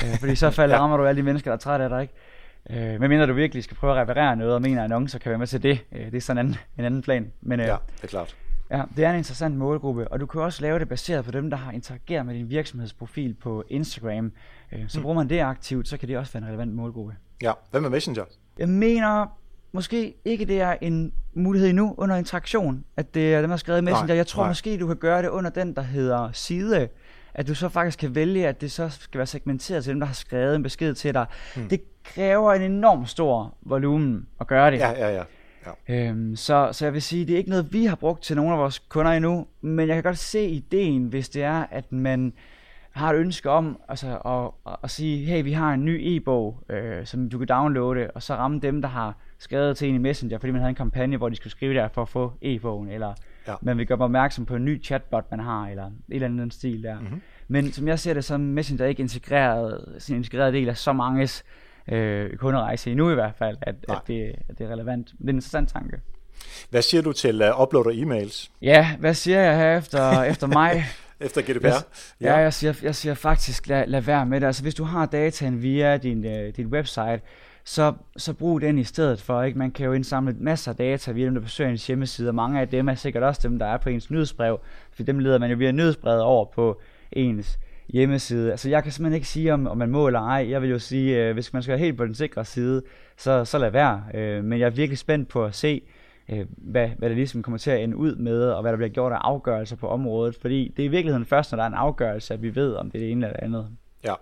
Øh, 0.04 0.18
fordi 0.20 0.34
så 0.34 0.50
falder 0.60 0.74
ja. 0.74 0.80
rammer 0.80 0.96
du 0.96 1.04
alle 1.04 1.18
de 1.18 1.24
mennesker, 1.24 1.50
der 1.50 1.56
er 1.56 1.60
trætte 1.60 1.84
af 1.84 1.88
dig, 1.90 2.02
ikke? 2.02 2.14
Øh, 2.70 3.00
men 3.00 3.08
mindre 3.08 3.26
du 3.26 3.32
virkelig 3.32 3.64
skal 3.64 3.76
prøve 3.76 3.92
at 3.92 3.98
reparere 3.98 4.36
noget, 4.36 4.54
og 4.54 4.62
mener, 4.62 4.84
annoncer 4.84 5.18
kan 5.18 5.30
være 5.30 5.38
med 5.38 5.46
til 5.46 5.62
det. 5.62 5.78
Øh, 5.92 6.06
det 6.06 6.14
er 6.14 6.20
sådan 6.20 6.46
en 6.46 6.46
anden, 6.46 6.60
en 6.78 6.84
anden 6.84 7.02
plan. 7.02 7.32
Men, 7.40 7.60
øh, 7.60 7.66
ja, 7.66 7.76
det 7.96 8.04
er 8.04 8.08
klart. 8.08 8.36
Ja, 8.70 8.82
det 8.96 9.04
er 9.04 9.10
en 9.10 9.16
interessant 9.16 9.56
målgruppe, 9.56 10.08
og 10.08 10.20
du 10.20 10.26
kan 10.26 10.40
også 10.40 10.62
lave 10.62 10.78
det 10.78 10.88
baseret 10.88 11.24
på 11.24 11.30
dem, 11.30 11.50
der 11.50 11.56
har 11.56 11.72
interageret 11.72 12.26
med 12.26 12.34
din 12.34 12.50
virksomhedsprofil 12.50 13.34
på 13.34 13.64
Instagram. 13.68 14.32
Øh, 14.72 14.84
så 14.88 14.98
mm. 14.98 15.02
bruger 15.02 15.16
man 15.16 15.28
det 15.28 15.40
aktivt, 15.40 15.88
så 15.88 15.96
kan 15.96 16.08
det 16.08 16.18
også 16.18 16.32
være 16.32 16.42
en 16.42 16.48
relevant 16.48 16.74
målgruppe. 16.74 17.14
Ja, 17.42 17.52
hvad 17.70 17.80
med 17.80 17.90
Messenger? 17.90 18.24
Jeg 18.58 18.68
mener 18.68 19.26
måske 19.72 20.14
ikke, 20.24 20.44
det 20.44 20.60
er 20.60 20.76
en 20.80 21.12
mulighed 21.34 21.68
endnu 21.68 21.94
under 21.98 22.16
interaktion, 22.16 22.84
at 22.96 23.14
det 23.14 23.34
er 23.34 23.40
dem, 23.40 23.48
der 23.48 23.52
har 23.52 23.56
skrevet 23.56 23.84
Messenger. 23.84 24.06
Nej, 24.06 24.16
jeg 24.16 24.26
tror 24.26 24.42
nej. 24.42 24.50
måske, 24.50 24.78
du 24.78 24.86
kan 24.86 24.96
gøre 24.96 25.22
det 25.22 25.28
under 25.28 25.50
den, 25.50 25.74
der 25.74 25.82
hedder 25.82 26.32
side 26.32 26.88
at 27.36 27.48
du 27.48 27.54
så 27.54 27.68
faktisk 27.68 27.98
kan 27.98 28.14
vælge, 28.14 28.48
at 28.48 28.60
det 28.60 28.72
så 28.72 28.88
skal 28.88 29.18
være 29.18 29.26
segmenteret 29.26 29.84
til 29.84 29.90
dem, 29.90 30.00
der 30.00 30.06
har 30.06 30.14
skrevet 30.14 30.56
en 30.56 30.62
besked 30.62 30.94
til 30.94 31.14
dig. 31.14 31.26
Hmm. 31.56 31.68
Det 31.68 31.80
kræver 32.14 32.52
en 32.52 32.62
enorm 32.62 33.06
stor 33.06 33.54
volumen 33.62 34.26
at 34.40 34.46
gøre 34.46 34.70
det. 34.70 34.78
Ja, 34.78 34.90
ja, 34.90 35.14
ja. 35.14 35.22
Ja. 35.88 36.08
Øhm, 36.08 36.36
så, 36.36 36.68
så 36.72 36.84
jeg 36.84 36.94
vil 36.94 37.02
sige, 37.02 37.26
det 37.26 37.32
er 37.32 37.38
ikke 37.38 37.50
noget, 37.50 37.72
vi 37.72 37.84
har 37.84 37.96
brugt 37.96 38.22
til 38.22 38.36
nogle 38.36 38.52
af 38.52 38.58
vores 38.58 38.78
kunder 38.78 39.12
endnu, 39.12 39.46
men 39.60 39.88
jeg 39.88 39.96
kan 39.96 40.02
godt 40.02 40.18
se 40.18 40.46
ideen, 40.46 41.04
hvis 41.04 41.28
det 41.28 41.42
er, 41.42 41.66
at 41.70 41.92
man 41.92 42.32
har 42.90 43.12
et 43.12 43.16
ønske 43.16 43.50
om 43.50 43.80
altså, 43.88 44.18
at, 44.24 44.72
at, 44.72 44.78
at 44.82 44.90
sige, 44.90 45.26
hey, 45.26 45.44
vi 45.44 45.52
har 45.52 45.72
en 45.72 45.84
ny 45.84 46.00
e-bog, 46.02 46.60
øh, 46.68 47.06
som 47.06 47.30
du 47.30 47.38
kan 47.38 47.46
downloade, 47.46 48.10
og 48.10 48.22
så 48.22 48.34
ramme 48.34 48.60
dem, 48.60 48.82
der 48.82 48.88
har 48.88 49.14
skrevet 49.38 49.76
til 49.76 49.88
en 49.88 49.94
i 49.94 49.98
Messenger, 49.98 50.38
fordi 50.38 50.50
man 50.50 50.60
havde 50.60 50.70
en 50.70 50.74
kampagne, 50.74 51.16
hvor 51.16 51.28
de 51.28 51.36
skulle 51.36 51.50
skrive 51.50 51.74
der 51.74 51.88
for 51.88 52.02
at 52.02 52.08
få 52.08 52.32
e-bogen, 52.42 52.88
eller 52.88 53.14
ja. 53.48 53.54
man 53.62 53.78
vil 53.78 53.86
gøre 53.86 53.98
opmærksom 53.98 54.46
på 54.46 54.56
en 54.56 54.64
ny 54.64 54.82
chatbot, 54.82 55.30
man 55.30 55.40
har, 55.40 55.68
eller 55.68 55.86
et 55.86 55.92
eller 56.08 56.26
andet 56.26 56.54
stil 56.54 56.82
der. 56.82 57.00
Mm-hmm. 57.00 57.22
Men 57.48 57.72
som 57.72 57.88
jeg 57.88 57.98
ser 57.98 58.14
det, 58.14 58.24
så 58.24 58.34
er 58.34 58.38
Messenger 58.38 58.86
ikke 58.86 59.00
integreret, 59.00 59.94
sin 59.98 60.16
integreret 60.16 60.52
del 60.52 60.68
af 60.68 60.76
så 60.76 60.92
manges 60.92 61.44
øh, 61.92 62.36
kunderejse 62.36 62.90
endnu 62.90 63.10
i 63.10 63.14
hvert 63.14 63.34
fald, 63.38 63.56
at, 63.60 63.74
at, 63.88 63.98
det, 64.06 64.34
at 64.48 64.58
det 64.58 64.66
er 64.66 64.70
relevant. 64.72 65.06
Det 65.06 65.24
er 65.24 65.28
en 65.28 65.28
interessant 65.28 65.68
tanke. 65.68 66.00
Hvad 66.70 66.82
siger 66.82 67.02
du 67.02 67.12
til 67.12 67.42
uh, 67.42 67.62
uploader 67.62 67.90
e-mails? 67.90 68.50
Ja, 68.62 68.96
hvad 68.98 69.14
siger 69.14 69.40
jeg 69.40 69.56
her 69.56 69.78
efter, 69.78 70.22
efter 70.22 70.46
mig? 70.46 70.84
efter 71.20 71.42
GDPR? 71.42 71.66
Jeg, 71.66 71.82
ja, 72.20 72.32
ja 72.32 72.36
jeg, 72.36 72.52
siger, 72.54 72.74
jeg 72.82 72.94
siger 72.94 73.14
faktisk, 73.14 73.68
lad, 73.68 73.86
lad 73.86 74.00
være 74.00 74.26
med 74.26 74.40
det. 74.40 74.46
Altså 74.46 74.62
hvis 74.62 74.74
du 74.74 74.84
har 74.84 75.06
dataen 75.06 75.62
via 75.62 75.96
din, 75.96 76.24
uh, 76.24 76.48
din 76.56 76.66
website, 76.66 77.20
så, 77.64 77.92
så 78.16 78.32
brug 78.32 78.60
den 78.60 78.78
i 78.78 78.84
stedet 78.84 79.20
for. 79.20 79.42
Ikke? 79.42 79.58
Man 79.58 79.70
kan 79.70 79.86
jo 79.86 79.92
indsamle 79.92 80.36
masser 80.38 80.70
af 80.70 80.76
data 80.76 81.12
via 81.12 81.26
dem, 81.26 81.34
der 81.34 81.40
besøger 81.40 81.70
ens 81.70 81.86
hjemmeside, 81.86 82.28
og 82.28 82.34
mange 82.34 82.60
af 82.60 82.68
dem 82.68 82.88
er 82.88 82.94
sikkert 82.94 83.22
også 83.22 83.40
dem, 83.48 83.58
der 83.58 83.66
er 83.66 83.76
på 83.76 83.88
ens 83.88 84.10
nyhedsbrev, 84.10 84.60
for 84.92 85.02
dem 85.02 85.18
leder 85.18 85.38
man 85.38 85.50
jo 85.50 85.56
via 85.56 85.72
nyhedsbrevet 85.72 86.22
over 86.22 86.44
på 86.44 86.80
ens 87.12 87.58
hjemmeside. 87.88 88.50
Altså 88.50 88.68
jeg 88.68 88.82
kan 88.82 88.92
simpelthen 88.92 89.16
ikke 89.16 89.28
sige, 89.28 89.54
om, 89.54 89.66
om 89.66 89.78
man 89.78 89.90
må 89.90 90.06
eller 90.06 90.20
ej. 90.20 90.50
Jeg 90.50 90.62
vil 90.62 90.70
jo 90.70 90.78
sige, 90.78 91.24
øh, 91.24 91.34
hvis 91.34 91.52
man 91.52 91.62
skal 91.62 91.72
være 91.72 91.78
helt 91.78 91.96
på 91.96 92.06
den 92.06 92.14
sikre 92.14 92.44
side, 92.44 92.82
så, 93.16 93.44
så 93.44 93.58
lad 93.58 93.70
være. 93.70 94.04
Øh, 94.14 94.44
men 94.44 94.58
jeg 94.58 94.66
er 94.66 94.70
virkelig 94.70 94.98
spændt 94.98 95.28
på 95.28 95.44
at 95.44 95.54
se, 95.54 95.82
øh, 96.28 96.46
hvad, 96.48 96.88
hvad 96.98 97.08
det 97.08 97.16
ligesom 97.16 97.42
kommer 97.42 97.58
til 97.58 97.70
at 97.70 97.80
ende 97.80 97.96
ud 97.96 98.16
med, 98.16 98.48
og 98.48 98.62
hvad 98.62 98.72
der 98.72 98.76
bliver 98.76 98.90
gjort 98.90 99.12
af 99.12 99.18
afgørelser 99.20 99.76
på 99.76 99.88
området. 99.88 100.36
Fordi 100.40 100.72
det 100.76 100.82
er 100.82 100.86
i 100.86 100.90
virkeligheden 100.90 101.26
først, 101.26 101.52
når 101.52 101.56
der 101.56 101.62
er 101.62 101.68
en 101.68 101.74
afgørelse, 101.74 102.34
at 102.34 102.42
vi 102.42 102.54
ved, 102.54 102.74
om 102.74 102.90
det 102.90 102.98
er 102.98 103.02
det 103.02 103.12
ene 103.12 103.26
eller 103.26 103.38
det 103.38 103.44
andet. 103.44 103.68
Ja. 104.04 104.14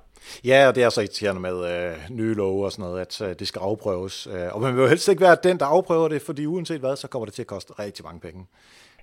Ja, 0.45 0.69
og 0.69 0.75
det 0.75 0.83
er 0.83 0.89
så 0.89 1.01
irriterende 1.01 1.41
med 1.41 1.87
øh, 1.91 1.97
nye 2.11 2.35
love 2.35 2.65
og 2.65 2.73
sådan 2.73 2.85
noget, 2.85 3.01
at 3.01 3.21
øh, 3.21 3.35
det 3.39 3.49
skal 3.49 3.61
afprøves. 3.61 4.27
Øh, 4.27 4.55
og 4.55 4.61
man 4.61 4.75
vil 4.75 4.83
jo 4.83 4.89
helst 4.89 5.09
ikke 5.09 5.21
være 5.21 5.37
den, 5.43 5.59
der 5.59 5.67
afprøver 5.67 6.09
det, 6.09 6.23
fordi 6.23 6.47
uanset 6.47 6.81
hvad, 6.81 6.97
så 6.97 7.09
kommer 7.09 7.27
det 7.27 7.35
til 7.35 7.43
at 7.43 7.47
koste 7.47 7.73
rigtig 7.79 8.05
mange 8.05 8.21
penge. 8.21 8.47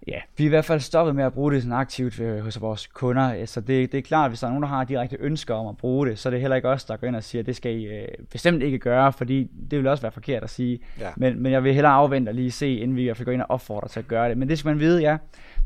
Ja, 0.07 0.19
vi 0.37 0.43
er 0.43 0.45
i 0.45 0.49
hvert 0.49 0.65
fald 0.65 0.79
stoppet 0.79 1.15
med 1.15 1.23
at 1.23 1.33
bruge 1.33 1.53
det 1.53 1.61
sådan 1.61 1.77
aktivt 1.77 2.19
øh, 2.19 2.39
hos 2.39 2.61
vores 2.61 2.87
kunder. 2.87 3.45
Så 3.45 3.61
det, 3.61 3.91
det 3.91 3.97
er 3.97 4.01
klart, 4.01 4.25
at 4.25 4.31
hvis 4.31 4.39
der 4.39 4.47
er 4.47 4.51
nogen, 4.51 4.63
der 4.63 4.69
har 4.69 4.83
direkte 4.83 5.17
ønsker 5.19 5.55
om 5.55 5.67
at 5.67 5.77
bruge 5.77 6.07
det, 6.07 6.19
så 6.19 6.29
er 6.29 6.31
det 6.31 6.41
heller 6.41 6.55
ikke 6.55 6.69
os, 6.69 6.85
der 6.85 6.97
går 6.97 7.07
ind 7.07 7.15
og 7.15 7.23
siger, 7.23 7.41
at 7.41 7.45
det 7.45 7.55
skal 7.55 7.71
I 7.75 7.85
øh, 7.85 8.07
bestemt 8.31 8.63
ikke 8.63 8.79
gøre, 8.79 9.13
fordi 9.13 9.43
det 9.71 9.79
vil 9.79 9.87
også 9.87 10.01
være 10.01 10.11
forkert 10.11 10.43
at 10.43 10.49
sige. 10.49 10.79
Ja. 10.99 11.09
Men, 11.17 11.43
men 11.43 11.51
jeg 11.51 11.63
vil 11.63 11.73
hellere 11.73 11.93
afvente 11.93 12.29
og 12.29 12.35
lige 12.35 12.51
se, 12.51 12.75
inden 12.75 12.97
vi 12.97 13.09
i 13.09 13.13
går 13.23 13.31
ind 13.31 13.41
og 13.41 13.49
opfordrer 13.49 13.87
til 13.87 13.99
at 13.99 14.07
gøre 14.07 14.29
det. 14.29 14.37
Men 14.37 14.49
det 14.49 14.59
skal 14.59 14.69
man 14.69 14.79
vide, 14.79 15.01
ja. 15.01 15.17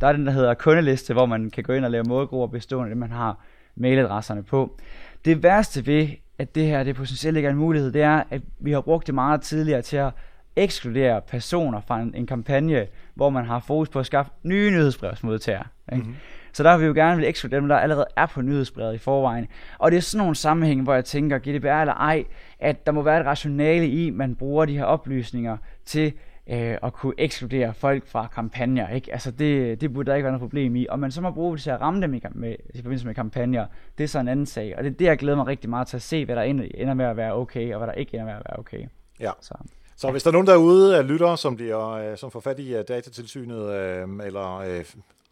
Der 0.01 0.07
er 0.07 0.11
den, 0.11 0.25
der 0.25 0.31
hedder 0.31 0.53
kundeliste, 0.53 1.13
hvor 1.13 1.25
man 1.25 1.49
kan 1.49 1.63
gå 1.63 1.73
ind 1.73 1.85
og 1.85 1.91
lave 1.91 2.03
målgrupper 2.03 2.57
bestående 2.57 2.85
af 2.85 2.89
det, 2.89 2.97
man 2.97 3.11
har 3.11 3.39
mailadresserne 3.75 4.43
på. 4.43 4.77
Det 5.25 5.43
værste 5.43 5.85
ved, 5.85 6.07
at 6.39 6.55
det 6.55 6.65
her 6.65 6.83
det 6.83 6.95
potentielt 6.95 7.37
ikke 7.37 7.47
er 7.47 7.51
en 7.51 7.57
mulighed, 7.57 7.91
det 7.91 8.01
er, 8.01 8.23
at 8.29 8.41
vi 8.59 8.71
har 8.71 8.81
brugt 8.81 9.07
det 9.07 9.15
meget 9.15 9.41
tidligere 9.41 9.81
til 9.81 9.97
at 9.97 10.13
ekskludere 10.55 11.21
personer 11.21 11.81
fra 11.87 11.99
en, 11.99 12.13
en 12.15 12.27
kampagne, 12.27 12.87
hvor 13.15 13.29
man 13.29 13.45
har 13.45 13.59
fokus 13.59 13.89
på 13.89 13.99
at 13.99 14.05
skaffe 14.05 14.31
nye 14.43 14.71
nyhedsbrevsmodtagere. 14.71 15.63
Ikke? 15.93 16.03
Mm-hmm. 16.03 16.15
Så 16.53 16.63
der 16.63 16.77
vil 16.77 16.81
vi 16.81 16.87
jo 16.87 16.93
gerne 16.93 17.17
vil 17.17 17.27
ekskludere 17.27 17.59
dem, 17.59 17.67
der 17.67 17.77
allerede 17.77 18.05
er 18.15 18.25
på 18.25 18.41
nyhedsbrevet 18.41 18.95
i 18.95 18.97
forvejen. 18.97 19.47
Og 19.77 19.91
det 19.91 19.97
er 19.97 20.01
sådan 20.01 20.23
nogle 20.23 20.35
sammenhænge, 20.35 20.83
hvor 20.83 20.93
jeg 20.93 21.05
tænker, 21.05 21.37
GDPR 21.37 21.67
eller 21.67 21.93
ej, 21.93 22.23
at 22.59 22.85
der 22.85 22.91
må 22.91 23.01
være 23.01 23.19
et 23.19 23.25
rationale 23.25 23.87
i, 23.87 24.07
at 24.07 24.13
man 24.13 24.35
bruger 24.35 24.65
de 24.65 24.77
her 24.77 24.83
oplysninger 24.83 25.57
til 25.85 26.13
øh, 26.49 26.77
at 26.83 26.93
kunne 26.93 27.13
ekskludere 27.17 27.73
folk 27.73 28.07
fra 28.07 28.27
kampagner. 28.27 28.89
Ikke? 28.89 29.13
Altså 29.13 29.31
det, 29.31 29.81
det 29.81 29.93
burde 29.93 30.09
der 30.11 30.15
ikke 30.15 30.23
være 30.23 30.31
noget 30.31 30.41
problem 30.41 30.75
i. 30.75 30.87
Og 30.89 30.99
man 30.99 31.11
så 31.11 31.21
må 31.21 31.31
bruge 31.31 31.55
det 31.55 31.63
til 31.63 31.69
at 31.69 31.81
ramme 31.81 32.01
dem 32.01 32.13
i, 32.13 32.21
med, 32.31 32.55
i 32.73 32.77
forbindelse 32.77 33.05
med 33.05 33.15
kampagner, 33.15 33.65
det 33.97 34.03
er 34.03 34.07
så 34.07 34.19
en 34.19 34.27
anden 34.27 34.45
sag. 34.45 34.77
Og 34.77 34.83
det 34.83 34.91
er 34.91 34.95
det, 34.95 35.05
jeg 35.05 35.17
glæder 35.17 35.37
mig 35.37 35.47
rigtig 35.47 35.69
meget 35.69 35.87
til 35.87 35.97
at 35.97 36.03
se, 36.03 36.25
hvad 36.25 36.35
der 36.35 36.41
ender 36.41 36.93
med 36.93 37.05
at 37.05 37.17
være 37.17 37.33
okay, 37.33 37.73
og 37.73 37.77
hvad 37.77 37.87
der 37.87 37.93
ikke 37.93 38.13
ender 38.13 38.25
med 38.25 38.33
at 38.33 38.41
være 38.49 38.59
okay. 38.59 38.85
Ja. 39.19 39.31
Så. 39.41 39.53
Så 39.97 40.11
hvis 40.11 40.23
der 40.23 40.29
er 40.29 40.31
nogen 40.31 40.47
derude 40.47 40.97
af 40.97 41.07
lyttere, 41.07 41.37
som, 41.37 41.55
bliver, 41.55 41.89
øh, 41.89 42.17
som 42.17 42.31
får 42.31 42.39
fat 42.39 42.59
i 42.59 42.75
øh, 42.75 42.83
datatilsynet, 42.87 43.69
øh, 43.69 44.07
eller 44.25 44.83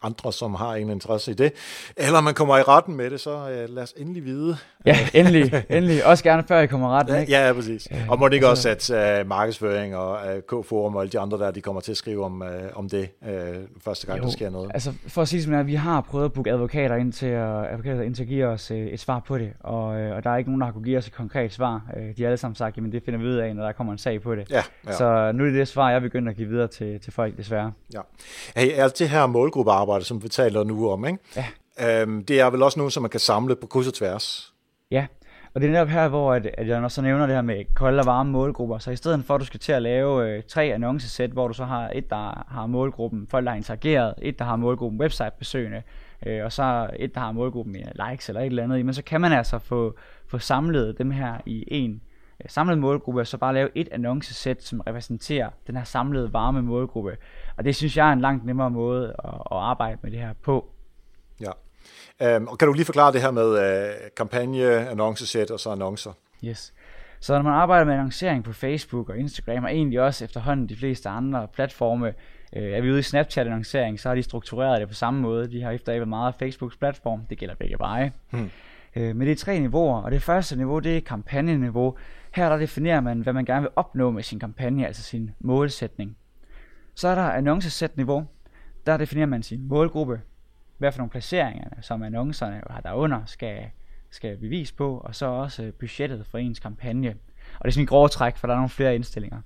andre, 0.04 0.32
som 0.32 0.54
har 0.54 0.74
en 0.74 0.90
interesse 0.90 1.30
i 1.30 1.34
det, 1.34 1.52
eller 1.96 2.20
man 2.20 2.34
kommer 2.34 2.58
i 2.58 2.62
retten 2.62 2.96
med 2.96 3.10
det, 3.10 3.20
så 3.20 3.36
uh, 3.36 3.74
lad 3.74 3.82
os 3.82 3.94
endelig 3.96 4.24
vide. 4.24 4.56
Ja, 4.86 5.08
endelig, 5.14 5.64
endelig. 5.70 6.06
Også 6.06 6.24
gerne 6.24 6.44
før 6.48 6.60
I 6.60 6.66
kommer 6.66 6.98
retten, 6.98 7.20
ikke? 7.20 7.32
Ja, 7.32 7.46
ja 7.46 7.52
præcis. 7.52 7.88
Og 8.08 8.18
må 8.18 8.28
det 8.28 8.34
ikke 8.34 8.48
også, 8.48 8.68
at 8.68 9.20
uh, 9.20 9.28
markedsføring 9.28 9.96
og 9.96 10.18
uh, 10.52 10.62
K-forum 10.62 10.96
og 10.96 11.02
alle 11.02 11.12
de 11.12 11.18
andre 11.18 11.38
der, 11.38 11.50
de 11.50 11.60
kommer 11.60 11.80
til 11.80 11.90
at 11.90 11.96
skrive 11.96 12.24
om, 12.24 12.42
uh, 12.42 12.48
om 12.78 12.88
det 12.88 13.08
uh, 13.22 13.28
første 13.84 14.06
gang, 14.06 14.18
jo, 14.18 14.24
der 14.24 14.30
sker 14.30 14.50
noget? 14.50 14.70
Altså, 14.74 14.92
for 15.08 15.22
at 15.22 15.28
sige 15.28 15.38
det 15.38 15.44
sådan, 15.44 15.66
vi 15.66 15.74
har 15.74 16.00
prøvet 16.00 16.24
at 16.24 16.32
booke 16.32 16.50
advokater 16.50 16.96
ind 16.96 17.12
til 17.12 17.26
at, 17.26 17.72
advokater 17.72 18.02
ind 18.02 18.14
til 18.14 18.22
at 18.22 18.28
give 18.28 18.46
os 18.46 18.70
uh, 18.70 18.76
et 18.76 19.00
svar 19.00 19.22
på 19.26 19.38
det, 19.38 19.52
og, 19.60 19.84
uh, 19.84 20.16
og 20.16 20.24
der 20.24 20.30
er 20.30 20.36
ikke 20.36 20.50
nogen, 20.50 20.60
der 20.60 20.66
har 20.66 20.72
kunnet 20.72 20.86
give 20.86 20.98
os 20.98 21.06
et 21.06 21.14
konkret 21.14 21.52
svar. 21.52 21.82
Uh, 21.96 22.02
de 22.02 22.22
har 22.22 22.26
alle 22.26 22.36
sammen 22.36 22.56
sagt, 22.56 22.76
jamen 22.76 22.92
det 22.92 23.02
finder 23.04 23.20
vi 23.20 23.26
ud 23.26 23.34
af, 23.36 23.56
når 23.56 23.64
der 23.64 23.72
kommer 23.72 23.92
en 23.92 23.98
sag 23.98 24.22
på 24.22 24.34
det. 24.34 24.50
Ja, 24.50 24.62
ja. 24.86 24.92
Så 24.92 25.32
nu 25.34 25.44
er 25.44 25.48
det 25.48 25.58
det 25.58 25.68
svar, 25.68 25.90
jeg 25.90 26.02
begynder 26.02 26.30
at 26.30 26.36
give 26.36 26.48
videre 26.48 26.68
til, 26.68 27.00
til 27.00 27.12
folk, 27.12 27.36
desværre. 27.36 27.72
Ja. 27.94 28.00
Hey, 28.56 28.72
alt 28.72 28.98
det 28.98 29.08
her 29.08 29.26
målgruppearbejde, 29.26 30.04
som 30.04 30.22
vi 30.22 30.28
taler 30.28 30.64
nu 30.64 30.90
om, 30.90 31.04
ikke? 31.04 31.18
Ja. 31.36 31.46
Øhm, 31.80 32.24
det 32.24 32.40
er 32.40 32.50
vel 32.50 32.62
også 32.62 32.78
noget, 32.78 32.92
som 32.92 33.02
man 33.02 33.10
kan 33.10 33.20
samle 33.20 33.56
på 33.56 33.66
kryds 33.66 33.86
og 33.86 33.94
tværs. 33.94 34.53
Ja, 34.90 35.06
og 35.54 35.60
det 35.60 35.66
er 35.66 35.72
netop 35.72 35.88
her, 35.88 36.08
hvor 36.08 36.34
at, 36.34 36.46
at 36.46 36.68
jeg 36.68 36.90
så 36.90 37.02
nævner 37.02 37.26
det 37.26 37.34
her 37.34 37.42
med 37.42 37.64
kolde 37.74 38.00
og 38.00 38.06
varme 38.06 38.30
målgrupper. 38.30 38.78
Så 38.78 38.90
i 38.90 38.96
stedet 38.96 39.24
for, 39.24 39.34
at 39.34 39.40
du 39.40 39.44
skal 39.44 39.60
til 39.60 39.72
at 39.72 39.82
lave 39.82 40.28
øh, 40.28 40.42
tre 40.48 40.64
annoncesæt, 40.64 41.30
hvor 41.30 41.48
du 41.48 41.54
så 41.54 41.64
har 41.64 41.90
et, 41.94 42.10
der 42.10 42.44
har 42.48 42.66
målgruppen 42.66 43.26
folk, 43.26 43.44
der 43.44 43.50
har 43.50 43.56
interageret, 43.56 44.14
et, 44.22 44.38
der 44.38 44.44
har 44.44 44.56
målgruppen 44.56 45.00
websitebesøgende, 45.00 45.82
øh, 46.26 46.44
og 46.44 46.52
så 46.52 46.90
et, 46.96 47.14
der 47.14 47.20
har 47.20 47.32
målgruppen 47.32 47.76
øh, 47.76 48.10
likes 48.10 48.28
eller 48.28 48.40
et 48.40 48.46
eller 48.46 48.62
andet, 48.62 48.84
men 48.84 48.94
så 48.94 49.04
kan 49.04 49.20
man 49.20 49.32
altså 49.32 49.58
få, 49.58 49.96
få 50.26 50.38
samlet 50.38 50.98
dem 50.98 51.10
her 51.10 51.38
i 51.46 51.64
en 51.68 52.02
øh, 52.58 52.78
målgruppe, 52.78 53.20
og 53.20 53.26
så 53.26 53.38
bare 53.38 53.54
lave 53.54 53.68
et 53.74 53.88
annoncesæt, 53.92 54.62
som 54.62 54.80
repræsenterer 54.80 55.50
den 55.66 55.76
her 55.76 55.84
samlede 55.84 56.32
varme 56.32 56.62
målgruppe. 56.62 57.16
Og 57.56 57.64
det 57.64 57.76
synes 57.76 57.96
jeg 57.96 58.08
er 58.08 58.12
en 58.12 58.20
langt 58.20 58.44
nemmere 58.44 58.70
måde 58.70 59.08
at, 59.08 59.34
at 59.34 59.56
arbejde 59.56 59.98
med 60.02 60.10
det 60.10 60.20
her 60.20 60.32
på. 60.42 60.70
Ja. 61.40 61.50
Um, 62.36 62.48
og 62.48 62.58
kan 62.58 62.68
du 62.68 62.72
lige 62.72 62.84
forklare 62.84 63.12
det 63.12 63.20
her 63.20 63.30
med 63.30 63.50
uh, 63.52 64.08
kampagne, 64.16 64.88
annoncesæt 64.88 65.50
og 65.50 65.60
så 65.60 65.70
annoncer? 65.70 66.12
Yes. 66.44 66.72
Så 67.20 67.34
når 67.34 67.42
man 67.42 67.52
arbejder 67.52 67.84
med 67.84 67.94
annoncering 67.94 68.44
på 68.44 68.52
Facebook 68.52 69.08
og 69.08 69.18
Instagram, 69.18 69.64
og 69.64 69.70
egentlig 69.70 70.00
også 70.00 70.24
efterhånden 70.24 70.68
de 70.68 70.76
fleste 70.76 71.08
andre 71.08 71.48
platforme, 71.54 72.06
øh, 72.56 72.72
er 72.72 72.80
vi 72.80 72.90
ude 72.90 72.98
i 72.98 73.02
Snapchat-annoncering, 73.02 74.00
så 74.00 74.08
har 74.08 74.14
de 74.14 74.22
struktureret 74.22 74.80
det 74.80 74.88
på 74.88 74.94
samme 74.94 75.20
måde. 75.20 75.50
De 75.50 75.62
har 75.62 75.70
efterabet 75.70 76.08
meget 76.08 76.32
af 76.32 76.38
Facebooks 76.38 76.76
platform. 76.76 77.20
Det 77.30 77.38
gælder 77.38 77.54
begge 77.54 77.76
veje. 77.78 78.12
Hmm. 78.30 78.50
Øh, 78.96 79.16
men 79.16 79.20
det 79.20 79.32
er 79.32 79.36
tre 79.36 79.60
niveauer, 79.60 80.02
og 80.02 80.10
det 80.10 80.22
første 80.22 80.56
niveau, 80.56 80.78
det 80.78 80.96
er 80.96 81.00
kampagneniveau. 81.00 81.96
Her 82.34 82.48
der 82.48 82.56
definerer 82.56 83.00
man, 83.00 83.20
hvad 83.20 83.32
man 83.32 83.44
gerne 83.44 83.60
vil 83.60 83.70
opnå 83.76 84.10
med 84.10 84.22
sin 84.22 84.40
kampagne, 84.40 84.86
altså 84.86 85.02
sin 85.02 85.30
målsætning. 85.40 86.16
Så 86.94 87.08
er 87.08 87.14
der 87.14 87.22
annoncesæt-niveau. 87.22 88.26
Der 88.86 88.96
definerer 88.96 89.26
man 89.26 89.42
sin 89.42 89.68
målgruppe, 89.68 90.20
hvad 90.78 90.92
for 90.92 90.98
nogle 90.98 91.10
placeringer, 91.10 91.68
som 91.80 92.02
annoncerne 92.02 92.62
har 92.70 92.80
derunder, 92.80 93.20
skal, 93.26 93.58
skal 94.10 94.36
bevise 94.36 94.74
på, 94.74 94.98
og 94.98 95.14
så 95.14 95.26
også 95.26 95.62
øh, 95.62 95.72
budgettet 95.72 96.26
for 96.26 96.38
ens 96.38 96.60
kampagne. 96.60 97.10
Og 97.58 97.64
det 97.64 97.68
er 97.68 97.70
sådan 97.70 97.82
en 97.82 97.86
grov 97.86 98.08
træk, 98.08 98.36
for 98.36 98.46
der 98.46 98.54
er 98.54 98.58
nogle 98.58 98.68
flere 98.68 98.94
indstillinger. 98.94 99.40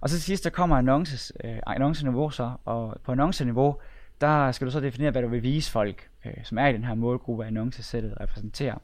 Og 0.00 0.08
så 0.08 0.16
til 0.16 0.22
sidst, 0.22 0.44
der 0.44 0.50
kommer 0.50 0.76
annonces, 0.76 1.32
øh, 1.44 1.58
annonceniveau 1.66 2.30
så, 2.30 2.52
og 2.64 3.00
på 3.04 3.12
annonceniveau, 3.12 3.76
der 4.20 4.52
skal 4.52 4.66
du 4.66 4.70
så 4.70 4.80
definere, 4.80 5.10
hvad 5.10 5.22
du 5.22 5.28
vil 5.28 5.42
vise 5.42 5.70
folk, 5.70 6.08
øh, 6.26 6.44
som 6.44 6.58
er 6.58 6.66
i 6.66 6.72
den 6.72 6.84
her 6.84 6.94
målgruppe, 6.94 7.46
annoncesættet 7.46 8.14
repræsenterer. 8.20 8.78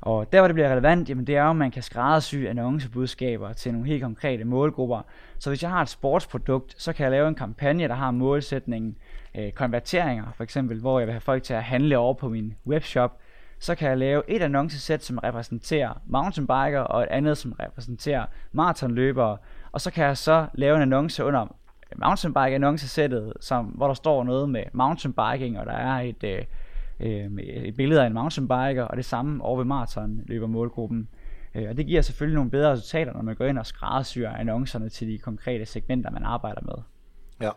Og 0.00 0.32
der, 0.32 0.40
hvor 0.40 0.48
det 0.48 0.54
bliver 0.54 0.68
relevant, 0.68 1.08
jamen 1.08 1.26
det 1.26 1.36
er 1.36 1.42
jo, 1.42 1.50
at 1.50 1.56
man 1.56 1.70
kan 1.70 1.82
skræddersy 1.82 2.34
annoncebudskaber 2.34 3.52
til 3.52 3.72
nogle 3.72 3.88
helt 3.88 4.02
konkrete 4.02 4.44
målgrupper. 4.44 5.02
Så 5.38 5.50
hvis 5.50 5.62
jeg 5.62 5.70
har 5.70 5.82
et 5.82 5.88
sportsprodukt, 5.88 6.74
så 6.82 6.92
kan 6.92 7.04
jeg 7.04 7.10
lave 7.10 7.28
en 7.28 7.34
kampagne, 7.34 7.88
der 7.88 7.94
har 7.94 8.10
målsætningen 8.10 8.96
øh, 9.34 9.52
konverteringer, 9.52 10.32
for 10.32 10.44
eksempel, 10.44 10.80
hvor 10.80 10.98
jeg 10.98 11.06
vil 11.06 11.12
have 11.12 11.20
folk 11.20 11.42
til 11.42 11.54
at 11.54 11.62
handle 11.62 11.98
over 11.98 12.14
på 12.14 12.28
min 12.28 12.54
webshop. 12.66 13.18
Så 13.58 13.74
kan 13.74 13.88
jeg 13.88 13.98
lave 13.98 14.22
et 14.28 14.42
annoncesæt, 14.42 15.04
som 15.04 15.18
repræsenterer 15.18 16.02
mountainbiker, 16.06 16.80
og 16.80 17.02
et 17.02 17.08
andet, 17.08 17.38
som 17.38 17.52
repræsenterer 17.60 18.26
maratonløbere. 18.52 19.38
Og 19.72 19.80
så 19.80 19.90
kan 19.90 20.04
jeg 20.04 20.16
så 20.16 20.46
lave 20.54 20.76
en 20.76 20.82
annonce 20.82 21.24
under 21.24 21.56
mountainbike 21.96 22.54
annoncesættet, 22.54 23.32
som, 23.40 23.64
hvor 23.64 23.86
der 23.86 23.94
står 23.94 24.24
noget 24.24 24.48
med 24.48 24.62
mountainbiking, 24.72 25.58
og 25.58 25.66
der 25.66 25.72
er 25.72 26.00
et, 26.00 26.24
øh, 26.24 26.44
øh, 27.00 27.38
et 27.42 27.76
billede 27.76 28.02
af 28.02 28.06
en 28.06 28.12
mountainbiker, 28.12 28.82
og 28.82 28.96
det 28.96 29.04
samme 29.04 29.44
over 29.44 29.56
ved 29.56 29.64
maraton 29.64 30.20
løber 30.26 30.46
målgruppen. 30.46 31.08
Øh, 31.54 31.68
og 31.68 31.76
det 31.76 31.86
giver 31.86 32.02
selvfølgelig 32.02 32.34
nogle 32.34 32.50
bedre 32.50 32.72
resultater, 32.72 33.12
når 33.12 33.22
man 33.22 33.34
går 33.34 33.44
ind 33.44 33.58
og 33.58 33.66
skræddersyrer 33.66 34.36
annoncerne 34.36 34.88
til 34.88 35.08
de 35.08 35.18
konkrete 35.18 35.66
segmenter, 35.66 36.10
man 36.10 36.22
arbejder 36.22 36.60
med. 36.62 36.74
Ja, 37.40 37.50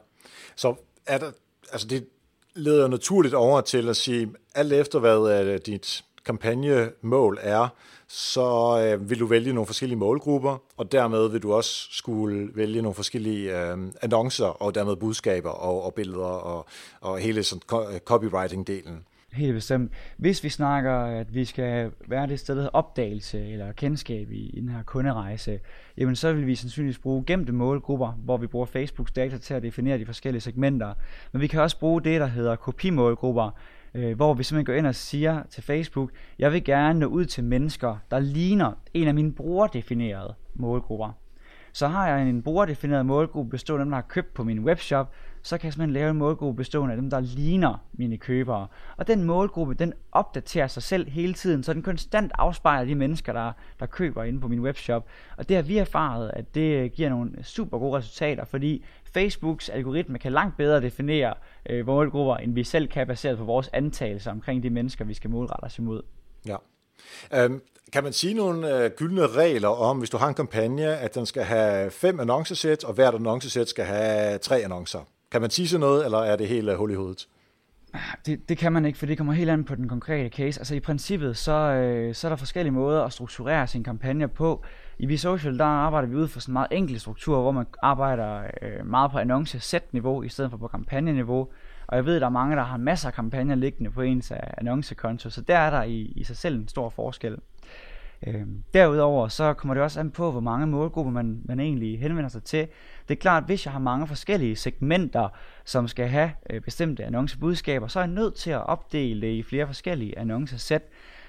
så 0.56 0.76
er 1.08 1.18
der, 1.18 1.26
altså 1.71 1.88
det 1.88 2.08
leder 2.56 2.82
jo 2.82 2.88
naturligt 2.88 3.34
over 3.34 3.62
til 3.62 3.89
at 3.89 3.97
sige, 3.97 4.34
alt 4.56 4.73
efter 4.73 4.99
hvad 4.99 5.43
øh, 5.45 5.60
dit 5.65 6.04
kampagnemål 6.26 7.38
er, 7.41 7.67
så 8.08 8.78
øh, 8.80 9.10
vil 9.10 9.19
du 9.19 9.26
vælge 9.26 9.54
nogle 9.54 9.65
forskellige 9.65 9.97
målgrupper, 9.97 10.58
og 10.78 10.91
dermed 10.91 11.30
vil 11.30 11.43
du 11.43 11.54
også 11.54 11.88
skulle 11.91 12.49
vælge 12.56 12.82
nogle 12.82 12.95
forskellige 12.95 13.62
øh, 13.62 13.78
annoncer, 14.02 14.45
og 14.45 14.76
dermed 14.76 14.95
budskaber 14.95 15.49
og, 15.49 15.84
og 15.84 15.93
billeder 15.93 16.26
og, 16.26 16.65
og 17.02 17.19
hele 17.19 17.43
sådan 17.43 17.62
copywriting-delen. 18.10 19.12
Helt 19.34 19.54
bestemt. 19.54 19.91
Hvis 20.17 20.43
vi 20.43 20.50
snakker, 20.50 20.93
at 20.93 21.36
vi 21.36 21.46
skal 21.46 21.91
være 22.08 22.28
det 22.28 22.39
sted, 22.39 22.58
der 22.58 22.67
opdagelse 22.67 23.48
eller 23.48 23.72
kendskab 23.72 24.32
i, 24.32 24.50
i 24.50 24.60
den 24.60 24.69
her 24.69 24.84
kunderejse, 24.84 25.60
jamen 25.98 26.15
så 26.15 26.34
vil 26.34 26.48
vi 26.48 26.56
sandsynligvis 26.56 27.00
bruge 27.00 27.24
gemte 27.28 27.52
målgrupper, 27.52 28.12
hvor 28.12 28.38
vi 28.38 28.48
bruger 28.48 28.65
Facebooks 28.65 29.12
data 29.12 29.38
til 29.38 29.54
at 29.54 29.63
definere 29.63 29.98
de 29.98 30.06
forskellige 30.06 30.41
segmenter. 30.41 30.93
Men 31.32 31.41
vi 31.41 31.48
kan 31.48 31.62
også 31.62 31.80
bruge 31.80 32.02
det, 32.02 32.22
der 32.22 32.28
hedder 32.28 32.56
kopimålgrupper, 32.56 33.50
øh, 33.93 34.15
hvor 34.15 34.34
vi 34.34 34.43
simpelthen 34.43 34.65
går 34.65 34.78
ind 34.78 34.88
og 34.88 34.96
siger 34.96 35.43
til 35.50 35.63
Facebook, 35.63 36.12
jeg 36.39 36.54
vil 36.54 36.63
gerne 36.63 37.00
nå 37.00 37.06
ud 37.06 37.26
til 37.26 37.43
mennesker, 37.43 37.98
der 38.12 38.19
ligner 38.19 38.72
en 38.93 39.08
af 39.08 39.13
mine 39.13 39.34
brugerdefinerede 39.34 40.34
målgrupper. 40.54 41.12
Så 41.72 41.88
har 41.88 42.08
jeg 42.08 42.30
en 42.30 42.43
brugerdefineret 42.43 43.06
målgruppe 43.06 43.52
bestående 43.52 43.82
af 43.82 43.86
dem, 43.86 43.91
der 43.91 43.98
har 43.98 44.08
købt 44.08 44.34
på 44.34 44.43
min 44.43 44.60
webshop, 44.60 45.13
så 45.44 45.58
kan 45.58 45.66
jeg 45.66 45.74
simpelthen 45.74 45.94
lave 45.94 46.10
en 46.12 46.18
målgruppe 46.18 46.58
bestående 46.58 46.96
af 46.96 47.02
dem, 47.02 47.10
der 47.10 47.20
ligner 47.20 47.86
mine 47.94 48.18
købere. 48.18 48.68
Og 48.98 49.08
den 49.08 49.24
målgruppe, 49.24 49.74
den 49.74 49.94
opdaterer 50.12 50.68
sig 50.68 50.84
selv 50.84 51.10
hele 51.10 51.34
tiden, 51.34 51.64
så 51.64 51.74
den 51.74 51.82
konstant 51.82 52.32
afspejler 52.36 52.86
de 52.86 52.96
mennesker, 52.96 53.34
der, 53.34 53.52
der 53.80 53.86
køber 53.86 54.24
inde 54.24 54.40
på 54.42 54.48
min 54.48 54.60
webshop. 54.60 55.08
Og 55.38 55.50
det 55.50 55.56
har 55.56 55.64
vi 55.64 55.78
erfaret, 55.78 56.32
at 56.34 56.56
det 56.56 56.84
øh, 56.84 56.92
giver 56.92 57.10
nogle 57.10 57.44
super 57.44 57.80
gode 57.80 57.98
resultater, 57.98 58.46
fordi 58.46 58.86
Facebooks 59.14 59.70
algoritme 59.70 60.20
kan 60.20 60.32
langt 60.32 60.58
bedre 60.58 60.82
definere 60.82 61.34
øh, 61.70 61.86
målgrupper, 61.86 62.36
end 62.36 62.54
vi 62.54 62.64
selv 62.64 62.88
kan, 62.88 63.08
baseret 63.08 63.38
på 63.38 63.44
vores 63.44 63.70
antagelser 63.74 64.32
omkring 64.32 64.64
de 64.64 64.70
mennesker, 64.70 65.06
vi 65.06 65.14
skal 65.14 65.30
målrette 65.30 65.64
os 65.64 65.80
imod. 65.80 66.02
Ja. 66.48 66.56
Um, 67.46 67.62
kan 67.94 68.04
man 68.04 68.14
sige 68.14 68.34
nogle 68.34 68.84
øh, 68.84 68.92
gyldne 68.92 69.28
regler 69.28 69.68
om, 69.68 69.98
hvis 69.98 70.10
du 70.10 70.18
har 70.18 70.28
en 70.28 70.34
kampagne, 70.34 70.98
at 70.98 71.16
den 71.16 71.26
skal 71.26 71.44
have 71.44 71.92
fem 71.92 72.20
annoncesæt, 72.20 72.84
og 72.84 72.94
hvert 72.94 73.16
annoncesæt 73.16 73.70
skal 73.70 73.86
have 73.86 74.38
tre 74.38 74.60
annoncer? 74.60 75.00
Kan 75.34 75.41
man 75.41 75.50
sige 75.50 75.67
sådan 75.67 75.80
noget, 75.80 76.06
eller 76.06 76.17
er 76.17 76.36
det 76.36 76.48
helt 76.48 76.69
uh, 76.69 76.76
hul 76.76 76.91
i 76.91 76.93
hovedet? 76.93 77.28
Det, 78.26 78.50
det 78.50 78.58
kan 78.58 78.74
man 78.74 78.86
ikke, 78.86 79.00
for 79.00 79.06
det 79.06 79.17
kommer 79.17 79.34
helt 79.34 79.50
an 79.50 79.63
på 79.63 79.76
den 79.76 79.89
konkrete 79.89 80.30
case. 80.30 80.60
Altså 80.60 80.76
i 80.76 80.80
princippet, 80.80 81.38
så, 81.38 81.52
øh, 81.52 82.15
så 82.15 82.28
er 82.28 82.30
der 82.30 82.36
forskellige 82.36 82.74
måder 82.74 83.04
at 83.04 83.13
strukturere 83.13 83.67
sin 83.67 83.84
kampagne 83.84 84.28
på. 84.28 84.63
I 85.00 85.13
VSocial, 85.13 85.60
der 85.60 85.65
arbejder 85.65 86.08
vi 86.08 86.15
ud 86.15 86.28
for 86.28 86.39
sådan 86.39 86.52
en 86.52 86.54
meget 86.54 86.67
enkel 86.72 87.00
struktur, 87.00 87.41
hvor 87.41 87.52
man 87.52 87.65
arbejder 87.82 88.43
øh, 88.62 88.86
meget 88.86 89.12
på 89.12 89.17
annonce-sæt-niveau, 89.17 90.24
i 90.24 90.30
stedet 90.30 90.52
for 90.52 90.58
på 90.58 90.67
kampagneniveau. 90.67 91.48
Og 91.88 91.96
jeg 91.96 92.06
ved, 92.06 92.15
at 92.15 92.22
der 92.22 92.28
er 92.28 92.32
mange, 92.32 92.56
der 92.56 92.63
har 92.63 92.78
masser 92.78 93.08
af 93.08 93.13
kampagner 93.13 93.56
liggende 93.56 93.91
på 93.91 94.02
ens 94.02 94.32
øh, 94.32 94.38
annoncekonto, 94.58 95.30
så 95.30 95.41
der 95.41 95.58
er 95.58 95.69
der 95.69 95.84
i, 95.84 96.13
i 96.15 96.24
sig 96.24 96.38
selv 96.38 96.56
en 96.56 96.67
stor 96.67 96.89
forskel. 96.89 97.38
Øh, 98.28 98.42
derudover 98.74 99.28
så 99.28 99.54
kommer 99.54 99.74
det 99.74 99.84
også 99.84 100.00
an 100.00 100.12
på, 100.12 100.32
hvor 100.32 100.40
mange 100.40 100.68
målgrupper 100.68 101.12
man, 101.12 101.42
man 101.46 101.60
egentlig 101.60 102.00
henvender 102.00 102.30
sig 102.30 102.44
til. 102.44 102.68
Det 103.08 103.16
er 103.16 103.20
klart, 103.20 103.44
at 103.44 103.48
hvis 103.48 103.66
jeg 103.66 103.72
har 103.72 103.80
mange 103.80 104.08
forskellige 104.08 104.56
segmenter, 104.56 105.30
som 105.66 105.88
skal 105.88 106.08
have 106.08 106.32
øh, 106.50 106.62
bestemte 106.62 107.06
annoncebudskaber, 107.06 107.88
så 107.88 108.00
er 108.00 108.04
jeg 108.04 108.14
nødt 108.14 108.36
til 108.36 108.52
at 108.52 108.66
opdele 108.66 109.22
det 109.22 109.34
i 109.34 109.44
flere 109.44 109.68
forskellige 109.68 110.20
annoncesæt. 110.20 110.84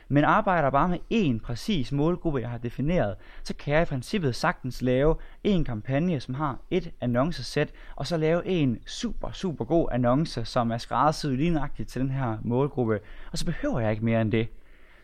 Men 0.09 0.25
arbejder 0.25 0.71
bare 0.71 0.89
med 0.89 0.99
én 1.13 1.47
præcis 1.47 1.93
målgruppe, 1.93 2.41
jeg 2.41 2.51
har 2.51 2.59
defineret, 2.59 3.17
så 3.43 3.55
kan 3.55 3.75
jeg 3.75 3.83
i 3.83 3.85
princippet 3.85 4.35
sagtens 4.35 4.83
lave 4.83 5.17
en 5.45 5.65
kampagne, 5.65 6.21
som 6.21 6.35
har 6.35 6.59
et 6.71 6.91
annoncesæt, 7.01 7.71
og 7.97 8.07
så 8.07 8.17
lave 8.17 8.47
en 8.47 8.79
super, 8.87 9.31
super 9.33 9.65
god 9.65 9.89
annonce, 9.93 10.45
som 10.45 10.71
er 10.71 10.79
skræddersyet 10.79 11.39
lige 11.39 11.51
nøjagtigt 11.51 11.89
til 11.89 12.01
den 12.01 12.11
her 12.11 12.39
målgruppe. 12.43 13.01
Og 13.33 13.39
så 13.39 13.45
behøver 13.45 13.81
jeg 13.81 13.91
ikke 13.91 14.05
mere 14.05 14.21
end 14.21 14.33
det. 14.33 14.49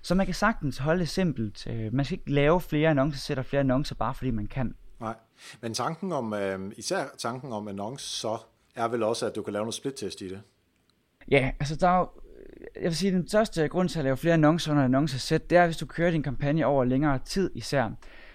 Så 0.02 0.14
man 0.14 0.26
kan 0.26 0.34
sagtens 0.34 0.78
holde 0.78 1.00
det 1.00 1.08
simpelt. 1.08 1.66
Øh, 1.66 1.94
man 1.94 2.04
skal 2.04 2.18
ikke 2.18 2.32
lave 2.32 2.60
flere 2.60 2.90
annoncer, 2.90 3.36
og 3.36 3.44
flere 3.44 3.60
annoncer, 3.60 3.94
bare 3.94 4.14
fordi 4.14 4.30
man 4.30 4.46
kan. 4.46 4.74
Nej, 5.00 5.14
men 5.60 5.74
tanken 5.74 6.12
om, 6.12 6.34
øh, 6.34 6.72
især 6.76 7.04
tanken 7.18 7.52
om 7.52 7.68
annoncer, 7.68 8.06
så 8.06 8.38
er 8.74 8.88
vel 8.88 9.02
også, 9.02 9.26
at 9.26 9.34
du 9.36 9.42
kan 9.42 9.52
lave 9.52 9.62
noget 9.62 9.74
split-test 9.74 10.20
i 10.20 10.28
det. 10.28 10.42
Ja, 11.30 11.50
altså 11.60 11.76
der 11.76 11.88
er 11.88 11.98
jo, 11.98 12.08
jeg 12.74 12.84
vil 12.84 12.96
sige, 12.96 13.12
den 13.12 13.28
største 13.28 13.68
grund 13.68 13.88
til 13.88 13.98
at 13.98 14.04
lave 14.04 14.16
flere 14.16 14.34
annoncer 14.34 14.72
under 14.72 14.84
annoncesæt, 14.84 15.50
det 15.50 15.58
er, 15.58 15.66
hvis 15.66 15.76
du 15.76 15.86
kører 15.86 16.10
din 16.10 16.22
kampagne 16.22 16.66
over 16.66 16.84
længere 16.84 17.18
tid 17.18 17.50
især. 17.54 17.90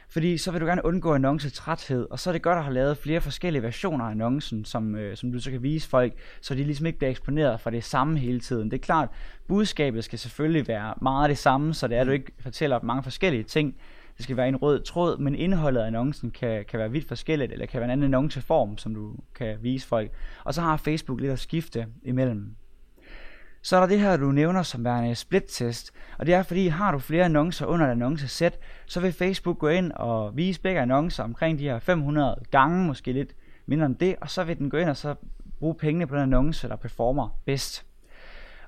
Fordi 0.09 0.37
så 0.37 0.51
vil 0.51 0.61
du 0.61 0.65
gerne 0.65 0.85
undgå 0.85 1.13
annoncetræthed, 1.13 2.07
og 2.11 2.19
så 2.19 2.29
er 2.29 2.31
det 2.31 2.41
godt 2.41 2.57
at 2.57 2.63
have 2.63 2.73
lavet 2.73 2.97
flere 2.97 3.21
forskellige 3.21 3.63
versioner 3.63 4.05
af 4.05 4.11
annoncen, 4.11 4.65
som, 4.65 4.95
øh, 4.95 5.17
som 5.17 5.31
du 5.31 5.39
så 5.39 5.51
kan 5.51 5.63
vise 5.63 5.89
folk, 5.89 6.13
så 6.41 6.55
de 6.55 6.63
ligesom 6.63 6.85
ikke 6.85 6.97
bliver 6.97 7.11
eksponeret 7.11 7.59
for 7.59 7.69
det 7.69 7.83
samme 7.83 8.19
hele 8.19 8.39
tiden. 8.39 8.71
Det 8.71 8.77
er 8.77 8.81
klart, 8.81 9.09
budskabet 9.47 10.03
skal 10.03 10.19
selvfølgelig 10.19 10.67
være 10.67 10.93
meget 11.01 11.29
det 11.29 11.37
samme, 11.37 11.73
så 11.73 11.87
det 11.87 11.97
er, 11.97 12.01
at 12.01 12.07
du 12.07 12.11
ikke 12.11 12.31
fortæller 12.39 12.79
mange 12.83 13.03
forskellige 13.03 13.43
ting. 13.43 13.75
Det 14.17 14.23
skal 14.23 14.37
være 14.37 14.47
en 14.47 14.55
rød 14.55 14.81
tråd, 14.81 15.17
men 15.17 15.35
indholdet 15.35 15.81
af 15.81 15.87
annoncen 15.87 16.31
kan, 16.31 16.65
kan 16.65 16.79
være 16.79 16.91
vidt 16.91 17.07
forskelligt, 17.07 17.51
eller 17.51 17.65
kan 17.65 17.79
være 17.79 17.85
en 17.85 17.91
anden 17.91 18.03
annonceform, 18.03 18.77
som 18.77 18.95
du 18.95 19.15
kan 19.35 19.57
vise 19.61 19.87
folk. 19.87 20.11
Og 20.43 20.53
så 20.53 20.61
har 20.61 20.77
Facebook 20.77 21.19
lidt 21.19 21.31
at 21.31 21.39
skifte 21.39 21.87
imellem. 22.03 22.55
Så 23.65 23.75
er 23.75 23.79
der 23.79 23.87
det 23.87 23.99
her, 23.99 24.17
du 24.17 24.31
nævner 24.31 24.63
som 24.63 24.85
værende 24.85 25.15
split-test, 25.15 25.91
og 26.17 26.25
det 26.25 26.33
er 26.33 26.43
fordi, 26.43 26.67
har 26.67 26.91
du 26.91 26.99
flere 26.99 27.25
annoncer 27.25 27.65
under 27.65 27.85
et 27.87 27.91
annoncesæt, 27.91 28.59
så 28.85 28.99
vil 28.99 29.13
Facebook 29.13 29.57
gå 29.57 29.67
ind 29.67 29.91
og 29.91 30.37
vise 30.37 30.61
begge 30.61 30.81
annoncer 30.81 31.23
omkring 31.23 31.59
de 31.59 31.63
her 31.63 31.79
500 31.79 32.35
gange, 32.51 32.87
måske 32.87 33.11
lidt 33.13 33.35
mindre 33.65 33.85
end 33.85 33.95
det, 33.95 34.15
og 34.21 34.29
så 34.29 34.43
vil 34.43 34.57
den 34.57 34.69
gå 34.69 34.77
ind 34.77 34.89
og 34.89 34.97
så 34.97 35.15
bruge 35.59 35.75
pengene 35.75 36.07
på 36.07 36.15
den 36.15 36.23
annonce, 36.23 36.69
der 36.69 36.75
performer 36.75 37.39
bedst. 37.45 37.85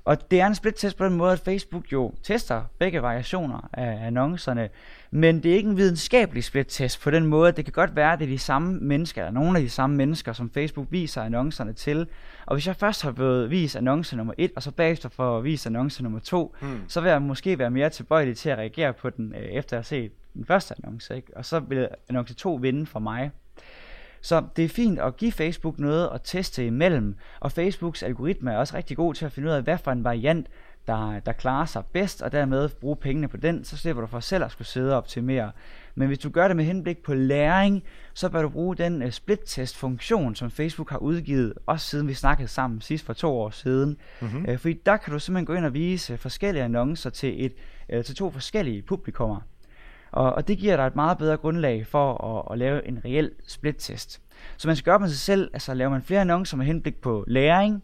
Og 0.06 0.32
det 0.32 0.42
er 0.42 0.48
en 0.48 0.56
split-test 0.56 0.98
på 0.98 1.06
den 1.06 1.14
måde, 1.14 1.32
at 1.32 1.40
Facebook 1.40 1.92
jo 1.92 2.14
tester 2.24 2.62
begge 2.80 3.02
variationer 3.02 3.70
af 3.74 4.08
annoncerne, 4.08 4.70
men 5.12 5.44
det 5.44 5.52
er 5.52 5.56
ikke 5.56 5.70
en 5.70 5.78
videnskabelig 5.78 6.44
split-test 6.44 7.02
på 7.02 7.12
den 7.12 7.26
måde, 7.26 7.48
at 7.48 7.58
det 7.58 7.66
kan 7.66 7.72
godt 7.72 7.96
være, 7.96 8.14
at 8.14 8.20
det 8.20 8.26
er 8.26 8.30
de 8.30 8.40
samme 8.40 8.80
mennesker, 8.80 9.22
eller 9.22 9.40
nogle 9.40 9.58
af 9.58 9.64
de 9.64 9.70
samme 9.70 9.96
mennesker, 9.96 10.34
som 10.34 10.50
Facebook 10.50 10.88
viser 10.90 11.22
annoncerne 11.22 11.74
til. 11.74 12.08
Og 12.46 12.56
hvis 12.56 12.68
jeg 12.68 12.76
først 12.76 13.04
har 13.04 13.12
fået 13.12 13.50
vist 13.50 13.76
annonce 13.76 14.16
nummer 14.16 14.34
1, 14.38 14.52
og 14.56 14.64
så 14.64 14.72
bagefter 14.72 15.10
får 15.10 15.42
vist 15.42 15.66
annonce 15.66 16.04
nummer 16.04 16.20
2, 16.20 16.56
mm. 16.62 16.82
så 16.88 17.02
vil 17.02 17.10
jeg 17.10 17.22
måske 17.22 17.60
være 17.60 17.72
mere 17.72 17.90
tilbøjelig 17.90 18.38
til 18.38 18.50
at 18.50 18.58
reagere 18.58 18.94
på 18.94 19.10
den, 19.10 19.34
øh, 19.36 19.42
efter 19.42 19.78
at 19.78 19.78
have 19.78 19.84
set 19.84 20.12
den 20.34 20.46
første 20.46 20.76
annonce, 20.84 21.16
ikke? 21.16 21.38
og 21.38 21.46
så 21.46 21.60
vil 21.60 21.88
annonce 22.10 22.34
2 22.34 22.54
vinde 22.54 22.86
for 22.86 23.00
mig. 23.00 23.32
Så 24.22 24.44
det 24.56 24.66
er 24.66 24.70
fint 24.70 25.00
at 25.00 25.18
give 25.18 25.32
Facebook 25.32 25.80
noget 25.80 26.10
at 26.14 26.22
teste 26.24 26.66
imellem, 26.66 27.16
og 27.40 27.52
Facebooks 27.52 28.04
algoritme 28.04 28.52
er 28.52 28.58
også 28.58 28.78
rigtig 28.78 28.98
god 28.98 29.14
til 29.14 29.26
at 29.26 29.32
finde 29.32 29.50
ud 29.50 29.54
af, 29.54 29.64
hvad 29.64 29.78
for 29.78 29.92
en 29.92 30.04
variant, 30.04 30.48
der, 30.88 31.20
der 31.20 31.32
klarer 31.32 31.66
sig 31.66 31.84
bedst, 31.94 32.22
og 32.22 32.32
dermed 32.32 32.70
bruge 32.70 32.96
pengene 32.96 33.28
på 33.28 33.38
den, 33.38 33.64
så 33.64 33.78
slipper 33.78 34.02
du 34.02 34.08
for 34.08 34.20
selv 34.20 34.44
at 34.44 34.52
skulle 34.52 34.68
sidde 34.68 34.92
og 34.92 34.98
optimere. 34.98 35.52
Men 35.96 36.08
hvis 36.08 36.20
du 36.20 36.30
gør 36.30 36.48
det 36.48 36.58
med 36.58 36.66
henblik 36.66 36.98
på 36.98 37.14
læring, 37.14 37.84
så 38.14 38.30
bør 38.30 38.42
du 38.42 38.50
bruge 38.50 38.76
den 38.76 39.04
uh, 39.04 39.10
split-test-funktion, 39.10 40.36
som 40.36 40.52
Facebook 40.52 40.90
har 40.90 40.98
udgivet, 40.98 41.54
også 41.66 41.88
siden 41.88 42.08
vi 42.08 42.14
snakkede 42.14 42.48
sammen 42.48 42.82
sidst 42.82 43.06
for 43.06 43.14
to 43.14 43.38
år 43.38 43.50
siden. 43.50 43.98
Mm-hmm. 44.22 44.46
Uh, 44.50 44.58
fordi 44.58 44.74
der 44.86 44.98
kan 44.98 45.14
du 45.14 45.20
simpelthen 45.20 45.46
gå 45.46 45.54
ind 45.54 45.66
og 45.66 45.74
vise 45.74 46.18
forskellige 46.18 46.64
annoncer 46.64 47.10
til, 47.10 47.46
et, 47.46 47.54
uh, 47.94 48.04
til 48.04 48.16
to 48.16 48.32
forskellige 48.32 48.82
publikummer. 48.82 49.40
Og, 50.12 50.34
og 50.34 50.48
det 50.48 50.58
giver 50.58 50.76
dig 50.76 50.88
et 50.88 50.96
meget 50.96 51.18
bedre 51.18 51.38
grundlag 51.38 51.88
for 51.88 52.38
at, 52.38 52.54
at 52.54 52.58
lave 52.58 52.88
en 52.88 53.00
reel 53.06 53.32
split-test. 53.48 54.22
Så 54.58 54.68
man 54.68 54.76
skal 54.76 54.92
gøre 54.92 55.00
med 55.00 55.10
sig 55.10 55.18
selv, 55.18 55.50
altså 55.54 55.74
laver 55.74 55.92
man 55.92 56.02
flere 56.02 56.22
annoncer 56.22 56.58
med 56.58 56.66
henblik 56.66 57.02
på 57.02 57.24
læring, 57.28 57.84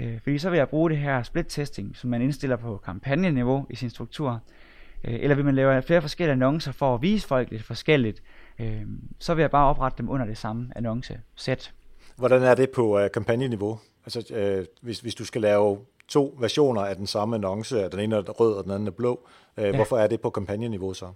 øh, 0.00 0.20
fordi 0.22 0.38
så 0.38 0.50
vil 0.50 0.56
jeg 0.56 0.68
bruge 0.68 0.90
det 0.90 0.98
her 0.98 1.22
split-testing, 1.22 1.96
som 1.96 2.10
man 2.10 2.22
indstiller 2.22 2.56
på 2.56 2.76
kampagneniveau 2.84 3.66
i 3.70 3.76
sin 3.76 3.90
struktur, 3.90 4.40
øh, 5.04 5.14
eller 5.14 5.36
vil 5.36 5.44
man 5.44 5.54
lave 5.54 5.82
flere 5.82 6.00
forskellige 6.00 6.32
annoncer 6.32 6.72
for 6.72 6.94
at 6.94 7.02
vise 7.02 7.26
folk 7.28 7.50
lidt 7.50 7.62
forskelligt, 7.62 8.22
øh, 8.58 8.82
så 9.18 9.34
vil 9.34 9.42
jeg 9.42 9.50
bare 9.50 9.66
oprette 9.66 9.98
dem 9.98 10.10
under 10.10 10.26
det 10.26 10.38
samme 10.38 10.68
annonce-sæt. 10.76 11.72
Hvordan 12.16 12.42
er 12.42 12.54
det 12.54 12.70
på 12.70 12.98
øh, 12.98 13.10
kampagneniveau? 13.10 13.78
Altså, 14.04 14.34
øh, 14.34 14.64
hvis, 14.82 15.00
hvis 15.00 15.14
du 15.14 15.24
skal 15.24 15.40
lave 15.40 15.78
to 16.08 16.36
versioner 16.40 16.82
af 16.82 16.96
den 16.96 17.06
samme 17.06 17.36
annonce, 17.36 17.88
den 17.88 18.00
ene 18.00 18.16
er 18.16 18.20
rød 18.20 18.54
og 18.54 18.64
den 18.64 18.72
anden 18.72 18.86
er 18.86 18.92
blå, 18.92 19.28
øh, 19.56 19.64
ja. 19.64 19.74
hvorfor 19.74 19.98
er 19.98 20.06
det 20.06 20.20
på 20.20 20.30
kampagneniveau 20.30 20.94
så? 20.94 21.06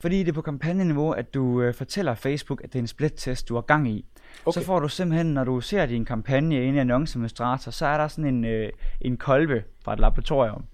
Fordi 0.00 0.18
det 0.18 0.28
er 0.28 0.32
på 0.32 0.42
kampagneniveau, 0.42 1.10
at 1.10 1.34
du 1.34 1.62
øh, 1.62 1.74
fortæller 1.74 2.14
Facebook, 2.14 2.64
at 2.64 2.72
det 2.72 2.78
er 2.78 2.82
en 2.82 2.86
split-test, 2.86 3.48
du 3.48 3.54
har 3.54 3.60
gang 3.60 3.88
i. 3.88 4.04
Okay. 4.46 4.60
Så 4.60 4.66
får 4.66 4.80
du 4.80 4.88
simpelthen, 4.88 5.26
når 5.26 5.44
du 5.44 5.60
ser 5.60 5.86
din 5.86 6.04
kampagne 6.04 6.64
inde 6.64 6.76
i 6.76 6.80
annonceadministrator, 6.80 7.70
så 7.70 7.86
er 7.86 7.96
der 7.96 8.08
sådan 8.08 8.34
en, 8.34 8.44
øh, 8.44 8.70
en 9.00 9.16
kolbe 9.16 9.64
fra 9.84 9.92
et 9.92 10.00
laboratorium. 10.00 10.64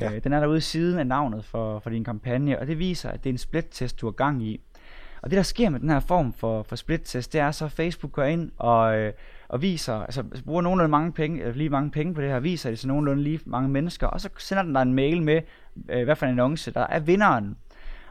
Ja. 0.00 0.12
Øh, 0.12 0.24
den 0.24 0.32
er 0.32 0.40
der 0.40 0.46
ude 0.46 0.58
i 0.58 0.60
siden 0.60 0.98
af 0.98 1.06
navnet 1.06 1.44
for, 1.44 1.78
for 1.78 1.90
din 1.90 2.04
kampagne, 2.04 2.58
og 2.58 2.66
det 2.66 2.78
viser, 2.78 3.10
at 3.10 3.24
det 3.24 3.30
er 3.30 3.34
en 3.34 3.38
split-test, 3.38 4.00
du 4.00 4.06
har 4.06 4.12
gang 4.12 4.42
i. 4.42 4.60
Og 5.22 5.30
det, 5.30 5.36
der 5.36 5.42
sker 5.42 5.70
med 5.70 5.80
den 5.80 5.90
her 5.90 6.00
form 6.00 6.32
for, 6.32 6.62
for 6.62 6.76
split-test, 6.76 7.32
det 7.32 7.40
er 7.40 7.50
så, 7.50 7.64
at 7.64 7.72
Facebook 7.72 8.12
går 8.12 8.22
ind 8.22 8.50
og, 8.58 8.98
øh, 8.98 9.12
og 9.48 9.62
viser, 9.62 9.94
altså 9.94 10.24
bruger 10.44 10.62
nogenlunde 10.62 10.90
mange 10.90 11.12
penge, 11.12 11.52
lige 11.52 11.68
mange 11.68 11.90
penge 11.90 12.14
på 12.14 12.20
det 12.20 12.30
her, 12.30 12.40
viser 12.40 12.70
det 12.70 12.78
til 12.78 12.88
nogenlunde 12.88 13.22
lige 13.22 13.40
mange 13.44 13.68
mennesker, 13.68 14.06
og 14.06 14.20
så 14.20 14.28
sender 14.38 14.62
den 14.62 14.74
dig 14.74 14.82
en 14.82 14.94
mail 14.94 15.22
med, 15.22 15.40
øh, 15.88 16.04
hvad 16.04 16.16
for 16.16 16.26
en 16.26 16.32
annonce, 16.32 16.70
der 16.70 16.86
er 16.86 17.00
vinderen 17.00 17.56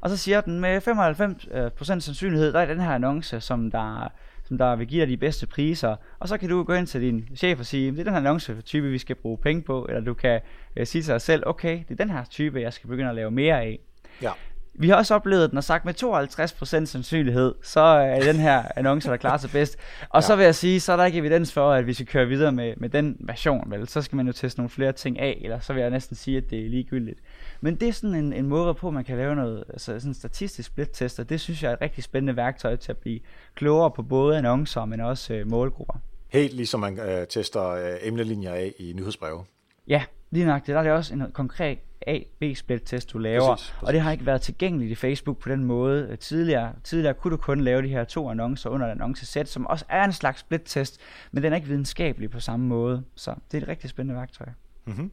og 0.04 0.10
så 0.10 0.18
siger 0.18 0.42
den 0.42 0.60
med 0.60 0.82
95% 0.82 2.00
sandsynlighed, 2.00 2.54
der 2.54 2.60
er 2.60 2.66
den 2.66 2.80
her 2.80 2.92
annonce, 2.92 3.42
som 3.42 3.72
der, 3.72 4.12
som 4.44 4.58
der 4.58 4.76
vil 4.76 4.88
give 4.88 5.02
dig 5.02 5.10
de 5.10 5.18
bedste 5.18 5.48
priser. 5.48 5.96
Og 6.20 6.28
så 6.28 6.38
kan 6.38 6.50
du 6.50 6.64
gå 6.64 6.74
ind 6.74 6.88
til 6.88 7.02
din 7.02 7.30
chef 7.36 7.60
og 7.60 7.66
sige, 7.66 7.92
det 7.92 8.00
er 8.00 8.04
den 8.04 8.14
her 8.14 8.20
annoncetype, 8.20 8.88
vi 8.88 8.98
skal 8.98 9.16
bruge 9.16 9.38
penge 9.38 9.62
på. 9.62 9.86
Eller 9.86 10.02
du 10.02 10.14
kan 10.14 10.42
øh, 10.76 10.88
sige 10.88 11.02
til 11.02 11.12
dig 11.12 11.22
selv, 11.22 11.44
okay, 11.46 11.80
det 11.90 11.92
er 11.92 12.06
den 12.06 12.10
her 12.10 12.26
type, 12.26 12.62
jeg 12.62 12.74
skal 12.74 12.90
begynde 12.90 13.10
at 13.10 13.16
lave 13.16 13.32
mere 13.32 13.62
af. 13.62 13.80
Ja. 14.22 14.32
Vi 14.76 14.90
har 14.90 14.96
også 14.96 15.16
oplevet, 15.16 15.50
den 15.50 15.58
har 15.58 15.62
sagt 15.62 15.86
med 15.86 16.04
52% 16.04 16.86
sandsynlighed, 16.86 17.56
så 17.64 17.80
er 17.80 18.20
den 18.20 18.36
her 18.36 18.64
annonce, 18.76 19.10
der 19.10 19.18
klarer 19.18 19.38
sig 19.38 19.50
bedst. 19.52 19.78
Og 20.10 20.22
ja. 20.22 20.28
så 20.28 20.36
vil 20.36 20.44
jeg 20.44 20.56
sige, 20.56 20.80
så 20.80 20.92
er 20.92 20.98
der 20.98 21.06
ikke 21.06 21.18
evidens 21.18 21.54
for, 21.54 21.72
at 21.72 21.88
vi 21.88 21.94
skal 21.94 22.06
køre 22.06 22.28
videre 22.28 22.52
med, 22.52 22.74
med 22.78 22.90
den 22.90 23.18
version, 23.20 23.72
vel? 23.72 23.88
Så 23.88 24.02
skal 24.02 24.16
man 24.16 24.28
jo 24.28 24.34
teste 24.34 24.60
nogle 24.60 24.70
flere 24.70 24.92
ting 24.92 25.20
af, 25.20 25.42
eller 25.44 25.60
så 25.60 25.74
vil 25.74 25.82
jeg 25.82 25.90
næsten 25.90 26.16
sige, 26.16 26.38
at 26.38 26.50
det 26.50 26.66
er 26.66 26.70
ligegyldigt. 26.70 27.20
Men 27.62 27.76
det 27.76 27.88
er 27.88 27.94
sådan 27.94 28.16
en, 28.16 28.34
en 28.34 28.48
måde 28.48 28.74
på, 28.74 28.92
man 28.92 29.04
kan 29.04 29.18
lave 29.18 29.36
noget, 29.36 29.64
altså 29.70 30.00
sådan 30.00 30.14
statistisk 30.14 30.68
split-test, 30.68 31.20
og 31.20 31.30
det 31.30 31.42
synes 31.42 31.64
jeg 31.64 31.70
er 31.70 31.74
et 31.74 31.82
rigtig 31.82 32.04
spændende 32.04 32.36
værktøj 32.36 32.76
til 32.76 32.92
at 32.92 32.98
blive 32.98 33.20
klogere 33.56 33.92
på 33.92 34.04
både 34.04 34.38
annoncer, 34.38 34.86
men 34.86 35.00
også 35.00 35.34
øh, 35.34 35.50
målgrupper. 35.50 35.94
Helt 36.30 36.54
ligesom 36.54 36.80
man 36.80 37.00
øh, 37.00 37.28
tester 37.28 37.70
øh, 37.70 37.96
emnelinjer 38.02 38.54
af 38.54 38.74
i 38.80 38.94
nyhedsbreve. 38.96 39.44
Ja, 39.88 40.04
lige. 40.34 40.46
Det 40.46 40.68
der 40.68 40.78
er 40.78 40.84
det 40.84 40.92
også 40.92 41.14
en 41.14 41.24
konkret 41.34 41.78
A-B-split-test, 42.08 43.14
du 43.14 43.18
laver, 43.18 43.56
præcis, 43.56 43.70
præcis. 43.70 43.88
og 43.88 43.94
det 43.94 44.02
har 44.02 44.12
ikke 44.12 44.26
været 44.26 44.42
tilgængeligt 44.42 44.92
i 44.92 44.96
Facebook 44.96 45.38
på 45.38 45.50
den 45.50 45.64
måde 45.64 46.08
øh, 46.10 46.18
tidligere. 46.18 46.74
Tidligere 46.84 47.14
kunne 47.14 47.32
du 47.32 47.38
kun 47.38 47.62
lave 47.62 47.82
de 47.82 47.88
her 47.88 48.04
to 48.04 48.30
annoncer 48.30 48.70
under 48.70 48.88
et 48.88 48.92
annoncesæt, 48.92 49.50
som 49.50 49.68
også 49.68 49.86
er 49.90 50.04
en 50.04 50.14
slags 50.14 50.40
split-test, 50.40 50.98
men 51.32 51.44
den 51.44 51.52
er 51.54 51.56
ikke 51.56 51.68
videnskabelig 51.68 52.32
på 52.32 52.40
samme 52.40 52.66
måde, 52.66 53.04
så 53.16 53.36
det 53.52 53.58
er 53.58 53.62
et 53.62 53.68
rigtig 53.68 53.90
spændende 53.90 54.20
værktøj. 54.20 54.48
Mm-hmm. 54.86 55.12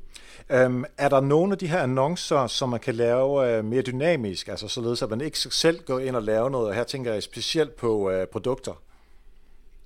Um, 0.66 0.84
er 0.98 1.08
der 1.08 1.20
nogle 1.20 1.52
af 1.52 1.58
de 1.58 1.66
her 1.66 1.82
annoncer, 1.82 2.46
som 2.46 2.68
man 2.68 2.80
kan 2.80 2.94
lave 2.94 3.58
uh, 3.58 3.64
mere 3.64 3.82
dynamisk, 3.82 4.48
altså 4.48 4.68
således 4.68 5.02
at 5.02 5.10
man 5.10 5.20
ikke 5.20 5.38
selv 5.38 5.82
går 5.84 5.98
ind 5.98 6.16
og 6.16 6.22
laver 6.22 6.48
noget, 6.48 6.68
og 6.68 6.74
her 6.74 6.84
tænker 6.84 7.12
jeg 7.12 7.22
specielt 7.22 7.76
på 7.76 8.10
uh, 8.10 8.24
produkter 8.32 8.82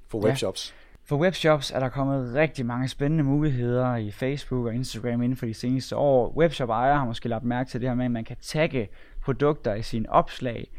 for 0.09 0.19
webshops? 0.19 0.75
Ja. 0.77 0.84
For 1.07 1.17
webshops 1.17 1.71
er 1.71 1.81
der 1.81 1.89
kommet 1.89 2.35
rigtig 2.35 2.67
mange 2.67 2.89
spændende 2.89 3.25
muligheder 3.25 3.97
i 3.97 4.11
Facebook 4.11 4.67
og 4.67 4.75
Instagram 4.75 5.23
inden 5.23 5.37
for 5.37 5.47
de 5.47 5.55
seneste 5.55 5.97
år. 5.97 6.37
Webshop-ejere 6.37 6.99
har 6.99 7.05
måske 7.05 7.29
lagt 7.29 7.45
mærke 7.45 7.71
til 7.71 7.81
det 7.81 7.89
her 7.89 7.97
med, 7.97 8.05
at 8.05 8.11
man 8.11 8.25
kan 8.25 8.37
tagge 8.41 8.89
produkter 9.23 9.75
i 9.75 9.83
sine 9.83 10.11
opslag. 10.11 10.71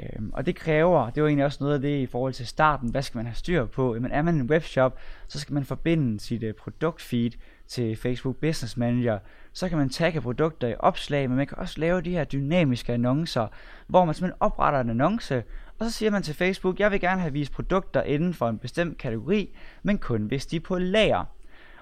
Øhm, 0.00 0.30
og 0.32 0.46
det 0.46 0.56
kræver, 0.56 1.10
det 1.10 1.22
var 1.22 1.28
egentlig 1.28 1.44
også 1.44 1.58
noget 1.60 1.74
af 1.74 1.80
det 1.80 1.98
i 1.98 2.06
forhold 2.06 2.32
til 2.32 2.46
starten, 2.46 2.90
hvad 2.90 3.02
skal 3.02 3.18
man 3.18 3.26
have 3.26 3.34
styr 3.34 3.66
på? 3.66 3.94
Jamen 3.94 4.10
er 4.10 4.22
man 4.22 4.34
en 4.34 4.50
webshop, 4.50 4.98
så 5.28 5.40
skal 5.40 5.54
man 5.54 5.64
forbinde 5.64 6.20
sit 6.20 6.44
uh, 6.44 6.50
produktfeed 6.52 7.30
til 7.66 7.96
Facebook 7.96 8.36
Business 8.36 8.76
Manager, 8.76 9.18
så 9.52 9.68
kan 9.68 9.78
man 9.78 9.88
tagge 9.88 10.20
produkter 10.20 10.68
i 10.68 10.74
opslag, 10.78 11.28
men 11.28 11.36
man 11.36 11.46
kan 11.46 11.58
også 11.58 11.80
lave 11.80 12.00
de 12.00 12.10
her 12.10 12.24
dynamiske 12.24 12.92
annoncer, 12.92 13.46
hvor 13.86 14.04
man 14.04 14.14
simpelthen 14.14 14.42
opretter 14.42 14.80
en 14.80 14.90
annonce, 14.90 15.42
og 15.78 15.86
så 15.86 15.92
siger 15.92 16.10
man 16.10 16.22
til 16.22 16.34
Facebook, 16.34 16.80
jeg 16.80 16.90
vil 16.90 17.00
gerne 17.00 17.20
have 17.20 17.32
vist 17.32 17.52
produkter 17.52 18.02
inden 18.02 18.34
for 18.34 18.48
en 18.48 18.58
bestemt 18.58 18.98
kategori, 18.98 19.56
men 19.82 19.98
kun 19.98 20.22
hvis 20.22 20.46
de 20.46 20.56
er 20.56 20.60
på 20.60 20.78
lager. 20.78 21.24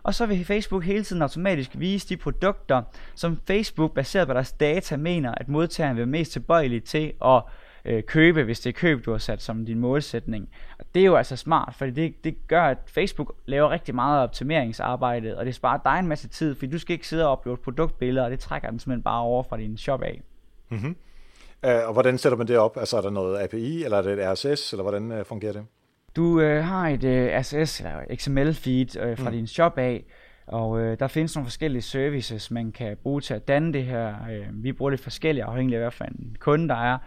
Og 0.02 0.14
så 0.14 0.26
vil 0.26 0.44
Facebook 0.44 0.85
hele 0.85 1.05
tiden 1.05 1.22
automatisk 1.22 1.70
vise 1.74 2.09
de 2.09 2.16
produkter, 2.16 2.83
som 3.14 3.40
Facebook 3.46 3.94
baseret 3.94 4.28
på 4.28 4.35
deres 4.35 4.52
data 4.52 4.96
mener, 4.96 5.35
at 5.37 5.48
modtageren 5.48 5.96
vil 5.96 6.00
være 6.00 6.07
mest 6.07 6.33
tilbøjelig 6.33 6.85
til 6.85 7.12
at 7.24 7.42
øh, 7.85 8.02
købe, 8.02 8.44
hvis 8.44 8.61
det 8.61 8.70
er 8.70 8.78
køb, 8.78 9.05
du 9.05 9.11
har 9.11 9.18
sat 9.18 9.42
som 9.42 9.66
din 9.66 9.78
målsætning. 9.78 10.48
Og 10.78 10.85
det 10.94 11.00
er 11.00 11.07
jo 11.07 11.16
altså 11.16 11.37
smart, 11.37 11.74
for 11.74 11.87
det, 11.87 12.24
det 12.24 12.46
gør, 12.48 12.62
at 12.62 12.78
Facebook 12.87 13.35
laver 13.46 13.70
rigtig 13.70 13.94
meget 13.94 14.22
optimeringsarbejde, 14.22 15.38
og 15.38 15.46
det 15.46 15.55
sparer 15.55 15.78
dig 15.85 15.98
en 15.98 16.09
masse 16.09 16.28
tid, 16.28 16.55
fordi 16.55 16.72
du 16.72 16.78
skal 16.78 16.94
ikke 16.94 17.09
sidde 17.09 17.28
og 17.28 17.38
uploade 17.38 17.61
produktbilleder, 17.64 18.24
og 18.24 18.31
det 18.31 18.40
trækker 18.40 18.70
den 18.70 18.78
simpelthen 18.78 19.02
bare 19.02 19.20
over 19.20 19.42
fra 19.42 19.57
din 19.57 19.76
shop 19.76 20.02
af. 20.02 20.22
Mm-hmm. 20.68 20.96
Uh, 21.66 21.87
og 21.87 21.92
hvordan 21.92 22.18
sætter 22.18 22.38
man 22.38 22.48
det 22.48 22.59
op? 22.59 22.77
Altså 22.77 22.96
er 22.96 23.01
der 23.01 23.11
noget 23.11 23.42
API, 23.42 23.85
eller 23.85 23.98
er 23.98 24.03
det 24.03 24.12
et 24.12 24.33
RSS, 24.33 24.72
eller 24.72 24.83
hvordan 24.83 25.12
uh, 25.12 25.27
fungerer 25.27 25.53
det? 25.53 25.64
Du 26.16 26.22
uh, 26.22 26.64
har 26.64 26.88
et 26.88 27.05
uh, 27.05 27.40
RSS 27.40 27.81
eller 27.81 28.01
XML-feed 28.14 29.11
uh, 29.11 29.18
fra 29.18 29.31
mm. 29.31 29.37
din 29.37 29.46
shop 29.46 29.79
af, 29.79 30.05
og 30.46 30.70
uh, 30.70 30.81
der 30.81 31.07
findes 31.07 31.37
nogle 31.37 31.46
forskellige 31.46 31.83
services, 31.83 32.51
man 32.51 32.72
kan 32.72 32.96
bruge 33.03 33.20
til 33.20 33.35
at 33.35 33.48
danne 33.48 33.72
det 33.72 33.85
her. 33.85 34.14
Uh, 34.20 34.64
vi 34.64 34.72
bruger 34.72 34.90
lidt 34.90 35.03
forskellige, 35.03 35.44
afhængig 35.44 35.75
af 35.75 35.81
hvad 35.81 35.90
for 35.90 36.05
en 36.05 36.37
kunde 36.40 36.68
der 36.68 36.75
er. 36.75 36.98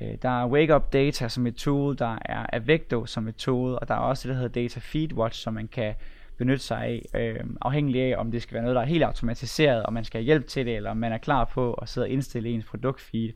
Uh, 0.00 0.08
der 0.22 0.42
er 0.42 0.46
Wake 0.46 0.76
Up 0.76 0.92
Data 0.92 1.28
som 1.28 1.46
et 1.46 1.54
tool, 1.54 1.98
der 1.98 2.18
er 2.24 2.46
Avecto 2.52 3.06
som 3.06 3.28
et 3.28 3.36
tool, 3.36 3.78
og 3.80 3.88
der 3.88 3.94
er 3.94 3.98
også 3.98 4.28
det, 4.28 4.34
der 4.34 4.42
hedder 4.42 4.62
Data 4.62 4.80
Feed 4.82 5.12
Watch, 5.12 5.40
som 5.40 5.54
man 5.54 5.68
kan 5.68 5.94
benytte 6.36 6.64
sig 6.64 6.78
af, 6.78 7.06
øh, 7.14 7.40
afhængig 7.60 8.02
af, 8.02 8.14
om 8.18 8.30
det 8.30 8.42
skal 8.42 8.54
være 8.54 8.62
noget, 8.62 8.74
der 8.74 8.82
er 8.82 8.86
helt 8.86 9.04
automatiseret, 9.04 9.82
og 9.82 9.92
man 9.92 10.04
skal 10.04 10.18
have 10.18 10.24
hjælp 10.24 10.46
til 10.46 10.66
det, 10.66 10.76
eller 10.76 10.90
om 10.90 10.96
man 10.96 11.12
er 11.12 11.18
klar 11.18 11.44
på 11.44 11.72
at 11.72 11.88
sidde 11.88 12.04
og 12.04 12.08
indstille 12.08 12.48
ens 12.48 12.64
produktfeed. 12.64 13.32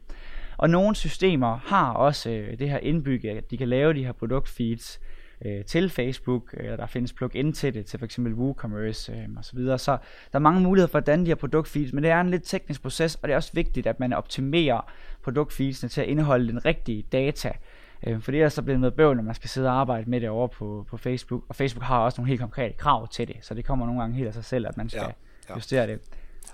Og 0.59 0.71
nogle 0.71 0.97
systemer 0.97 1.57
har 1.57 1.92
også 1.92 2.31
øh, 2.31 2.59
det 2.59 2.71
her 2.71 2.79
indbygget, 2.79 3.37
at 3.37 3.51
de 3.51 3.57
kan 3.59 3.68
lave 3.68 3.94
de 3.94 4.05
her 4.05 4.12
produktfeeds 4.12 5.01
øh, 5.44 5.64
til 5.64 5.90
Facebook, 5.90 6.55
eller 6.55 6.77
der 6.77 6.87
findes 6.87 7.12
plug-in 7.12 7.53
til 7.53 7.75
det, 7.75 7.87
til 7.87 7.99
f.eks. 7.99 8.18
WooCommerce 8.18 9.12
øh, 9.12 9.18
osv. 9.38 9.42
Så, 9.42 9.57
videre. 9.57 9.79
så 9.79 9.90
der 10.33 10.38
er 10.38 10.38
mange 10.38 10.61
muligheder 10.61 10.90
for 10.90 10.99
at 10.99 11.07
danne 11.07 11.25
de 11.25 11.31
her 11.31 11.35
produktfeeds, 11.35 11.92
men 11.92 12.05
det 12.05 12.11
er 12.11 12.21
en 12.21 12.31
lidt 12.31 12.42
teknisk 12.44 12.83
proces, 12.83 13.14
og 13.14 13.29
det 13.29 13.33
er 13.33 13.37
også 13.37 13.51
vigtigt, 13.55 13.87
at 13.87 14.01
man 14.01 14.12
optimerer 14.12 14.92
produktfeedsene 15.23 15.88
til 15.88 16.01
at 16.01 16.07
indeholde 16.07 16.49
den 16.49 16.64
rigtige 16.64 17.05
data. 17.12 17.53
Øh, 18.07 18.23
for 18.23 18.31
det 18.31 18.42
er 18.42 18.49
så 18.49 18.62
blevet 18.62 18.81
noget 18.81 18.94
bøvl, 18.94 19.16
når 19.16 19.23
man 19.23 19.35
skal 19.35 19.51
sidde 19.51 19.68
og 19.68 19.75
arbejde 19.75 20.11
med 20.11 20.21
det 20.21 20.29
over 20.29 20.47
på, 20.47 20.87
på 20.90 20.97
Facebook. 20.97 21.42
Og 21.49 21.57
Facebook 21.57 21.85
har 21.85 21.99
også 21.99 22.21
nogle 22.21 22.29
helt 22.29 22.40
konkrete 22.40 22.75
krav 22.79 23.09
til 23.09 23.29
det, 23.29 23.37
så 23.40 23.55
det 23.55 23.64
kommer 23.64 23.87
nogle 23.87 24.01
gange 24.01 24.16
helt 24.16 24.29
af 24.29 24.35
sig 24.35 24.44
selv, 24.44 24.66
at 24.66 24.77
man 24.77 24.88
skal 24.88 25.03
ja, 25.03 25.12
ja. 25.49 25.55
justere 25.55 25.87
det. 25.87 26.01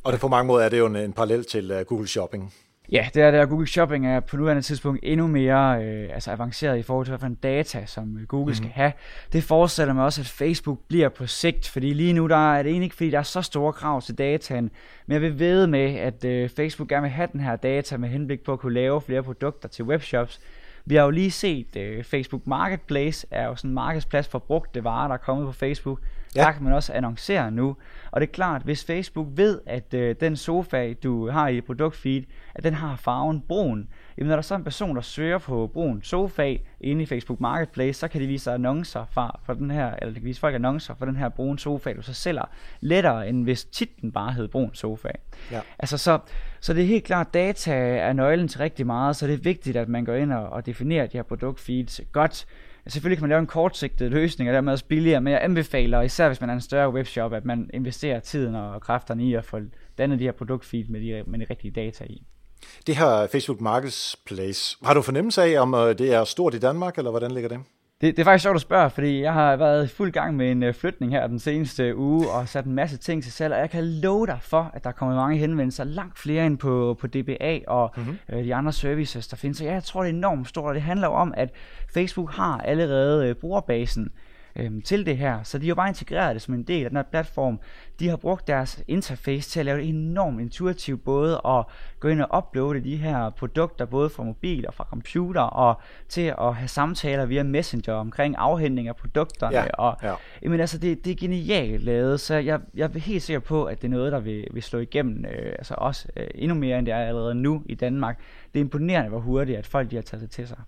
Og 0.03 0.13
det 0.13 0.21
på 0.21 0.29
mange 0.29 0.47
måder 0.47 0.65
er 0.65 0.69
det 0.69 0.79
jo 0.79 0.87
en, 0.87 0.97
en 0.97 1.13
parallel 1.13 1.45
til 1.45 1.73
uh, 1.73 1.81
Google 1.81 2.09
Shopping. 2.09 2.55
Ja, 2.93 3.09
det 3.15 3.23
er 3.23 3.31
det, 3.31 3.49
Google 3.49 3.67
Shopping 3.67 4.07
er 4.07 4.21
på 4.21 4.37
nuværende 4.37 4.63
tidspunkt 4.63 5.01
endnu 5.03 5.27
mere 5.27 5.85
øh, 5.85 6.09
altså 6.15 6.31
avanceret 6.31 6.79
i 6.79 6.83
forhold 6.83 7.07
til, 7.07 7.17
hvilken 7.17 7.35
data, 7.35 7.87
som 7.87 8.19
øh, 8.19 8.27
Google 8.27 8.51
mm. 8.51 8.55
skal 8.55 8.71
have. 8.71 8.93
Det 9.33 9.45
forestiller 9.45 9.95
mig 9.95 10.05
også, 10.05 10.21
at 10.21 10.27
Facebook 10.27 10.79
bliver 10.89 11.09
på 11.09 11.27
sigt, 11.27 11.69
fordi 11.69 11.93
lige 11.93 12.13
nu 12.13 12.29
der 12.29 12.55
er 12.55 12.63
det 12.63 12.71
egentlig 12.71 12.87
ikke, 12.87 12.97
fordi 12.97 13.11
der 13.11 13.19
er 13.19 13.23
så 13.23 13.43
store 13.43 13.73
krav 13.73 14.03
til 14.03 14.19
dataen, 14.19 14.71
men 15.07 15.13
jeg 15.13 15.23
vil 15.23 15.39
ved 15.39 15.67
med, 15.67 15.95
at 15.95 16.25
øh, 16.25 16.49
Facebook 16.49 16.89
gerne 16.89 17.03
vil 17.03 17.11
have 17.11 17.29
den 17.33 17.41
her 17.41 17.57
data 17.57 17.97
med 17.97 18.09
henblik 18.09 18.41
på 18.41 18.53
at 18.53 18.59
kunne 18.59 18.75
lave 18.75 19.01
flere 19.01 19.23
produkter 19.23 19.69
til 19.69 19.85
webshops. 19.85 20.41
Vi 20.85 20.95
har 20.95 21.05
jo 21.05 21.11
lige 21.11 21.31
set, 21.31 21.77
øh, 21.77 22.05
Facebook 22.05 22.47
Marketplace 22.47 23.27
er 23.31 23.47
jo 23.47 23.57
sådan 23.57 23.71
en 23.71 23.75
markedsplads 23.75 24.29
for 24.29 24.39
brugte 24.39 24.85
varer, 24.85 25.09
der 25.09 25.15
er 25.15 25.19
kommet 25.19 25.47
på 25.47 25.53
Facebook. 25.53 26.01
Ja. 26.37 26.43
Der 26.43 26.53
kan 26.53 26.65
man 26.65 26.73
også 26.73 26.93
annoncere 26.93 27.51
nu. 27.51 27.77
Og 28.11 28.21
det 28.21 28.29
er 28.29 28.33
klart, 28.33 28.63
hvis 28.63 28.85
Facebook 28.85 29.27
ved, 29.31 29.61
at 29.67 29.95
øh, 29.95 30.17
den 30.21 30.37
sofa, 30.37 30.93
du 30.93 31.31
har 31.31 31.49
i 31.49 31.61
produktfeed, 31.61 32.23
at 32.55 32.65
den 32.65 32.75
har 32.75 32.97
farven 32.97 33.41
brun, 33.41 33.89
jamen 34.19 34.29
når 34.29 34.37
der 34.37 34.43
så 34.43 34.55
er 34.55 34.59
en 34.59 34.65
person, 34.65 34.97
der 34.97 35.03
søger 35.03 35.39
på 35.39 35.71
brun 35.73 36.03
sofa 36.03 36.57
inde 36.81 37.03
i 37.03 37.07
Facebook 37.07 37.41
Marketplace, 37.41 38.01
så 38.01 38.09
kan 38.09 38.21
de 38.21 38.27
vise 38.27 38.53
annoncer 38.53 39.05
for, 39.11 39.41
for 39.45 39.55
den 39.55 39.71
her, 39.71 39.95
eller 39.95 40.15
de 40.15 40.21
kan 40.21 40.25
vise 40.25 40.41
folk 40.41 40.55
annoncer 40.55 40.95
for 40.95 41.05
den 41.05 41.17
her 41.17 41.29
brun 41.29 41.59
sofa, 41.59 41.93
du 41.93 42.03
så 42.03 42.15
sælger 42.15 42.51
lettere, 42.81 43.29
end 43.29 43.45
hvis 43.45 43.65
titlen 43.65 44.13
bare 44.13 44.33
hed 44.33 44.49
brun 44.49 44.75
sofa. 44.75 45.09
Ja. 45.51 45.61
Altså 45.79 45.99
så, 45.99 46.19
så 46.61 46.75
det 46.75 46.83
er 46.83 46.87
helt 46.87 47.05
klart, 47.05 47.35
data 47.35 47.75
er 47.97 48.13
nøglen 48.13 48.49
til 48.49 48.59
rigtig 48.59 48.87
meget, 48.87 49.17
så 49.17 49.27
det 49.27 49.35
er 49.35 49.39
vigtigt, 49.39 49.77
at 49.77 49.89
man 49.89 50.05
går 50.05 50.15
ind 50.15 50.33
og, 50.33 50.49
og 50.49 50.67
definerer 50.67 51.07
de 51.07 51.17
her 51.19 51.23
produktfeeds 51.23 52.01
godt. 52.13 52.47
Selvfølgelig 52.89 53.19
kan 53.19 53.23
man 53.23 53.29
lave 53.29 53.41
en 53.41 53.47
kortsigtet 53.47 54.11
løsning, 54.11 54.51
og 54.51 54.55
dermed 54.55 54.73
også 54.73 54.85
billigere, 54.85 55.21
men 55.21 55.33
jeg 55.33 55.45
anbefaler, 55.45 56.03
især 56.03 56.29
hvis 56.29 56.41
man 56.41 56.51
er 56.51 56.55
en 56.55 56.61
større 56.61 56.91
webshop, 56.91 57.33
at 57.33 57.45
man 57.45 57.71
investerer 57.75 58.21
tiden 58.21 58.55
og 58.55 58.81
kræfterne 58.81 59.25
i 59.25 59.35
at 59.35 59.45
få 59.45 59.61
dannet 59.99 60.19
de 60.19 60.25
her 60.25 60.33
produktfeed 60.33 60.85
med 60.89 61.01
de, 61.01 61.31
med 61.31 61.39
de 61.39 61.47
rigtige 61.51 61.71
data 61.71 62.05
i. 62.05 62.27
Det 62.87 62.97
her 62.97 63.27
Facebook 63.27 63.61
Marketplace, 63.61 64.77
har 64.85 64.95
du 64.95 65.03
fornemmelse 65.03 65.43
af, 65.43 65.61
om 65.61 65.75
øh, 65.75 65.99
det 65.99 66.15
er 66.15 66.25
stort 66.25 66.55
i 66.55 66.59
Danmark, 66.59 66.99
eller 66.99 67.11
hvordan 67.11 67.31
ligger 67.31 67.49
det? 67.49 67.59
Det, 68.01 68.17
det 68.17 68.23
er 68.23 68.25
faktisk 68.25 68.43
sjovt 68.43 68.55
at 68.55 68.61
spørge, 68.61 68.91
fordi 68.91 69.21
jeg 69.21 69.33
har 69.33 69.57
været 69.57 69.85
i 69.85 69.89
fuld 69.89 70.13
gang 70.13 70.37
med 70.37 70.51
en 70.51 70.63
uh, 70.63 70.75
flytning 70.75 71.13
her 71.13 71.27
den 71.27 71.39
seneste 71.39 71.97
uge, 71.97 72.31
og 72.31 72.49
sat 72.49 72.65
en 72.65 72.73
masse 72.73 72.97
ting 72.97 73.23
til 73.23 73.33
salg, 73.33 73.55
og 73.55 73.61
jeg 73.61 73.71
kan 73.71 73.85
love 73.85 74.27
dig 74.27 74.39
for, 74.41 74.71
at 74.75 74.85
der 74.85 74.93
kommer 74.93 75.15
mange 75.15 75.37
henvendelser, 75.37 75.85
langt 75.85 76.19
flere 76.19 76.47
end 76.47 76.59
på, 76.59 76.97
på 77.01 77.07
DBA 77.07 77.61
og 77.67 77.95
mm-hmm. 77.97 78.19
uh, 78.33 78.39
de 78.39 78.55
andre 78.55 78.73
services, 78.73 79.29
der 79.29 79.37
findes. 79.37 79.59
Så 79.59 79.65
ja, 79.65 79.73
jeg 79.73 79.85
tror, 79.85 80.03
det 80.03 80.11
er 80.11 80.15
enormt 80.15 80.49
stort, 80.49 80.69
og 80.69 80.75
det 80.75 80.83
handler 80.83 81.09
jo 81.09 81.15
om, 81.15 81.35
at 81.37 81.51
Facebook 81.95 82.33
har 82.33 82.59
allerede 82.59 83.31
uh, 83.31 83.37
brugerbasen, 83.37 84.11
øhm, 84.57 84.83
til 84.83 85.07
det 85.07 85.17
her. 85.17 85.43
Så 85.43 85.59
de 85.59 85.69
har 85.69 85.75
bare 85.75 85.89
integreret 85.89 86.35
det 86.35 86.43
som 86.43 86.55
en 86.55 86.63
del 86.63 86.85
af 86.85 86.91
den 86.91 86.97
her 86.97 87.05
platform. 87.11 87.61
De 88.01 88.09
har 88.09 88.17
brugt 88.17 88.47
deres 88.47 88.83
interface 88.89 89.51
til 89.51 89.61
at 89.61 89.67
lave 89.67 89.79
det 89.79 89.89
enormt 89.89 90.41
intuitivt, 90.41 91.05
både 91.05 91.41
at 91.47 91.65
gå 92.01 92.09
ind 92.09 92.21
og 92.21 92.39
uploade 92.39 92.85
de 92.85 92.97
her 92.97 93.31
produkter, 93.31 93.85
både 93.85 94.11
fra 94.11 94.23
mobil 94.23 94.67
og 94.67 94.75
fra 94.75 94.87
computer, 94.91 95.41
og 95.41 95.81
til 96.09 96.35
at 96.41 96.55
have 96.55 96.69
samtaler 96.69 97.27
via 97.27 97.43
Messenger 97.43 97.95
omkring 97.95 98.35
afhentning 98.39 98.89
af 98.89 98.97
produkterne. 98.97 99.57
Ja, 99.57 99.67
og, 99.75 99.97
ja. 100.03 100.15
Jamen, 100.43 100.61
altså, 100.61 100.79
det, 100.79 101.05
det 101.05 101.11
er 101.11 101.17
genialt 101.17 101.83
lavet, 101.83 102.21
så 102.21 102.35
jeg, 102.35 102.61
jeg 102.75 102.91
er 102.95 102.99
helt 102.99 103.23
sikker 103.23 103.41
på, 103.41 103.65
at 103.65 103.83
det 103.83 103.89
er 103.89 103.91
noget, 103.91 104.13
der 104.13 104.21
vil, 104.21 104.47
vil 104.53 104.63
slå 104.63 104.79
igennem, 104.79 105.25
øh, 105.25 105.53
altså 105.59 105.75
også 105.79 106.09
øh, 106.17 106.27
endnu 106.35 106.55
mere, 106.55 106.79
end 106.79 106.87
det 106.87 106.95
er 106.95 106.99
allerede 106.99 107.35
nu 107.35 107.63
i 107.67 107.75
Danmark. 107.75 108.19
Det 108.53 108.61
er 108.61 108.65
imponerende, 108.65 109.09
hvor 109.09 109.21
hurtigt, 109.21 109.59
at 109.59 109.67
folk 109.67 109.91
de 109.91 109.97
har 109.97 110.03
taget 110.03 110.23
det 110.23 110.31
til 110.31 110.49
sig. 110.49 110.59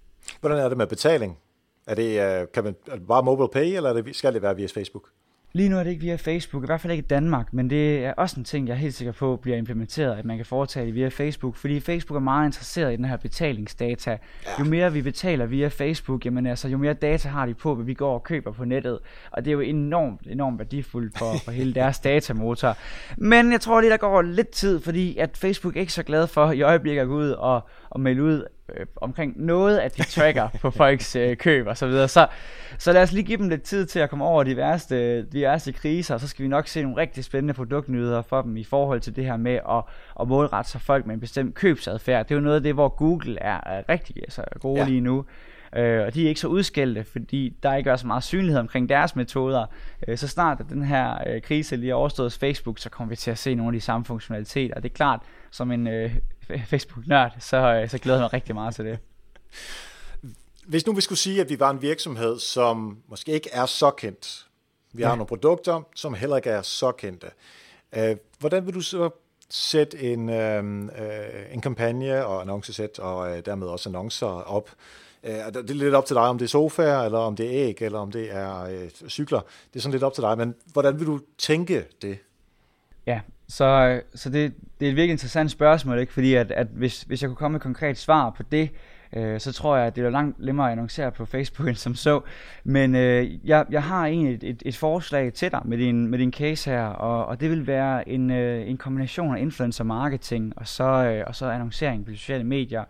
Hvordan 0.41 0.59
er 0.59 0.69
det 0.69 0.79
med 0.79 0.87
betaling? 0.87 1.39
Er 1.87 1.95
det, 1.95 2.41
øh, 2.41 2.47
kan 2.55 2.65
man, 2.65 2.77
er 2.87 2.97
det 2.97 3.07
bare 3.07 3.23
mobile 3.23 3.49
pay, 3.53 3.77
eller 3.77 3.91
er 3.91 4.03
det, 4.03 4.17
skal 4.17 4.35
det 4.35 4.43
være 4.43 4.57
via 4.57 4.67
Facebook? 4.67 5.09
Lige 5.53 5.69
nu 5.69 5.79
er 5.79 5.83
det 5.83 5.91
ikke 5.91 6.03
via 6.03 6.17
Facebook, 6.17 6.63
i 6.63 6.67
hvert 6.67 6.81
fald 6.81 6.93
ikke 6.93 7.05
i 7.05 7.07
Danmark, 7.07 7.53
men 7.53 7.71
det 7.71 8.05
er 8.05 8.13
også 8.13 8.41
en 8.41 8.45
ting, 8.45 8.69
jeg 8.69 8.75
er 8.75 8.79
helt 8.79 8.95
sikker 8.95 9.13
på 9.13 9.37
bliver 9.43 9.57
implementeret, 9.57 10.19
at 10.19 10.25
man 10.25 10.37
kan 10.37 10.47
foretage 10.47 10.87
det 10.87 10.95
via 10.95 11.09
Facebook, 11.09 11.57
fordi 11.57 11.81
Facebook 11.81 12.17
er 12.17 12.21
meget 12.21 12.47
interesseret 12.47 12.93
i 12.93 12.97
den 12.97 13.05
her 13.05 13.17
betalingsdata. 13.17 14.11
Ja. 14.11 14.51
Jo 14.59 14.65
mere 14.65 14.93
vi 14.93 15.03
betaler 15.03 15.47
via 15.47 15.69
Facebook, 15.69 16.25
jamen 16.25 16.47
altså, 16.47 16.69
jo 16.69 16.79
mere 16.79 16.95
data 16.95 17.29
har 17.29 17.47
de 17.47 17.55
på, 17.55 17.75
hvad 17.75 17.85
vi 17.85 17.95
går 17.95 18.15
og 18.15 18.23
køber 18.23 18.53
på 18.53 18.65
nettet, 18.65 18.99
og 19.31 19.45
det 19.45 19.51
er 19.51 19.53
jo 19.53 19.61
enormt, 19.61 20.21
enormt 20.27 20.59
værdifuldt 20.59 21.19
for, 21.19 21.33
for 21.45 21.51
hele 21.51 21.75
deres 21.75 21.99
datamotor. 21.99 22.77
Men 23.17 23.53
jeg 23.53 23.61
tror 23.61 23.81
lige, 23.81 23.91
der 23.91 23.97
går 23.97 24.23
lidt 24.23 24.51
tid, 24.51 24.81
fordi 24.81 25.19
at 25.19 25.37
Facebook 25.37 25.77
er 25.77 25.81
ikke 25.81 25.93
så 25.93 26.03
glad 26.03 26.27
for 26.27 26.53
i 26.53 26.63
øjeblikket 26.63 27.03
at 27.03 27.09
gå 27.09 27.15
ud 27.15 27.31
og, 27.31 27.61
og 27.97 28.01
melde 28.01 28.23
ud, 28.23 28.45
øh, 28.77 28.87
omkring 28.97 29.45
noget 29.45 29.79
af 29.79 29.91
de 29.91 30.03
tracker 30.03 30.49
på 30.61 30.71
folks 30.81 31.17
øh, 31.17 31.37
køb 31.37 31.67
og 31.67 31.77
så 31.77 31.87
videre. 31.87 32.09
Så, 32.09 32.27
så 32.79 32.93
lad 32.93 33.03
os 33.03 33.13
lige 33.13 33.25
give 33.25 33.39
dem 33.39 33.49
lidt 33.49 33.63
tid 33.63 33.87
til 33.87 33.99
at 33.99 34.11
komme 34.11 34.25
over 34.25 34.43
de 34.45 34.57
værste, 34.57 35.23
de 35.23 35.41
værste 35.41 35.73
kriser, 35.73 36.15
og 36.15 36.21
så 36.21 36.29
skal 36.29 36.43
vi 36.43 36.49
nok 36.49 36.67
se 36.67 36.83
nogle 36.83 36.97
rigtig 36.97 37.25
spændende 37.25 37.55
produktnyheder 37.55 38.23
for 38.23 38.43
dem 38.43 38.57
i 38.57 38.65
forhold 38.65 39.01
til 39.01 39.17
det 39.17 39.25
her 39.25 39.37
med 39.37 39.61
at, 39.71 39.83
at 40.21 40.29
målrette 40.29 40.71
sig 40.71 40.81
folk 40.81 41.07
med 41.07 41.15
en 41.15 41.21
bestemt 41.21 41.55
købsadfærd. 41.55 42.27
Det 42.27 42.35
er 42.35 42.37
jo 42.37 42.43
noget 42.43 42.57
af 42.57 42.63
det, 42.63 42.75
hvor 42.75 42.89
Google 42.89 43.39
er, 43.43 43.61
er 43.67 43.83
rigtig 43.89 44.17
altså, 44.17 44.43
gode 44.61 44.81
ja. 44.81 44.89
lige 44.89 45.01
nu. 45.01 45.25
Øh, 45.77 46.07
og 46.07 46.15
de 46.15 46.25
er 46.25 46.29
ikke 46.29 46.41
så 46.41 46.49
udskældte, 46.49 47.05
fordi 47.05 47.57
der 47.63 47.75
ikke 47.75 47.91
er 47.91 47.97
så 47.97 48.07
meget 48.07 48.25
synlighed 48.25 48.61
omkring 48.61 48.89
deres 48.89 49.17
metoder. 49.17 49.67
Øh, 50.09 50.19
så 50.19 50.29
snart 50.29 50.61
at 50.61 50.67
den 50.69 50.83
her 50.83 51.15
øh, 51.27 51.43
krise 51.43 51.77
lige 51.77 51.91
er 51.91 51.95
overstået 51.95 52.27
hos 52.27 52.39
Facebook, 52.39 52.79
så 52.79 52.91
kommer 52.91 53.09
vi 53.09 53.17
til 53.17 53.31
at 53.31 53.39
se 53.39 53.55
nogle 53.55 53.69
af 53.69 53.73
de 53.73 53.81
samme 53.81 54.05
funktionaliteter. 54.05 54.75
Og 54.75 54.83
det 54.83 54.91
er 54.91 54.95
klart, 54.95 55.21
som 55.51 55.73
en 55.73 55.87
øh, 55.87 56.15
Facebook-nørd, 56.67 57.33
så, 57.41 57.57
øh, 57.57 57.91
så 57.91 57.99
glæder 57.99 58.19
jeg 58.19 58.23
mig 58.25 58.33
rigtig 58.33 58.55
meget 58.55 58.75
til 58.75 58.85
det. 58.85 58.99
Hvis 60.67 60.87
nu 60.87 60.93
vi 60.93 61.01
skulle 61.01 61.19
sige, 61.19 61.41
at 61.41 61.49
vi 61.49 61.61
var 61.61 61.71
en 61.71 61.83
virksomhed, 61.83 62.39
som 62.39 62.99
måske 63.09 63.33
ikke 63.33 63.51
er 63.53 63.67
så 63.67 63.91
kendt, 63.91 64.47
vi 64.93 65.03
har 65.03 65.11
ja. 65.11 65.17
nogle 65.17 65.29
produkter, 65.29 65.83
som 65.95 66.15
heller 66.15 66.37
ikke 66.37 66.51
er 66.51 66.63
så 66.63 66.93
kendte, 66.93 67.27
øh, 67.97 68.17
hvordan 68.39 68.67
vil 68.67 68.75
du 68.75 68.81
så 68.81 69.11
sætte 69.51 70.13
en, 70.13 70.29
øh, 70.29 70.59
en 71.53 71.61
kampagne 71.61 72.27
og 72.27 72.41
annoncesæt, 72.41 72.99
og 72.99 73.47
dermed 73.47 73.67
også 73.67 73.89
annoncer 73.89 74.27
op, 74.27 74.71
det 75.23 75.71
er 75.71 75.75
lidt 75.75 75.95
op 75.95 76.07
til 76.07 76.17
dig, 76.17 76.23
om 76.23 76.39
det 76.39 76.45
er 76.45 76.49
sofaer, 76.49 77.01
eller 77.01 77.19
om 77.19 77.37
det 77.37 77.47
er 77.47 77.69
æg, 77.69 77.83
eller 77.83 77.99
om 77.99 78.13
det 78.13 78.35
er 78.35 78.63
øh, 78.63 78.91
cykler. 79.09 79.41
Det 79.41 79.79
er 79.79 79.81
sådan 79.81 79.93
lidt 79.93 80.03
op 80.03 80.15
til 80.15 80.23
dig, 80.23 80.39
men 80.39 80.55
hvordan 80.73 80.99
vil 80.99 81.07
du 81.07 81.21
tænke 81.39 81.85
det? 82.03 82.19
Ja, 83.07 83.21
så, 83.49 84.01
så 84.15 84.31
det, 84.31 84.55
det 84.81 84.87
er 84.87 84.91
et 84.91 84.97
virkelig 84.97 85.13
interessant 85.13 85.51
spørgsmål, 85.51 85.99
ikke? 85.99 86.13
fordi 86.13 86.35
at, 86.35 86.51
at 86.51 86.67
hvis, 86.67 87.03
hvis 87.03 87.23
jeg 87.23 87.29
kunne 87.29 87.37
komme 87.37 87.53
med 87.53 87.61
et 87.61 87.63
konkret 87.63 87.99
svar 87.99 88.31
på 88.31 88.43
det, 88.43 88.71
øh, 89.13 89.41
så 89.41 89.53
tror 89.53 89.77
jeg, 89.77 89.87
at 89.87 89.97
det 89.97 90.05
er 90.05 90.11
langt 90.11 90.39
nemmere 90.39 90.67
at 90.67 90.73
annoncere 90.73 91.13
på 91.13 91.25
Facebook 91.25 91.69
end 91.69 91.77
som 91.77 91.95
så. 91.95 92.21
Men 92.65 92.95
øh, 92.95 93.49
jeg, 93.49 93.67
jeg 93.71 93.83
har 93.83 94.07
egentlig 94.07 94.35
et, 94.35 94.45
et, 94.45 94.63
et 94.67 94.77
forslag 94.77 95.33
til 95.33 95.51
dig 95.51 95.61
med 95.65 95.79
din, 95.79 96.09
med 96.09 96.19
din 96.19 96.33
case 96.33 96.71
her, 96.71 96.85
og, 96.87 97.27
og 97.27 97.41
det 97.41 97.51
vil 97.51 97.67
være 97.67 98.09
en, 98.09 98.31
øh, 98.31 98.69
en 98.69 98.77
kombination 98.77 99.37
af 99.37 99.41
influencer 99.41 99.85
marketing 99.85 100.53
og 100.57 100.69
så, 100.69 100.85
øh, 100.85 101.25
og 101.27 101.35
så 101.35 101.51
annoncering 101.51 102.07
på 102.07 102.11
sociale 102.13 102.45
medier. 102.45 102.85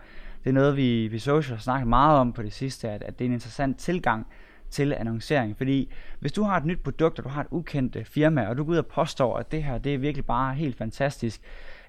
Det 0.44 0.50
er 0.50 0.54
noget, 0.54 0.76
vi, 0.76 1.08
vi 1.08 1.18
social 1.18 1.56
har 1.56 1.62
snakket 1.62 1.88
meget 1.88 2.18
om 2.18 2.32
på 2.32 2.42
det 2.42 2.52
sidste, 2.52 2.88
at, 2.88 3.02
at 3.02 3.18
det 3.18 3.24
er 3.24 3.28
en 3.28 3.34
interessant 3.34 3.78
tilgang 3.78 4.26
til 4.70 4.92
annoncering. 4.92 5.56
Fordi 5.56 5.92
hvis 6.20 6.32
du 6.32 6.42
har 6.42 6.56
et 6.56 6.64
nyt 6.64 6.82
produkt, 6.82 7.18
og 7.18 7.24
du 7.24 7.28
har 7.28 7.40
et 7.40 7.46
ukendt 7.50 7.96
øh, 7.96 8.04
firma, 8.04 8.46
og 8.46 8.56
du 8.56 8.64
går 8.64 8.72
ud 8.72 8.76
og 8.76 8.86
påstår, 8.86 9.36
at 9.36 9.52
det 9.52 9.62
her 9.62 9.78
det 9.78 9.94
er 9.94 9.98
virkelig 9.98 10.26
bare 10.26 10.54
helt 10.54 10.78
fantastisk, 10.78 11.40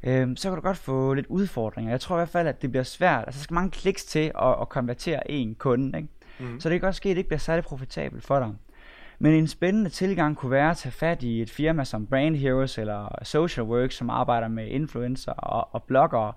øh, 0.03 0.27
så 0.35 0.49
kan 0.49 0.55
du 0.55 0.61
godt 0.61 0.77
få 0.77 1.13
lidt 1.13 1.27
udfordringer. 1.27 1.91
Jeg 1.91 2.01
tror 2.01 2.15
i 2.15 2.19
hvert 2.19 2.29
fald, 2.29 2.47
at 2.47 2.61
det 2.61 2.71
bliver 2.71 2.83
svært. 2.83 3.23
Altså, 3.27 3.39
der 3.39 3.43
skal 3.43 3.53
mange 3.53 3.71
kliks 3.71 4.05
til 4.05 4.31
at, 4.41 4.55
at 4.61 4.69
konvertere 4.69 5.31
en 5.31 5.55
kunde. 5.55 5.97
Ikke? 5.97 6.09
Mm. 6.39 6.59
Så 6.59 6.69
det 6.69 6.79
kan 6.79 6.87
godt 6.87 6.95
ske, 6.95 7.09
at 7.09 7.13
det 7.13 7.17
ikke 7.17 7.29
bliver 7.29 7.39
særlig 7.39 7.63
profitabelt 7.63 8.23
for 8.23 8.39
dig. 8.39 8.53
Men 9.19 9.33
en 9.33 9.47
spændende 9.47 9.89
tilgang 9.89 10.37
kunne 10.37 10.51
være 10.51 10.69
at 10.69 10.77
tage 10.77 10.91
fat 10.91 11.23
i 11.23 11.41
et 11.41 11.49
firma 11.49 11.83
som 11.83 12.07
Brand 12.07 12.35
Heroes 12.35 12.77
eller 12.77 13.15
Social 13.23 13.65
Works, 13.65 13.95
som 13.95 14.09
arbejder 14.09 14.47
med 14.47 14.67
influencer 14.67 15.31
og, 15.31 15.75
og 15.75 15.83
bloggere, 15.83 16.33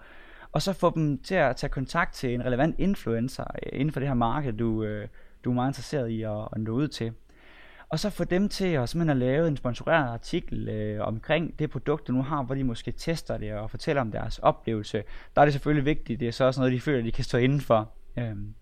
og 0.53 0.63
så 0.63 0.73
få 0.73 0.93
dem 0.95 1.19
til 1.19 1.35
at 1.35 1.57
tage 1.57 1.71
kontakt 1.71 2.15
til 2.15 2.35
en 2.35 2.45
relevant 2.45 2.75
influencer 2.79 3.45
øh, 3.55 3.81
inden 3.81 3.93
for 3.93 4.01
det 4.01 4.09
her 4.09 4.15
marked, 4.15 4.53
du, 4.53 4.85
øh, 4.85 5.09
du 5.45 5.51
er 5.51 5.55
meget 5.55 5.69
interesseret 5.71 6.09
i 6.09 6.23
at, 6.23 6.49
at 6.53 6.61
nå 6.61 6.73
ud 6.73 6.89
til. 6.89 7.13
Og 7.89 7.99
så 7.99 8.11
få 8.11 8.25
dem 8.25 8.49
til 8.49 8.67
at 8.67 8.89
simpelthen 8.89 9.11
at 9.11 9.17
lave 9.17 9.49
en 9.49 9.57
sponsoreret 9.57 10.13
artikel 10.13 10.69
øh, 10.69 11.07
omkring 11.07 11.59
det 11.59 11.71
produkt, 11.71 12.09
du 12.09 12.13
nu 12.13 12.23
har, 12.23 12.43
hvor 12.43 12.55
de 12.55 12.65
måske 12.65 12.93
tester 12.93 13.37
det 13.39 13.53
og 13.53 13.71
fortæller 13.71 14.03
om 14.03 14.13
deres 14.13 14.39
oplevelse. 14.39 15.03
Der 15.35 15.41
er 15.41 15.47
det 15.47 15.53
selvfølgelig 15.53 15.85
vigtigt, 15.85 16.21
det 16.21 16.29
er 16.29 16.33
så 16.33 16.45
også 16.45 16.61
noget, 16.61 16.73
de 16.73 16.81
føler, 16.81 17.03
de 17.03 17.13
kan 17.13 17.25
stå 17.25 17.39
indenfor. 17.39 17.89
Øhm, 18.19 18.55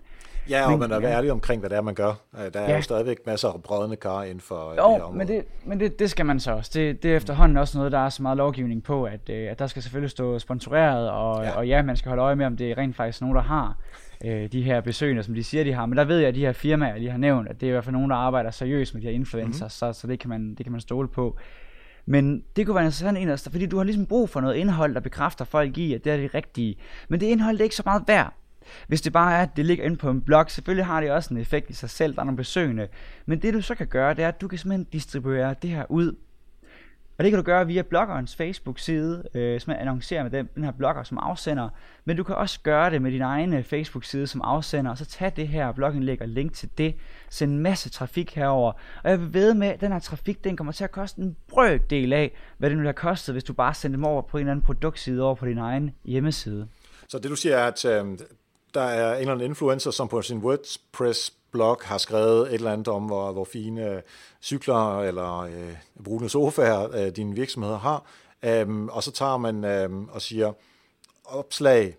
Ja, 0.48 0.64
og 0.64 0.70
men, 0.70 0.78
man 0.78 0.92
er 0.92 1.08
ja. 1.08 1.14
ærlig 1.14 1.32
omkring, 1.32 1.60
hvad 1.60 1.70
det 1.70 1.76
er, 1.76 1.80
man 1.80 1.94
gør. 1.94 2.12
Øh, 2.38 2.52
der 2.54 2.60
er 2.60 2.70
ja. 2.70 2.76
jo 2.76 2.82
stadigvæk 2.82 3.26
masser 3.26 3.48
af 3.48 3.62
brødende 3.62 3.96
kar 3.96 4.22
inden 4.22 4.40
for 4.40 4.64
jo, 4.64 4.70
det 4.70 4.76
her 4.76 4.82
område. 4.82 5.18
men, 5.18 5.28
det, 5.28 5.44
men 5.64 5.80
det, 5.80 5.98
det 5.98 6.10
skal 6.10 6.26
man 6.26 6.40
så 6.40 6.52
også. 6.52 6.70
Det, 6.74 7.02
det 7.02 7.12
er 7.12 7.16
efterhånden 7.16 7.56
også 7.56 7.78
noget, 7.78 7.92
der 7.92 7.98
er 7.98 8.08
så 8.08 8.22
meget 8.22 8.36
lovgivning 8.36 8.82
på, 8.82 9.04
at, 9.04 9.28
øh, 9.30 9.50
at 9.50 9.58
der 9.58 9.66
skal 9.66 9.82
selvfølgelig 9.82 10.10
stå 10.10 10.38
sponsoreret, 10.38 11.10
og 11.10 11.44
ja. 11.44 11.56
og 11.56 11.68
ja, 11.68 11.82
man 11.82 11.96
skal 11.96 12.08
holde 12.08 12.22
øje 12.22 12.36
med, 12.36 12.46
om 12.46 12.56
det 12.56 12.70
er 12.70 12.78
rent 12.78 12.96
faktisk 12.96 13.20
nogen, 13.20 13.36
der 13.36 13.42
har 13.42 13.76
øh, 14.24 14.52
de 14.52 14.62
her 14.62 14.80
besøgende, 14.80 15.22
som 15.22 15.34
de 15.34 15.44
siger, 15.44 15.64
de 15.64 15.72
har. 15.72 15.86
Men 15.86 15.98
der 15.98 16.04
ved 16.04 16.18
jeg, 16.18 16.28
at 16.28 16.34
de 16.34 16.40
her 16.40 16.52
firmaer, 16.52 16.98
de 16.98 17.10
har 17.10 17.18
nævnt, 17.18 17.48
at 17.48 17.60
det 17.60 17.66
er 17.66 17.70
i 17.70 17.72
hvert 17.72 17.84
fald 17.84 17.92
nogen, 17.92 18.10
der 18.10 18.16
arbejder 18.16 18.50
seriøst 18.50 18.94
med 18.94 19.02
de 19.02 19.06
her 19.06 19.14
influencer, 19.14 19.64
mm-hmm. 19.64 19.92
så, 19.94 20.00
så 20.00 20.06
det, 20.06 20.20
kan 20.20 20.30
man, 20.30 20.54
det 20.54 20.64
kan 20.66 20.72
man 20.72 20.80
stole 20.80 21.08
på. 21.08 21.38
Men 22.06 22.44
det 22.56 22.66
kunne 22.66 22.74
være 22.74 22.84
interessant 22.84 23.18
en 23.18 23.28
af 23.28 23.40
fordi 23.40 23.66
du 23.66 23.76
har 23.76 23.84
ligesom 23.84 24.06
brug 24.06 24.30
for 24.30 24.40
noget 24.40 24.54
indhold, 24.54 24.94
der 24.94 25.00
bekræfter 25.00 25.44
folk 25.44 25.78
i, 25.78 25.94
at 25.94 26.04
det 26.04 26.12
er 26.12 26.16
det 26.16 26.34
rigtige. 26.34 26.76
Men 27.08 27.20
det 27.20 27.26
indhold 27.26 27.56
det 27.56 27.60
er 27.60 27.64
ikke 27.64 27.76
så 27.76 27.82
meget 27.86 28.02
værd. 28.06 28.34
Hvis 28.88 29.00
det 29.00 29.12
bare 29.12 29.32
er, 29.38 29.42
at 29.42 29.56
det 29.56 29.66
ligger 29.66 29.84
inde 29.84 29.96
på 29.96 30.10
en 30.10 30.20
blog, 30.20 30.50
selvfølgelig 30.50 30.86
har 30.86 31.00
det 31.00 31.10
også 31.10 31.34
en 31.34 31.40
effekt 31.40 31.70
i 31.70 31.72
sig 31.72 31.90
selv, 31.90 32.14
der 32.14 32.20
er 32.20 32.24
nogle 32.24 32.36
besøgende. 32.36 32.88
Men 33.26 33.42
det 33.42 33.54
du 33.54 33.60
så 33.60 33.74
kan 33.74 33.86
gøre, 33.86 34.14
det 34.14 34.24
er, 34.24 34.28
at 34.28 34.40
du 34.40 34.48
kan 34.48 34.58
simpelthen 34.58 34.86
distribuere 34.92 35.54
det 35.62 35.70
her 35.70 35.84
ud 35.90 36.16
og 37.18 37.24
det 37.24 37.30
kan 37.32 37.38
du 37.38 37.42
gøre 37.42 37.66
via 37.66 37.82
bloggerens 37.82 38.36
Facebook-side, 38.36 39.22
øh, 39.34 39.60
som 39.60 39.74
annoncerer 39.78 40.22
med 40.22 40.30
den, 40.30 40.48
den 40.54 40.64
her 40.64 40.70
blogger 40.70 41.02
som 41.02 41.18
afsender. 41.18 41.68
Men 42.04 42.16
du 42.16 42.24
kan 42.24 42.36
også 42.36 42.60
gøre 42.62 42.90
det 42.90 43.02
med 43.02 43.12
din 43.12 43.22
egen 43.22 43.54
øh, 43.54 43.64
Facebook-side 43.64 44.26
som 44.26 44.40
afsender, 44.44 44.90
og 44.90 44.98
så 44.98 45.04
tag 45.04 45.32
det 45.36 45.48
her 45.48 45.72
blogindlæg 45.72 46.22
og 46.22 46.28
link 46.28 46.52
til 46.52 46.68
det. 46.78 46.94
Send 47.30 47.52
en 47.52 47.58
masse 47.58 47.90
trafik 47.90 48.34
herover. 48.34 48.72
Og 49.04 49.10
jeg 49.10 49.20
vil 49.20 49.34
ved 49.34 49.54
med, 49.54 49.68
at 49.68 49.80
den 49.80 49.92
her 49.92 49.98
trafik, 49.98 50.44
den 50.44 50.56
kommer 50.56 50.72
til 50.72 50.84
at 50.84 50.92
koste 50.92 51.20
en 51.20 51.36
brøkdel 51.48 52.12
af, 52.12 52.36
hvad 52.58 52.70
det 52.70 52.78
nu 52.78 52.84
har 52.84 52.92
kostet, 52.92 53.34
hvis 53.34 53.44
du 53.44 53.52
bare 53.52 53.74
sendte 53.74 53.96
dem 53.96 54.04
over 54.04 54.22
på 54.22 54.36
en 54.36 54.40
eller 54.40 54.52
anden 54.52 54.64
produktside 54.64 55.22
over 55.22 55.34
på 55.34 55.46
din 55.46 55.58
egen 55.58 55.94
hjemmeside. 56.04 56.68
Så 57.08 57.18
det 57.18 57.30
du 57.30 57.36
siger 57.36 57.56
er, 57.56 57.66
at 57.66 57.84
øh, 57.84 58.18
der 58.74 58.80
er 58.80 59.14
en 59.14 59.20
eller 59.20 59.32
anden 59.32 59.50
influencer, 59.50 59.90
som 59.90 60.08
på 60.08 60.22
sin 60.22 60.42
blog 61.52 61.78
har 61.82 61.98
skrevet 61.98 62.48
et 62.48 62.54
eller 62.54 62.72
andet 62.72 62.88
om, 62.88 63.06
hvor, 63.06 63.32
hvor 63.32 63.44
fine 63.44 63.90
øh, 63.90 64.02
cykler 64.42 65.00
eller 65.00 65.38
øh, 65.38 65.76
brune 66.04 66.28
sofaer 66.28 66.96
øh, 66.96 67.16
dine 67.16 67.34
virksomheder 67.34 67.78
har. 67.78 68.04
Øhm, 68.42 68.88
og 68.88 69.02
så 69.02 69.12
tager 69.12 69.36
man 69.36 69.64
øhm, 69.64 70.08
og 70.08 70.22
siger 70.22 70.52
opslag, 71.24 71.96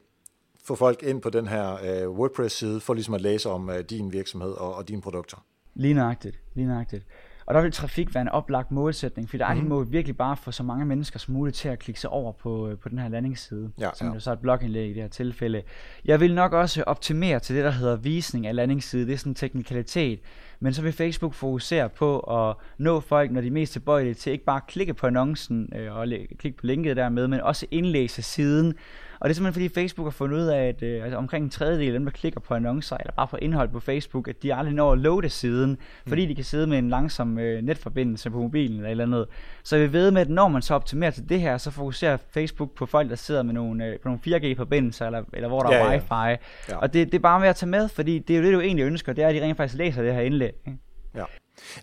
få 0.64 0.76
folk 0.76 1.04
ind 1.04 1.22
på 1.22 1.30
den 1.30 1.48
her 1.48 1.78
øh, 1.84 2.10
WordPress-side, 2.10 2.80
for 2.80 2.94
ligesom 2.94 3.14
at 3.14 3.22
læse 3.22 3.50
om 3.50 3.70
øh, 3.70 3.80
din 3.80 4.14
virksomhed 4.14 4.52
og, 4.52 4.76
og 4.76 4.88
dine 4.88 5.02
produkter. 5.02 5.38
Lige 5.74 5.94
nøjagtigt, 5.94 6.40
lige 6.54 6.68
nøjagtigt. 6.68 7.06
Og 7.50 7.56
der 7.56 7.62
vil 7.62 7.72
trafik 7.72 8.14
være 8.16 8.22
en 8.22 8.30
oplagt 8.30 8.72
målsætning, 8.72 9.30
for 9.30 9.38
der 9.38 9.54
mm. 9.54 9.60
må 9.60 9.84
virkelig 9.84 10.18
bare 10.18 10.38
få 10.38 10.52
så 10.52 10.64
mange 10.64 10.86
mennesker 10.86 11.20
som 11.20 11.34
muligt 11.34 11.58
til 11.58 11.70
at 11.70 11.80
klikke 11.80 12.00
sig 12.02 12.10
over 12.10 12.32
på, 12.32 12.70
øh, 12.70 12.78
på 12.78 12.90
den 12.90 13.00
her 13.00 13.10
landingsside, 13.10 13.72
ja, 13.80 13.90
som 13.96 14.08
ja. 14.08 14.14
er 14.14 14.20
så 14.20 14.32
et 14.32 14.40
blogindlæg 14.40 14.90
i 14.90 14.94
det 14.94 15.02
her 15.02 15.10
tilfælde. 15.10 15.62
Jeg 16.06 16.20
vil 16.20 16.36
nok 16.36 16.54
også 16.54 16.84
optimere 16.84 17.40
til 17.40 17.56
det, 17.56 17.64
der 17.64 17.72
hedder 17.72 17.96
visning 17.96 18.48
af 18.48 18.56
landingsside. 18.56 19.06
Det 19.06 19.14
er 19.14 19.18
sådan 19.18 19.32
en 19.32 19.36
teknikalitet. 19.36 20.20
Men 20.60 20.74
så 20.74 20.82
vil 20.82 20.94
Facebook 20.94 21.34
fokusere 21.34 21.90
på 21.90 22.20
at 22.20 22.56
nå 22.78 23.00
folk, 23.00 23.32
når 23.32 23.42
de 23.42 23.48
er 23.48 23.52
mest 23.52 23.72
tilbøjelige 23.72 24.14
til 24.14 24.32
ikke 24.32 24.46
bare 24.46 24.58
at 24.58 24.68
klikke 24.68 24.94
på 24.94 25.08
annoncen 25.08 25.70
øh, 25.76 25.96
og 25.96 26.08
klikke 26.40 26.58
på 26.58 26.66
linket 26.66 26.98
dermed, 26.98 27.28
men 27.28 27.42
også 27.42 27.66
indlæse 27.72 28.22
siden. 28.22 28.74
Og 29.20 29.30
det 29.30 29.34
er 29.34 29.36
simpelthen 29.36 29.54
fordi 29.54 29.82
Facebook 29.82 30.06
har 30.06 30.12
fundet 30.12 30.38
ud 30.38 30.46
af, 30.46 30.68
at 30.68 30.84
øh, 30.84 31.04
altså 31.04 31.18
omkring 31.18 31.44
en 31.44 31.50
tredjedel 31.50 31.88
af 31.88 31.94
dem, 31.94 32.06
der 32.06 32.12
klikker 32.12 32.40
på 32.40 32.54
annoncer 32.54 32.98
eller 32.98 33.14
bare 33.14 33.28
på 33.28 33.38
indhold 33.42 33.70
på 33.70 33.80
Facebook, 33.80 34.28
at 34.28 34.44
de 34.44 34.54
aldrig 34.54 34.76
når 34.76 34.92
at 34.92 34.98
loade 34.98 35.30
siden, 35.30 35.78
fordi 36.08 36.22
mm. 36.22 36.28
de 36.28 36.36
kan 36.36 36.44
sidde 36.44 36.68
med 36.68 36.78
en 36.78 36.90
langsom 36.90 37.40
øh, 37.40 37.62
netforbindelse 37.62 38.30
på 38.30 38.40
mobilen 38.40 38.78
eller 38.78 38.88
et 38.88 38.92
eller 38.92 39.04
andet. 39.04 39.26
Så 39.64 39.78
vi 39.78 39.94
ved 39.94 40.12
med, 40.12 40.22
at 40.22 40.30
når 40.30 40.48
man 40.48 40.62
så 40.62 40.76
optimerer 40.76 41.12
til 41.12 41.30
det 41.30 41.42
her, 41.42 41.58
så 41.58 41.72
fokuserer 41.72 42.18
Facebook 42.30 42.76
på 42.76 42.86
folk, 42.86 43.10
der 43.10 43.16
sidder 43.16 43.44
med 43.44 43.54
nogle, 43.54 43.86
øh, 43.86 44.00
på 44.00 44.08
nogle 44.08 44.20
4G-forbindelser, 44.28 45.06
eller, 45.06 45.24
eller 45.34 45.48
hvor 45.48 45.62
der 45.62 45.76
ja, 45.76 45.84
er 45.84 45.92
wifi. 45.92 46.06
Ja. 46.12 46.36
Ja. 46.70 46.78
Og 46.78 46.94
det, 46.94 47.08
det 47.08 47.16
er 47.16 47.20
bare 47.20 47.40
med 47.40 47.48
at 47.48 47.56
tage 47.56 47.70
med, 47.70 47.90
fordi 47.90 48.20
det 48.20 48.36
er 48.36 48.40
jo 48.40 48.46
det, 48.46 48.54
du 48.54 48.60
egentlig 48.60 48.84
ønsker, 48.84 49.14
det 49.14 49.24
er, 49.24 49.28
at 49.28 49.36
de 49.36 49.44
rent 49.44 49.58
faktisk 49.58 49.78
læser 49.78 50.02
det 50.02 50.14
her 50.14 50.22
indlæg. 50.22 50.54
Ikke? 50.68 50.80
Ja. 51.16 51.24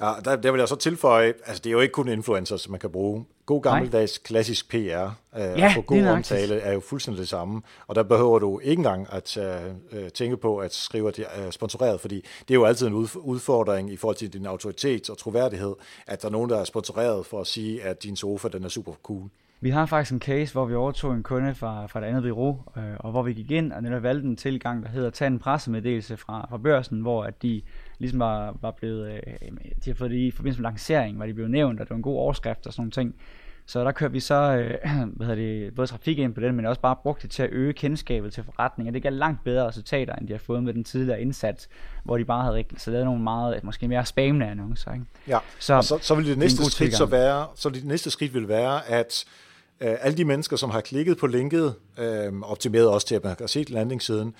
Ja, 0.01 0.13
der, 0.25 0.37
der 0.37 0.51
vil 0.51 0.59
jeg 0.59 0.69
så 0.69 0.77
tilføje, 0.77 1.27
altså 1.47 1.63
det 1.65 1.67
er 1.67 1.73
jo 1.73 1.81
ikke 1.81 1.93
kun 1.93 2.09
influencers, 2.09 2.61
som 2.61 2.71
man 2.71 2.81
kan 2.81 2.91
bruge. 2.91 3.25
God 3.47 3.63
gammeldags 3.63 4.19
klassisk 4.19 4.71
PR 4.71 4.75
øh, 4.75 5.11
ja, 5.35 5.73
for 5.75 5.81
god 5.81 6.07
omtale 6.07 6.55
er 6.61 6.73
jo 6.73 6.81
fuldstændig 6.81 7.21
det 7.21 7.29
samme. 7.29 7.63
Og 7.87 7.95
der 7.95 8.03
behøver 8.03 8.39
du 8.39 8.59
ikke 8.59 8.81
engang 8.81 9.07
at 9.13 9.37
uh, 9.37 10.09
tænke 10.15 10.37
på 10.37 10.59
at 10.59 10.75
skrive, 10.75 11.09
at 11.09 11.17
det 11.17 11.25
er 11.35 11.51
sponsoreret, 11.51 12.01
fordi 12.01 12.17
det 12.17 12.51
er 12.51 12.55
jo 12.55 12.65
altid 12.65 12.87
en 12.87 12.95
udfordring 13.15 13.93
i 13.93 13.97
forhold 13.97 14.17
til 14.17 14.33
din 14.33 14.47
autoritet 14.47 15.11
og 15.11 15.19
troværdighed, 15.19 15.75
at 16.07 16.23
der 16.23 16.29
er 16.29 16.33
nogen, 16.33 16.51
der 16.51 16.61
er 16.61 16.65
sponsoreret 16.65 17.27
for 17.27 17.41
at 17.41 17.47
sige, 17.47 17.83
at 17.83 18.03
din 18.03 18.17
sofa 18.17 18.49
den 18.49 18.65
er 18.65 18.69
super 18.69 18.93
cool. 19.03 19.31
Vi 19.61 19.71
har 19.71 19.87
faktisk 19.87 20.13
en 20.13 20.21
case, 20.21 20.53
hvor 20.53 20.65
vi 20.65 20.75
overtog 20.75 21.15
en 21.15 21.23
kunde 21.23 21.55
fra, 21.55 21.87
fra 21.87 22.01
et 22.01 22.05
andet 22.05 22.23
bureau, 22.23 22.63
øh, 22.77 22.83
og 22.99 23.11
hvor 23.11 23.23
vi 23.23 23.33
gik 23.33 23.51
ind 23.51 23.73
og 23.73 23.83
netop 23.83 24.03
valgte 24.03 24.29
en 24.29 24.37
tilgang, 24.37 24.83
der 24.83 24.89
hedder 24.89 25.07
at 25.07 25.15
tage 25.15 25.27
en 25.27 25.39
pressemeddelelse 25.39 26.17
fra, 26.17 26.47
fra 26.51 26.57
børsen, 26.57 27.01
hvor 27.01 27.25
at 27.25 27.43
de 27.43 27.63
ligesom 27.99 28.21
var, 28.21 28.57
var 28.61 28.71
blevet, 28.71 29.13
øh, 29.13 29.51
de 29.85 29.91
har 29.91 29.95
fået 29.95 30.11
det 30.11 30.17
i 30.17 30.31
forbindelse 30.31 30.63
med 30.63 30.71
lancering, 30.71 31.19
var 31.19 31.27
de 31.27 31.35
blevet 31.35 31.51
nævnt, 31.51 31.81
og 31.81 31.87
det 31.87 31.91
var 31.91 31.97
en 31.97 32.03
god 32.03 32.17
overskrift 32.17 32.67
og 32.67 32.73
sådan 32.73 32.81
nogle 32.81 32.91
ting. 32.91 33.15
Så 33.69 33.85
der 33.85 33.93
kørte 33.93 34.13
vi 34.13 34.21
så 34.21 34.35
øh, 34.35 34.91
hvad 35.17 35.27
hedder 35.27 35.43
det, 35.43 35.75
både 35.75 35.87
trafik 35.87 36.19
ind 36.19 36.35
på 36.35 36.41
den, 36.41 36.57
men 36.57 36.67
også 36.67 36.81
bare 36.81 36.97
brugte 37.03 37.23
det 37.23 37.31
til 37.31 37.43
at 37.43 37.49
øge 37.53 37.73
kendskabet 37.73 38.33
til 38.33 38.45
forretningen. 38.45 38.95
Det 38.95 39.03
gav 39.03 39.13
langt 39.13 39.45
bedre 39.45 39.69
resultater, 39.69 40.15
end 40.15 40.29
de 40.29 40.33
har 40.33 40.39
fået 40.39 40.63
med 40.63 40.75
den 40.75 40.85
tidligere 40.85 41.21
indsats, 41.21 41.69
hvor 42.05 42.19
de 42.19 42.25
bare 42.25 42.45
havde 42.45 42.65
så 42.79 42.91
lavet 42.91 43.05
nogle 43.05 43.23
meget, 43.23 43.65
måske 43.65 43.89
mere 43.89 44.07
spamende 44.07 44.47
annoncer. 44.47 44.93
Ikke? 44.93 45.05
Ja, 45.29 45.39
så, 45.59 45.75
og 45.75 45.85
så, 45.85 45.99
så 46.03 46.15
vil 46.15 46.27
det 46.27 46.39
næste 46.39 46.65
skridt 46.65 46.95
så 46.95 47.07
være, 47.07 47.47
så 47.55 47.69
det 47.69 47.85
næste 47.85 48.11
skridt 48.11 48.35
vil 48.35 48.49
være, 48.49 48.89
at 48.89 49.25
øh, 49.81 49.95
alle 50.01 50.17
de 50.17 50.25
mennesker, 50.25 50.57
som 50.57 50.71
har 50.71 50.81
klikket 50.81 51.19
på 51.19 51.27
linket, 51.27 51.75
øh, 51.99 52.33
optimeret 52.43 52.89
også 52.89 53.07
til, 53.07 53.15
at 53.15 53.25
man 53.25 53.37
kan 53.37 53.49
se 53.49 53.65
landingssiden, 53.69 54.35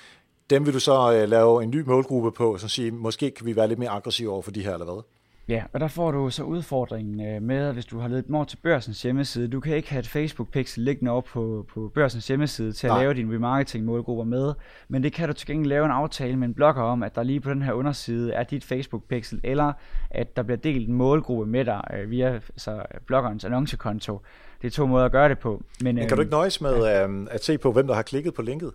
dem 0.51 0.67
vil 0.67 0.75
du 0.75 0.81
så 0.81 1.13
øh, 1.13 1.29
lave 1.29 1.63
en 1.63 1.71
ny 1.71 1.83
målgruppe 1.87 2.33
på, 2.33 2.59
så 2.59 2.69
sige, 2.69 2.91
måske 2.91 3.31
kan 3.31 3.47
vi 3.47 3.57
være 3.57 3.69
lidt 3.69 3.79
mere 3.79 3.91
aggressive 3.91 4.31
over 4.31 4.43
for 4.43 4.51
de 4.51 4.63
her, 4.63 4.73
eller 4.73 4.85
hvad? 4.85 5.03
Ja, 5.49 5.63
og 5.73 5.81
der 5.81 5.89
får 5.89 6.11
du 6.11 6.31
så 6.31 6.43
udfordringen 6.43 7.27
øh, 7.27 7.43
med, 7.43 7.67
at 7.69 7.75
hvis 7.75 7.87
du 7.87 7.99
har 7.99 8.09
lidt 8.09 8.31
more 8.31 8.45
til 8.45 8.57
børsens 8.57 9.03
hjemmeside, 9.03 9.49
du 9.49 9.61
kan 9.61 9.77
ikke 9.77 9.91
have 9.91 10.01
et 10.01 10.07
Facebook-pixel 10.07 10.81
liggende 10.81 11.13
op 11.13 11.25
på, 11.25 11.67
på 11.75 11.91
børsens 11.95 12.29
hjemmeside 12.29 12.73
til 12.73 12.87
at 12.87 12.91
Nej. 12.91 13.01
lave 13.01 13.15
din 13.15 13.35
remarketing-målgrupper 13.35 14.25
med, 14.25 14.55
men 14.89 15.03
det 15.03 15.13
kan 15.13 15.29
du 15.29 15.35
til 15.35 15.47
gengæld 15.47 15.69
lave 15.69 15.85
en 15.85 15.91
aftale 15.91 16.37
med 16.37 16.49
en 16.49 16.55
blogger 16.55 16.83
om, 16.83 17.03
at 17.03 17.15
der 17.15 17.23
lige 17.23 17.41
på 17.41 17.51
den 17.51 17.63
her 17.63 17.73
underside 17.73 18.33
er 18.33 18.43
dit 18.43 18.65
Facebook-pixel, 18.65 19.41
eller 19.45 19.73
at 20.11 20.37
der 20.37 20.43
bliver 20.43 20.59
delt 20.59 20.89
en 20.89 20.95
målgruppe 20.95 21.47
med 21.47 21.65
dig 21.65 21.81
øh, 21.95 22.11
via 22.11 22.33
altså, 22.33 22.83
bloggerens 23.07 23.45
annoncekonto. 23.45 24.21
Det 24.63 24.67
er 24.67 24.71
to 24.71 24.87
måder 24.87 25.05
at 25.05 25.13
gøre 25.13 25.29
det 25.29 25.39
på. 25.39 25.63
Men, 25.81 25.95
men 25.95 26.05
kan 26.05 26.13
øh, 26.13 26.17
du 26.17 26.21
ikke 26.21 26.33
nøjes 26.33 26.61
med 26.61 27.05
øh, 27.05 27.27
at 27.31 27.45
se 27.45 27.59
på, 27.59 27.73
hvem 27.73 27.87
der 27.87 27.95
har 27.95 28.03
klikket 28.03 28.35
på 28.35 28.43
linket? 28.43 28.73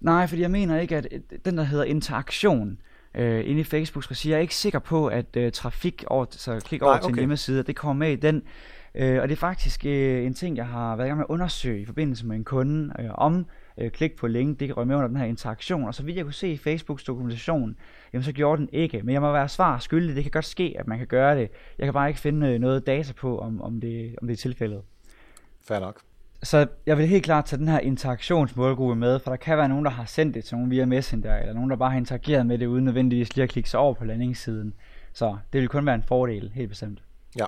Nej, 0.00 0.26
fordi 0.26 0.42
jeg 0.42 0.50
mener 0.50 0.80
ikke, 0.80 0.96
at 0.96 1.08
den 1.44 1.58
der 1.58 1.62
hedder 1.62 1.84
interaktion, 1.84 2.80
øh, 3.14 3.50
inde 3.50 3.60
i 3.60 3.64
Facebook 3.64 4.04
sige, 4.04 4.30
jeg 4.30 4.36
er 4.36 4.40
ikke 4.40 4.54
sikker 4.54 4.78
på, 4.78 5.06
at 5.06 5.36
øh, 5.36 5.52
trafik 5.52 6.04
over, 6.06 6.26
så 6.30 6.60
klik 6.64 6.82
over 6.82 6.92
Nej, 6.92 6.98
okay. 6.98 7.06
til 7.06 7.12
en 7.12 7.18
hjemmeside, 7.18 7.62
det 7.62 7.76
kommer 7.76 8.06
med 8.06 8.12
i 8.12 8.16
den. 8.16 8.42
Øh, 8.94 9.22
og 9.22 9.28
det 9.28 9.34
er 9.34 9.38
faktisk 9.38 9.86
øh, 9.86 10.26
en 10.26 10.34
ting, 10.34 10.56
jeg 10.56 10.66
har 10.66 10.96
været 10.96 11.06
i 11.06 11.08
gang 11.08 11.18
med 11.18 11.26
at 11.28 11.32
undersøge 11.32 11.80
i 11.80 11.84
forbindelse 11.84 12.26
med 12.26 12.36
en 12.36 12.44
kunde, 12.44 12.94
øh, 12.98 13.10
om 13.14 13.46
øh, 13.78 13.90
klik 13.90 14.16
på 14.16 14.26
link, 14.26 14.60
det 14.60 14.68
kan 14.68 14.76
rømme 14.76 14.88
med 14.88 14.96
under 14.96 15.08
den 15.08 15.16
her 15.16 15.24
interaktion. 15.24 15.84
Og 15.84 15.94
så 15.94 16.02
vidt 16.02 16.16
jeg 16.16 16.24
kunne 16.24 16.34
se 16.34 16.48
i 16.48 16.56
Facebooks 16.56 17.04
dokumentation, 17.04 17.76
jamen 18.12 18.24
så 18.24 18.32
gjorde 18.32 18.60
den 18.60 18.68
ikke. 18.72 19.02
Men 19.02 19.12
jeg 19.12 19.20
må 19.20 19.32
være 19.32 19.48
svar 19.48 19.78
skyldig, 19.78 20.16
det 20.16 20.24
kan 20.24 20.30
godt 20.30 20.44
ske, 20.44 20.74
at 20.78 20.86
man 20.86 20.98
kan 20.98 21.06
gøre 21.06 21.36
det. 21.36 21.50
Jeg 21.78 21.86
kan 21.86 21.94
bare 21.94 22.08
ikke 22.08 22.20
finde 22.20 22.48
øh, 22.48 22.58
noget 22.58 22.86
data 22.86 23.12
på, 23.12 23.38
om, 23.38 23.62
om, 23.62 23.80
det, 23.80 24.14
om 24.22 24.26
det 24.26 24.34
er 24.34 24.38
tilfældet. 24.38 24.82
Fair 25.60 25.80
nok. 25.80 26.00
Så 26.42 26.66
jeg 26.86 26.98
vil 26.98 27.06
helt 27.06 27.24
klart 27.24 27.44
tage 27.44 27.60
den 27.60 27.68
her 27.68 27.78
interaktionsmålgruppe 27.78 28.96
med, 28.96 29.18
for 29.18 29.30
der 29.30 29.36
kan 29.36 29.58
være 29.58 29.68
nogen, 29.68 29.84
der 29.84 29.90
har 29.90 30.04
sendt 30.04 30.34
det 30.34 30.44
til 30.44 30.56
nogen 30.56 30.70
via 30.70 30.86
Messenger, 30.86 31.38
eller 31.38 31.52
nogen, 31.52 31.70
der 31.70 31.76
bare 31.76 31.90
har 31.90 31.98
interageret 31.98 32.46
med 32.46 32.58
det, 32.58 32.66
uden 32.66 32.84
nødvendigvis 32.84 33.36
lige 33.36 33.42
at 33.42 33.50
klikke 33.50 33.70
sig 33.70 33.80
over 33.80 33.94
på 33.94 34.04
landingssiden. 34.04 34.74
Så 35.12 35.36
det 35.52 35.60
vil 35.60 35.68
kun 35.68 35.86
være 35.86 35.94
en 35.94 36.02
fordel, 36.02 36.50
helt 36.54 36.68
bestemt. 36.68 37.02
Ja. 37.38 37.44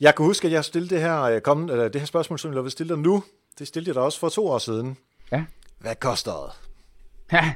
Jeg 0.00 0.14
kan 0.14 0.24
huske, 0.24 0.46
at 0.46 0.52
jeg 0.52 0.64
stillede 0.64 0.94
det 0.94 1.02
her, 1.02 1.22
øh, 1.22 1.40
kom, 1.40 1.70
eller 1.70 1.88
det 1.88 2.00
her 2.00 2.06
spørgsmål, 2.06 2.38
som 2.38 2.54
jeg 2.54 2.62
vil 2.62 2.70
stille 2.70 2.94
dig 2.94 3.02
nu. 3.02 3.22
Det 3.58 3.68
stillede 3.68 3.88
jeg 3.88 3.94
dig 3.94 4.02
også 4.02 4.18
for 4.18 4.28
to 4.28 4.46
år 4.46 4.58
siden. 4.58 4.96
Ja. 5.32 5.44
Hvad 5.78 5.94
koster 5.94 6.32
det? 6.32 6.68
Ja. 7.32 7.54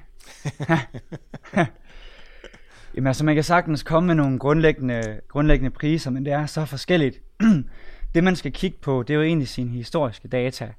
Jamen 2.94 3.06
altså, 3.06 3.24
man 3.24 3.34
kan 3.34 3.44
sagtens 3.44 3.82
komme 3.82 4.06
med 4.06 4.14
nogle 4.14 4.38
grundlæggende, 4.38 5.20
grundlæggende 5.28 5.70
priser, 5.70 6.10
men 6.10 6.24
det 6.24 6.32
er 6.32 6.46
så 6.46 6.64
forskelligt. 6.64 7.20
det 8.14 8.24
man 8.24 8.36
skal 8.36 8.52
kigge 8.52 8.78
på, 8.80 9.02
det 9.02 9.14
er 9.14 9.18
jo 9.18 9.22
egentlig 9.22 9.48
sine 9.48 9.70
historiske 9.70 10.28
data. 10.28 10.72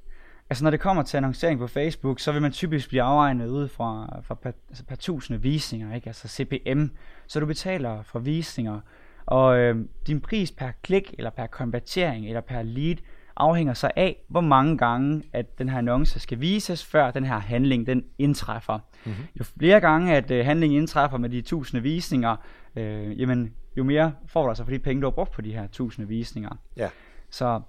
Altså 0.50 0.64
når 0.64 0.70
det 0.70 0.80
kommer 0.80 1.02
til 1.02 1.16
annoncering 1.16 1.58
på 1.58 1.66
Facebook, 1.66 2.20
så 2.20 2.32
vil 2.32 2.42
man 2.42 2.52
typisk 2.52 2.88
blive 2.88 3.02
afregnet 3.02 3.48
ud 3.48 3.68
fra, 3.68 4.20
fra 4.22 4.34
per, 4.34 4.52
altså 4.68 4.84
per 4.84 4.96
tusinde 4.96 5.42
visninger, 5.42 5.94
ikke? 5.94 6.06
altså 6.06 6.28
CPM. 6.28 6.86
Så 7.26 7.40
du 7.40 7.46
betaler 7.46 8.02
for 8.02 8.18
visninger, 8.18 8.80
og 9.26 9.58
øh, 9.58 9.76
din 10.06 10.20
pris 10.20 10.52
per 10.52 10.70
klik, 10.82 11.14
eller 11.18 11.30
per 11.30 11.46
konvertering, 11.46 12.26
eller 12.26 12.40
per 12.40 12.62
lead, 12.62 12.96
afhænger 13.36 13.74
så 13.74 13.90
af, 13.96 14.16
hvor 14.28 14.40
mange 14.40 14.78
gange, 14.78 15.22
at 15.32 15.58
den 15.58 15.68
her 15.68 15.78
annonce 15.78 16.20
skal 16.20 16.40
vises, 16.40 16.84
før 16.84 17.10
den 17.10 17.24
her 17.24 17.38
handling, 17.38 17.86
den 17.86 18.04
indtræffer. 18.18 18.78
Mm-hmm. 19.04 19.24
Jo 19.38 19.44
flere 19.44 19.80
gange, 19.80 20.16
at 20.16 20.30
øh, 20.30 20.44
handlingen 20.44 20.78
indtræffer 20.78 21.18
med 21.18 21.30
de 21.30 21.40
tusinde 21.40 21.82
visninger, 21.82 22.36
øh, 22.76 23.20
jamen, 23.20 23.54
jo 23.76 23.84
mere 23.84 24.12
får 24.26 24.42
du 24.42 24.48
altså 24.48 24.64
for 24.64 24.70
de 24.70 24.78
penge, 24.78 25.02
du 25.02 25.06
har 25.06 25.10
brugt 25.10 25.32
på 25.32 25.42
de 25.42 25.52
her 25.52 25.66
tusinde 25.66 26.08
visninger. 26.08 26.56
Ja. 26.76 26.88
Så 27.34 27.60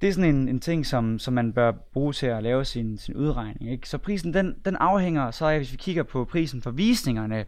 det 0.00 0.08
er 0.08 0.12
sådan 0.12 0.34
en, 0.34 0.48
en 0.48 0.60
ting, 0.60 0.86
som, 0.86 1.18
som 1.18 1.34
man 1.34 1.52
bør 1.52 1.72
bruge 1.72 2.12
til 2.12 2.26
at 2.26 2.42
lave 2.42 2.64
sin, 2.64 2.98
sin 2.98 3.14
udregning. 3.14 3.72
Ikke? 3.72 3.88
Så 3.88 3.98
prisen, 3.98 4.34
den, 4.34 4.56
den 4.64 4.76
afhænger 4.76 5.30
så 5.30 5.46
af, 5.46 5.56
hvis 5.56 5.72
vi 5.72 5.76
kigger 5.76 6.02
på 6.02 6.24
prisen 6.24 6.62
for 6.62 6.70
visningerne, 6.70 7.44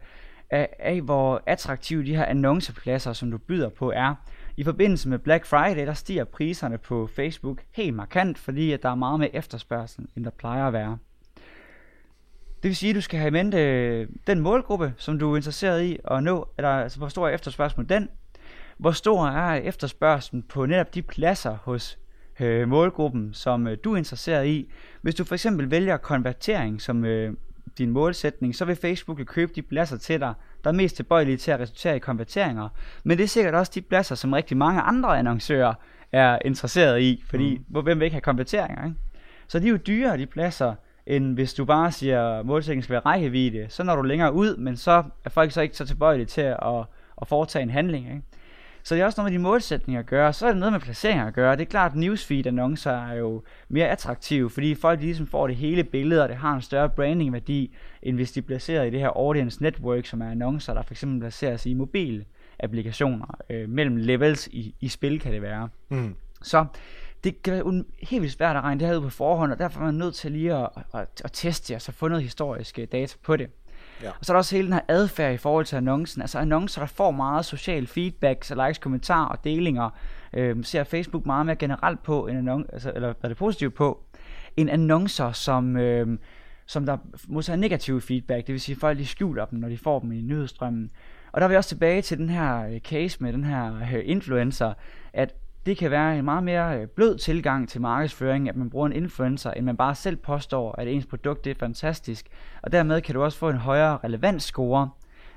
af, 0.50 0.68
af 0.78 1.00
hvor 1.00 1.42
attraktive 1.46 2.04
de 2.04 2.16
her 2.16 2.24
annoncepladser, 2.24 3.12
som 3.12 3.30
du 3.30 3.38
byder 3.38 3.68
på, 3.68 3.90
er. 3.90 4.14
I 4.56 4.64
forbindelse 4.64 5.08
med 5.08 5.18
Black 5.18 5.46
Friday, 5.46 5.86
der 5.86 5.94
stiger 5.94 6.24
priserne 6.24 6.78
på 6.78 7.06
Facebook 7.06 7.62
helt 7.74 7.94
markant, 7.94 8.38
fordi 8.38 8.72
at 8.72 8.82
der 8.82 8.88
er 8.88 8.94
meget 8.94 9.20
mere 9.20 9.34
efterspørgsel, 9.34 10.06
end 10.16 10.24
der 10.24 10.30
plejer 10.30 10.66
at 10.66 10.72
være. 10.72 10.98
Det 12.62 12.68
vil 12.68 12.76
sige, 12.76 12.90
at 12.90 12.96
du 12.96 13.00
skal 13.00 13.18
have 13.18 13.28
i 13.28 13.30
mente 13.30 13.58
øh, 13.58 14.08
den 14.26 14.40
målgruppe, 14.40 14.94
som 14.96 15.18
du 15.18 15.32
er 15.32 15.36
interesseret 15.36 15.82
i 15.82 15.98
at 16.10 16.22
nå, 16.22 16.48
eller 16.58 16.70
altså, 16.70 16.98
hvor 16.98 17.08
stor 17.08 17.28
er 17.28 17.34
efterspørgsel 17.34 17.88
den, 17.88 18.08
hvor 18.80 18.90
stor 18.90 19.26
er 19.26 19.54
efterspørgselen 19.54 20.42
på 20.42 20.66
netop 20.66 20.94
de 20.94 21.02
pladser 21.02 21.56
hos 21.62 21.98
øh, 22.40 22.68
målgruppen, 22.68 23.34
som 23.34 23.66
øh, 23.66 23.78
du 23.84 23.92
er 23.92 23.96
interesseret 23.96 24.46
i. 24.46 24.72
Hvis 25.02 25.14
du 25.14 25.24
for 25.24 25.34
eksempel 25.34 25.70
vælger 25.70 25.96
konvertering 25.96 26.82
som 26.82 27.04
øh, 27.04 27.34
din 27.78 27.90
målsætning, 27.90 28.54
så 28.54 28.64
vil 28.64 28.76
Facebook 28.76 29.20
købe 29.26 29.52
de 29.54 29.62
pladser 29.62 29.96
til 29.96 30.20
dig, 30.20 30.34
der 30.64 30.70
er 30.70 30.74
mest 30.74 30.96
tilbøjelige 30.96 31.36
til 31.36 31.50
at 31.50 31.60
resultere 31.60 31.96
i 31.96 31.98
konverteringer. 31.98 32.68
Men 33.04 33.18
det 33.18 33.24
er 33.24 33.28
sikkert 33.28 33.54
også 33.54 33.72
de 33.74 33.80
pladser, 33.80 34.14
som 34.14 34.32
rigtig 34.32 34.56
mange 34.56 34.80
andre 34.80 35.18
annoncører 35.18 35.74
er 36.12 36.38
interesseret 36.44 37.00
i, 37.00 37.22
fordi 37.26 37.60
mm. 37.68 37.82
hvem 37.82 37.98
vil 37.98 38.04
ikke 38.04 38.14
have 38.14 38.20
konverteringer? 38.20 38.84
Ikke? 38.84 38.96
Så 39.48 39.58
de 39.58 39.66
er 39.66 39.70
jo 39.70 39.76
dyrere, 39.76 40.18
de 40.18 40.26
pladser, 40.26 40.74
end 41.06 41.34
hvis 41.34 41.54
du 41.54 41.64
bare 41.64 41.92
siger, 41.92 42.28
at 42.28 42.46
målsætningen 42.46 42.82
skal 42.82 42.92
være 42.92 43.02
rækkevidde. 43.06 43.66
Så 43.68 43.82
når 43.82 43.96
du 43.96 44.02
længere 44.02 44.32
ud, 44.32 44.56
men 44.56 44.76
så 44.76 45.04
er 45.24 45.30
folk 45.30 45.52
så 45.52 45.60
ikke 45.60 45.76
så 45.76 45.86
tilbøjelige 45.86 46.26
til 46.26 46.40
at, 46.40 46.58
at 47.20 47.28
foretage 47.28 47.62
en 47.62 47.70
handling. 47.70 48.06
Ikke? 48.06 48.22
Så 48.82 48.94
det 48.94 49.00
er 49.00 49.06
også 49.06 49.20
noget 49.20 49.32
med 49.32 49.38
de 49.38 49.42
målsætninger 49.42 50.00
at 50.00 50.06
gøre. 50.06 50.32
Så 50.32 50.46
er 50.46 50.50
det 50.50 50.60
noget 50.60 50.72
med 50.72 50.80
placeringer 50.80 51.26
at 51.26 51.34
gøre. 51.34 51.56
Det 51.56 51.62
er 51.62 51.70
klart, 51.70 51.92
at 51.92 51.98
newsfeed-annoncer 51.98 52.90
er 52.90 53.14
jo 53.14 53.42
mere 53.68 53.88
attraktive, 53.88 54.50
fordi 54.50 54.74
folk 54.74 55.00
ligesom 55.00 55.26
får 55.26 55.46
det 55.46 55.56
hele 55.56 55.84
billede, 55.84 56.22
og 56.22 56.28
det 56.28 56.36
har 56.36 56.54
en 56.54 56.62
større 56.62 56.88
brandingværdi, 56.88 57.74
end 58.02 58.16
hvis 58.16 58.32
de 58.32 58.42
placerer 58.42 58.84
i 58.84 58.90
det 58.90 59.00
her 59.00 59.08
audience 59.08 59.62
network, 59.62 60.06
som 60.06 60.20
er 60.20 60.30
annoncer, 60.30 60.74
der 60.74 60.82
fx 60.82 61.04
placeres 61.20 61.66
i 61.66 61.74
mobilapplikationer. 61.74 63.38
Øh, 63.50 63.68
mellem 63.68 63.96
levels 63.96 64.46
i, 64.46 64.74
i 64.80 64.88
spil 64.88 65.20
kan 65.20 65.32
det 65.32 65.42
være. 65.42 65.68
Mm. 65.88 66.14
Så 66.42 66.64
det 67.24 67.42
kan 67.42 67.52
være 67.52 67.84
helt 68.02 68.22
vildt 68.22 68.34
svært 68.34 68.56
at 68.56 68.62
regne 68.62 68.80
det 68.80 68.88
her 68.88 68.96
ud 68.96 69.02
på 69.02 69.10
forhånd, 69.10 69.52
og 69.52 69.58
derfor 69.58 69.80
er 69.80 69.84
man 69.84 69.94
nødt 69.94 70.14
til 70.14 70.32
lige 70.32 70.54
at, 70.54 70.68
at, 70.94 71.22
at 71.24 71.30
teste 71.32 71.74
og 71.74 71.82
så 71.82 71.92
få 71.92 72.08
noget 72.08 72.22
historisk 72.22 72.78
data 72.92 73.16
på 73.22 73.36
det. 73.36 73.48
Ja. 74.02 74.10
Og 74.10 74.24
så 74.24 74.32
er 74.32 74.34
der 74.34 74.38
også 74.38 74.56
hele 74.56 74.66
den 74.66 74.72
her 74.72 74.80
adfærd 74.88 75.34
i 75.34 75.36
forhold 75.36 75.64
til 75.64 75.76
annoncen. 75.76 76.22
Altså 76.22 76.38
annoncer, 76.38 76.80
der 76.80 76.86
får 76.86 77.10
meget 77.10 77.44
social 77.44 77.86
feedback, 77.86 78.44
så 78.44 78.66
likes, 78.66 78.78
kommentarer 78.78 79.26
og 79.26 79.44
delinger, 79.44 79.90
øh, 80.32 80.64
ser 80.64 80.84
Facebook 80.84 81.26
meget 81.26 81.46
mere 81.46 81.56
generelt 81.56 82.02
på, 82.02 82.26
en 82.26 82.36
annonce, 82.36 82.72
altså, 82.72 82.92
eller 82.94 83.08
hvad 83.08 83.16
er 83.22 83.28
det 83.28 83.36
positivt 83.36 83.74
på, 83.74 84.00
en 84.56 84.68
annoncer, 84.68 85.32
som, 85.32 85.76
øh, 85.76 86.18
som 86.66 86.86
der 86.86 86.98
modtager 87.28 87.56
negativ 87.56 88.00
feedback, 88.00 88.46
det 88.46 88.52
vil 88.52 88.60
sige, 88.60 88.74
at 88.74 88.80
folk 88.80 88.98
de 88.98 89.06
skjuler 89.06 89.44
dem, 89.44 89.58
når 89.58 89.68
de 89.68 89.78
får 89.78 89.98
dem 90.00 90.12
i 90.12 90.20
nyhedsstrømmen. 90.20 90.90
Og 91.32 91.40
der 91.40 91.46
er 91.46 91.50
vi 91.50 91.56
også 91.56 91.68
tilbage 91.68 92.02
til 92.02 92.18
den 92.18 92.28
her 92.28 92.66
øh, 92.66 92.80
case 92.80 93.22
med 93.22 93.32
den 93.32 93.44
her 93.44 93.76
øh, 93.76 94.02
influencer, 94.04 94.72
at 95.12 95.34
det 95.66 95.76
kan 95.76 95.90
være 95.90 96.18
en 96.18 96.24
meget 96.24 96.42
mere 96.42 96.80
øh, 96.80 96.86
blød 96.86 97.18
tilgang 97.18 97.68
til 97.68 97.80
markedsføring, 97.80 98.48
at 98.48 98.56
man 98.56 98.70
bruger 98.70 98.86
en 98.86 98.92
influencer, 98.92 99.50
end 99.50 99.64
man 99.64 99.76
bare 99.76 99.94
selv 99.94 100.16
påstår, 100.16 100.74
at 100.78 100.88
ens 100.88 101.06
produkt 101.06 101.46
er 101.46 101.54
fantastisk. 101.54 102.26
Og 102.62 102.72
dermed 102.72 103.00
kan 103.00 103.14
du 103.14 103.22
også 103.22 103.38
få 103.38 103.48
en 103.48 103.56
højere 103.56 103.98
relevansscore 104.04 104.90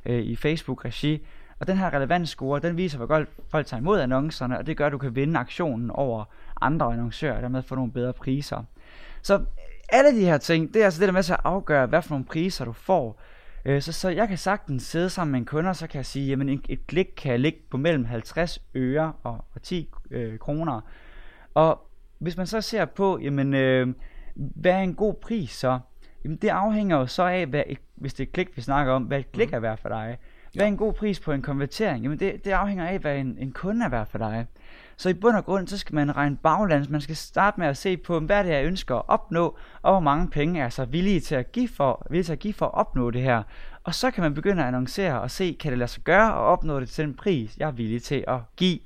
øh, 0.05 0.21
i 0.21 0.35
Facebook-regi. 0.35 1.25
Og 1.59 1.67
den 1.67 1.77
her 1.77 1.93
relevansscore, 1.93 2.59
den 2.59 2.77
viser, 2.77 2.97
hvor 2.97 3.07
godt 3.07 3.29
folk 3.49 3.65
tager 3.65 3.81
imod 3.81 3.99
annoncerne, 3.99 4.57
og 4.57 4.67
det 4.67 4.77
gør, 4.77 4.85
at 4.85 4.91
du 4.91 4.97
kan 4.97 5.15
vinde 5.15 5.39
aktionen 5.39 5.91
over 5.91 6.23
andre 6.61 6.93
annoncører, 6.93 7.35
og 7.35 7.41
dermed 7.41 7.63
få 7.63 7.75
nogle 7.75 7.91
bedre 7.91 8.13
priser. 8.13 8.63
Så 9.21 9.41
alle 9.89 10.19
de 10.19 10.25
her 10.25 10.37
ting, 10.37 10.73
det 10.73 10.81
er 10.81 10.85
altså 10.85 10.99
det, 10.99 11.07
der 11.07 11.13
med 11.13 11.23
til 11.23 11.33
at 11.33 11.39
afgøre, 11.43 11.85
hvad 11.85 12.01
for 12.01 12.09
nogle 12.09 12.25
priser 12.25 12.65
du 12.65 12.71
får. 12.71 13.19
Øh, 13.65 13.81
så, 13.81 13.91
så 13.91 14.09
jeg 14.09 14.27
kan 14.27 14.37
sagtens 14.37 14.83
sidde 14.83 15.09
sammen 15.09 15.31
med 15.31 15.39
en 15.39 15.45
kunde, 15.45 15.73
så 15.73 15.87
kan 15.87 15.97
jeg 15.97 16.05
sige, 16.05 16.27
jamen 16.27 16.61
et 16.69 16.87
klik 16.87 17.07
kan 17.17 17.39
ligge 17.39 17.59
på 17.69 17.77
mellem 17.77 18.05
50 18.05 18.61
øre 18.75 19.13
og, 19.23 19.45
og 19.53 19.61
10 19.61 19.89
øh, 20.11 20.39
kroner. 20.39 20.81
Og 21.53 21.89
hvis 22.19 22.37
man 22.37 22.47
så 22.47 22.61
ser 22.61 22.85
på, 22.85 23.19
jamen 23.21 23.53
øh, 23.53 23.87
hvad 24.35 24.71
er 24.71 24.79
en 24.79 24.95
god 24.95 25.13
pris 25.13 25.51
så? 25.51 25.79
Jamen 26.23 26.37
det 26.37 26.49
afhænger 26.49 26.97
jo 26.97 27.07
så 27.07 27.23
af, 27.23 27.45
hvad 27.45 27.63
et, 27.67 27.79
hvis 27.95 28.13
det 28.13 28.23
er 28.23 28.27
et 28.27 28.33
klik, 28.33 28.57
vi 28.57 28.61
snakker 28.61 28.93
om, 28.93 29.03
hvad 29.03 29.19
et 29.19 29.31
klik 29.31 29.49
mm. 29.49 29.55
er 29.55 29.59
værd 29.59 29.77
for 29.77 29.89
dig. 29.89 30.17
Hvad 30.53 30.63
er 30.63 30.67
en 30.67 30.77
god 30.77 30.93
pris 30.93 31.19
på 31.19 31.31
en 31.31 31.41
konvertering? 31.41 32.03
Jamen 32.03 32.19
det, 32.19 32.45
det 32.45 32.51
afhænger 32.51 32.87
af, 32.87 32.99
hvad 32.99 33.17
en, 33.17 33.37
en 33.39 33.51
kunde 33.51 33.85
er 33.85 33.89
værd 33.89 34.07
for 34.07 34.17
dig. 34.17 34.45
Så 34.97 35.09
i 35.09 35.13
bund 35.13 35.35
og 35.35 35.45
grund, 35.45 35.67
så 35.67 35.77
skal 35.77 35.95
man 35.95 36.15
regne 36.15 36.37
baglands. 36.37 36.89
Man 36.89 37.01
skal 37.01 37.15
starte 37.15 37.59
med 37.59 37.67
at 37.67 37.77
se 37.77 37.97
på, 37.97 38.19
hvad 38.19 38.37
er 38.37 38.43
det, 38.43 38.49
jeg 38.49 38.65
ønsker 38.65 38.95
at 38.95 39.03
opnå, 39.07 39.57
og 39.81 39.91
hvor 39.91 39.99
mange 39.99 40.29
penge 40.29 40.61
er 40.61 40.69
så 40.69 40.85
villige 40.85 41.19
til 41.19 41.35
at 41.35 41.51
give 41.51 41.67
for, 41.67 42.07
villige 42.09 42.23
til 42.23 42.33
at, 42.33 42.39
give 42.39 42.53
for 42.53 42.65
at 42.65 42.73
opnå 42.73 43.11
det 43.11 43.21
her. 43.21 43.43
Og 43.83 43.95
så 43.95 44.11
kan 44.11 44.23
man 44.23 44.33
begynde 44.33 44.61
at 44.61 44.67
annoncere 44.67 45.21
og 45.21 45.31
se, 45.31 45.57
kan 45.59 45.71
det 45.71 45.79
lade 45.79 45.87
sig 45.87 46.03
gøre 46.03 46.27
at 46.27 46.37
opnå 46.37 46.79
det 46.79 46.89
til 46.89 47.05
den 47.05 47.13
pris, 47.13 47.57
jeg 47.57 47.67
er 47.67 47.71
villig 47.71 48.03
til 48.03 48.23
at 48.27 48.39
give. 48.57 48.79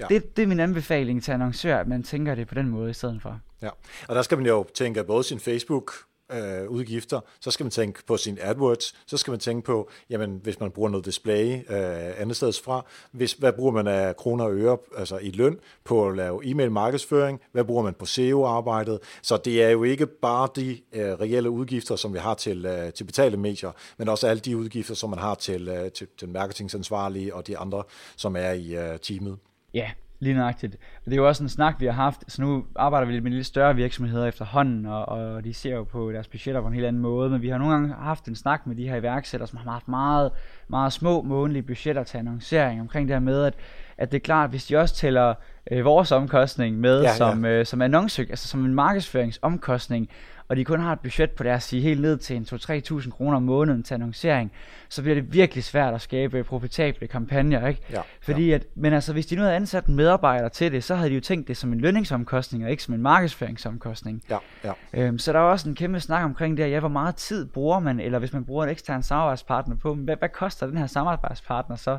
Ja. 0.00 0.06
Det, 0.08 0.36
det 0.36 0.42
er 0.42 0.46
min 0.46 0.60
anbefaling 0.60 1.22
til 1.22 1.32
annoncør, 1.32 1.78
at 1.78 1.88
man 1.88 2.02
tænker 2.02 2.34
det 2.34 2.48
på 2.48 2.54
den 2.54 2.68
måde 2.68 2.90
i 2.90 2.94
stedet 2.94 3.22
for. 3.22 3.40
Ja, 3.62 3.68
og 4.08 4.14
der 4.14 4.22
skal 4.22 4.38
man 4.38 4.46
jo 4.46 4.66
tænke 4.74 5.04
både 5.04 5.24
sin 5.24 5.40
Facebook 5.40 5.92
øh, 6.32 6.70
udgifter, 6.70 7.20
så 7.40 7.50
skal 7.50 7.64
man 7.64 7.70
tænke 7.70 8.04
på 8.06 8.16
sin 8.16 8.38
AdWords, 8.40 8.94
så 9.06 9.16
skal 9.16 9.30
man 9.30 9.40
tænke 9.40 9.66
på, 9.66 9.90
jamen 10.10 10.40
hvis 10.42 10.60
man 10.60 10.70
bruger 10.70 10.90
noget 10.90 11.06
display 11.06 11.54
øh, 11.54 12.20
andet 12.20 12.36
steds 12.36 12.60
fra, 12.60 12.86
hvis, 13.10 13.32
hvad 13.32 13.52
bruger 13.52 13.72
man 13.72 13.86
af 13.86 14.16
kroner 14.16 14.44
og 14.44 14.54
øre 14.54 14.78
altså 14.96 15.18
i 15.18 15.30
løn 15.30 15.58
på 15.84 16.08
at 16.08 16.16
lave 16.16 16.40
e-mail 16.44 16.70
markedsføring, 16.70 17.40
hvad 17.52 17.64
bruger 17.64 17.82
man 17.82 17.94
på 17.94 18.06
SEO-arbejdet, 18.06 18.98
så 19.22 19.36
det 19.36 19.62
er 19.62 19.70
jo 19.70 19.84
ikke 19.84 20.06
bare 20.06 20.48
de 20.56 20.80
øh, 20.92 21.12
reelle 21.12 21.50
udgifter, 21.50 21.96
som 21.96 22.14
vi 22.14 22.18
har 22.18 22.34
til, 22.34 22.66
øh, 22.66 22.92
til 22.92 23.04
betalte 23.04 23.36
medier, 23.36 23.72
men 23.98 24.08
også 24.08 24.26
alle 24.26 24.40
de 24.40 24.56
udgifter, 24.56 24.94
som 24.94 25.10
man 25.10 25.18
har 25.18 25.34
til, 25.34 25.68
øh, 25.68 25.92
til, 25.92 26.06
til 26.18 26.28
marketingansvarlige 26.28 27.34
og 27.34 27.46
de 27.46 27.58
andre, 27.58 27.82
som 28.16 28.36
er 28.36 28.52
i 28.52 28.74
øh, 28.74 28.98
teamet. 28.98 29.38
Ja, 29.74 29.90
Lige 30.18 30.34
nøjagtigt. 30.34 30.74
Og 30.74 31.04
det 31.04 31.12
er 31.12 31.16
jo 31.16 31.28
også 31.28 31.42
en 31.42 31.48
snak, 31.48 31.80
vi 31.80 31.86
har 31.86 31.92
haft. 31.92 32.24
Så 32.28 32.42
nu 32.42 32.64
arbejder 32.76 33.06
vi 33.06 33.12
lidt 33.12 33.24
med 33.24 33.32
lidt 33.32 33.46
større 33.46 33.74
virksomheder 33.74 34.26
efterhånden, 34.26 34.86
og, 34.86 35.08
og 35.08 35.44
de 35.44 35.54
ser 35.54 35.74
jo 35.74 35.84
på 35.84 36.12
deres 36.12 36.28
budgetter 36.28 36.60
på 36.60 36.66
en 36.66 36.74
helt 36.74 36.86
anden 36.86 37.02
måde. 37.02 37.30
Men 37.30 37.42
vi 37.42 37.48
har 37.48 37.58
nogle 37.58 37.72
gange 37.72 37.94
haft 37.94 38.28
en 38.28 38.34
snak 38.34 38.66
med 38.66 38.76
de 38.76 38.88
her 38.88 38.96
iværksættere, 38.96 39.48
som 39.48 39.58
har 39.58 39.72
haft 39.72 39.88
meget, 39.88 40.32
meget 40.68 40.92
små 40.92 41.22
månedlige 41.22 41.62
budgetter 41.62 42.04
til 42.04 42.18
annoncering 42.18 42.80
omkring 42.80 43.08
det 43.08 43.14
her 43.14 43.20
med, 43.20 43.44
at, 43.44 43.54
at 43.98 44.12
det 44.12 44.18
er 44.18 44.24
klart, 44.24 44.50
hvis 44.50 44.66
de 44.66 44.76
også 44.76 44.94
tæller 44.94 45.34
øh, 45.70 45.84
vores 45.84 46.12
omkostning 46.12 46.80
med 46.80 47.02
ja, 47.02 47.14
som, 47.14 47.44
ja. 47.44 47.50
Øh, 47.50 47.66
som 47.66 47.82
annonce, 47.82 48.22
altså 48.22 48.48
som 48.48 48.64
en 48.64 48.74
markedsføringsomkostning, 48.74 50.08
og 50.48 50.56
de 50.56 50.64
kun 50.64 50.80
har 50.80 50.92
et 50.92 51.00
budget 51.00 51.30
på 51.30 51.42
deres 51.42 51.64
sige 51.64 51.82
helt 51.82 52.00
ned 52.00 52.16
til 52.16 52.36
en 52.36 52.46
2-3.000 52.52 53.10
kroner 53.10 53.36
om 53.36 53.42
måneden 53.42 53.82
til 53.82 53.94
annoncering, 53.94 54.52
så 54.88 55.02
bliver 55.02 55.14
det 55.14 55.32
virkelig 55.32 55.64
svært 55.64 55.94
at 55.94 56.00
skabe 56.00 56.44
profitable 56.44 57.06
kampagner, 57.06 57.68
ikke? 57.68 57.80
Ja, 57.90 58.00
Fordi 58.22 58.48
ja. 58.48 58.54
At, 58.54 58.66
men 58.74 58.92
altså, 58.92 59.12
hvis 59.12 59.26
de 59.26 59.36
nu 59.36 59.42
havde 59.42 59.54
ansat 59.54 59.86
en 59.86 59.94
medarbejder 59.94 60.48
til 60.48 60.72
det, 60.72 60.84
så 60.84 60.94
havde 60.94 61.10
de 61.10 61.14
jo 61.14 61.20
tænkt 61.20 61.48
det 61.48 61.56
som 61.56 61.72
en 61.72 61.80
lønningsomkostning, 61.80 62.64
og 62.64 62.70
ikke 62.70 62.82
som 62.82 62.94
en 62.94 63.02
markedsføringsomkostning. 63.02 64.22
Ja, 64.30 64.38
ja. 64.64 64.72
Øhm, 64.92 65.18
så 65.18 65.32
der 65.32 65.38
er 65.38 65.42
også 65.42 65.68
en 65.68 65.74
kæmpe 65.74 66.00
snak 66.00 66.24
omkring 66.24 66.56
det, 66.56 66.70
ja, 66.70 66.80
hvor 66.80 66.88
meget 66.88 67.16
tid 67.16 67.46
bruger 67.46 67.80
man, 67.80 68.00
eller 68.00 68.18
hvis 68.18 68.32
man 68.32 68.44
bruger 68.44 68.64
en 68.64 68.70
ekstern 68.70 69.02
samarbejdspartner 69.02 69.76
på, 69.76 69.94
hvad, 69.94 70.16
hvad 70.16 70.28
koster 70.28 70.66
den 70.66 70.78
her 70.78 70.86
samarbejdspartner 70.86 71.76
så? 71.76 71.98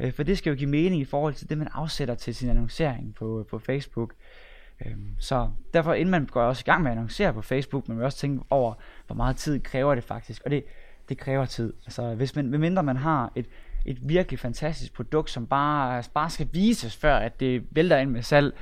Øh, 0.00 0.12
for 0.12 0.22
det 0.22 0.38
skal 0.38 0.50
jo 0.50 0.56
give 0.56 0.70
mening 0.70 1.00
i 1.00 1.04
forhold 1.04 1.34
til 1.34 1.50
det, 1.50 1.58
man 1.58 1.68
afsætter 1.72 2.14
til 2.14 2.34
sin 2.34 2.50
annoncering 2.50 3.14
på, 3.14 3.46
på 3.50 3.58
Facebook. 3.58 4.14
Øhm, 4.86 5.14
så 5.18 5.50
derfor, 5.74 5.94
inden 5.94 6.10
man 6.10 6.26
går 6.26 6.42
også 6.42 6.62
i 6.66 6.68
gang 6.70 6.82
med 6.82 6.90
at 6.90 6.96
annoncere 6.96 7.32
på 7.32 7.42
Facebook, 7.42 7.88
man 7.88 7.96
vil 7.96 8.04
også 8.04 8.18
tænke 8.18 8.44
over, 8.50 8.74
hvor 9.06 9.16
meget 9.16 9.36
tid 9.36 9.60
kræver 9.60 9.94
det 9.94 10.04
faktisk. 10.04 10.42
Og 10.44 10.50
det, 10.50 10.64
det 11.08 11.18
kræver 11.18 11.44
tid. 11.44 11.72
Altså, 11.84 12.14
hvis 12.14 12.36
man, 12.36 12.50
mindre 12.50 12.82
man 12.82 12.96
har 12.96 13.32
et, 13.36 13.46
et 13.86 13.98
virkelig 14.02 14.38
fantastisk 14.38 14.92
produkt, 14.92 15.30
som 15.30 15.46
bare, 15.46 16.02
bare 16.14 16.30
skal 16.30 16.48
vises, 16.52 16.96
før 16.96 17.16
at 17.16 17.40
det 17.40 17.64
vælter 17.70 17.98
ind 17.98 18.10
med 18.10 18.22
salg, 18.22 18.54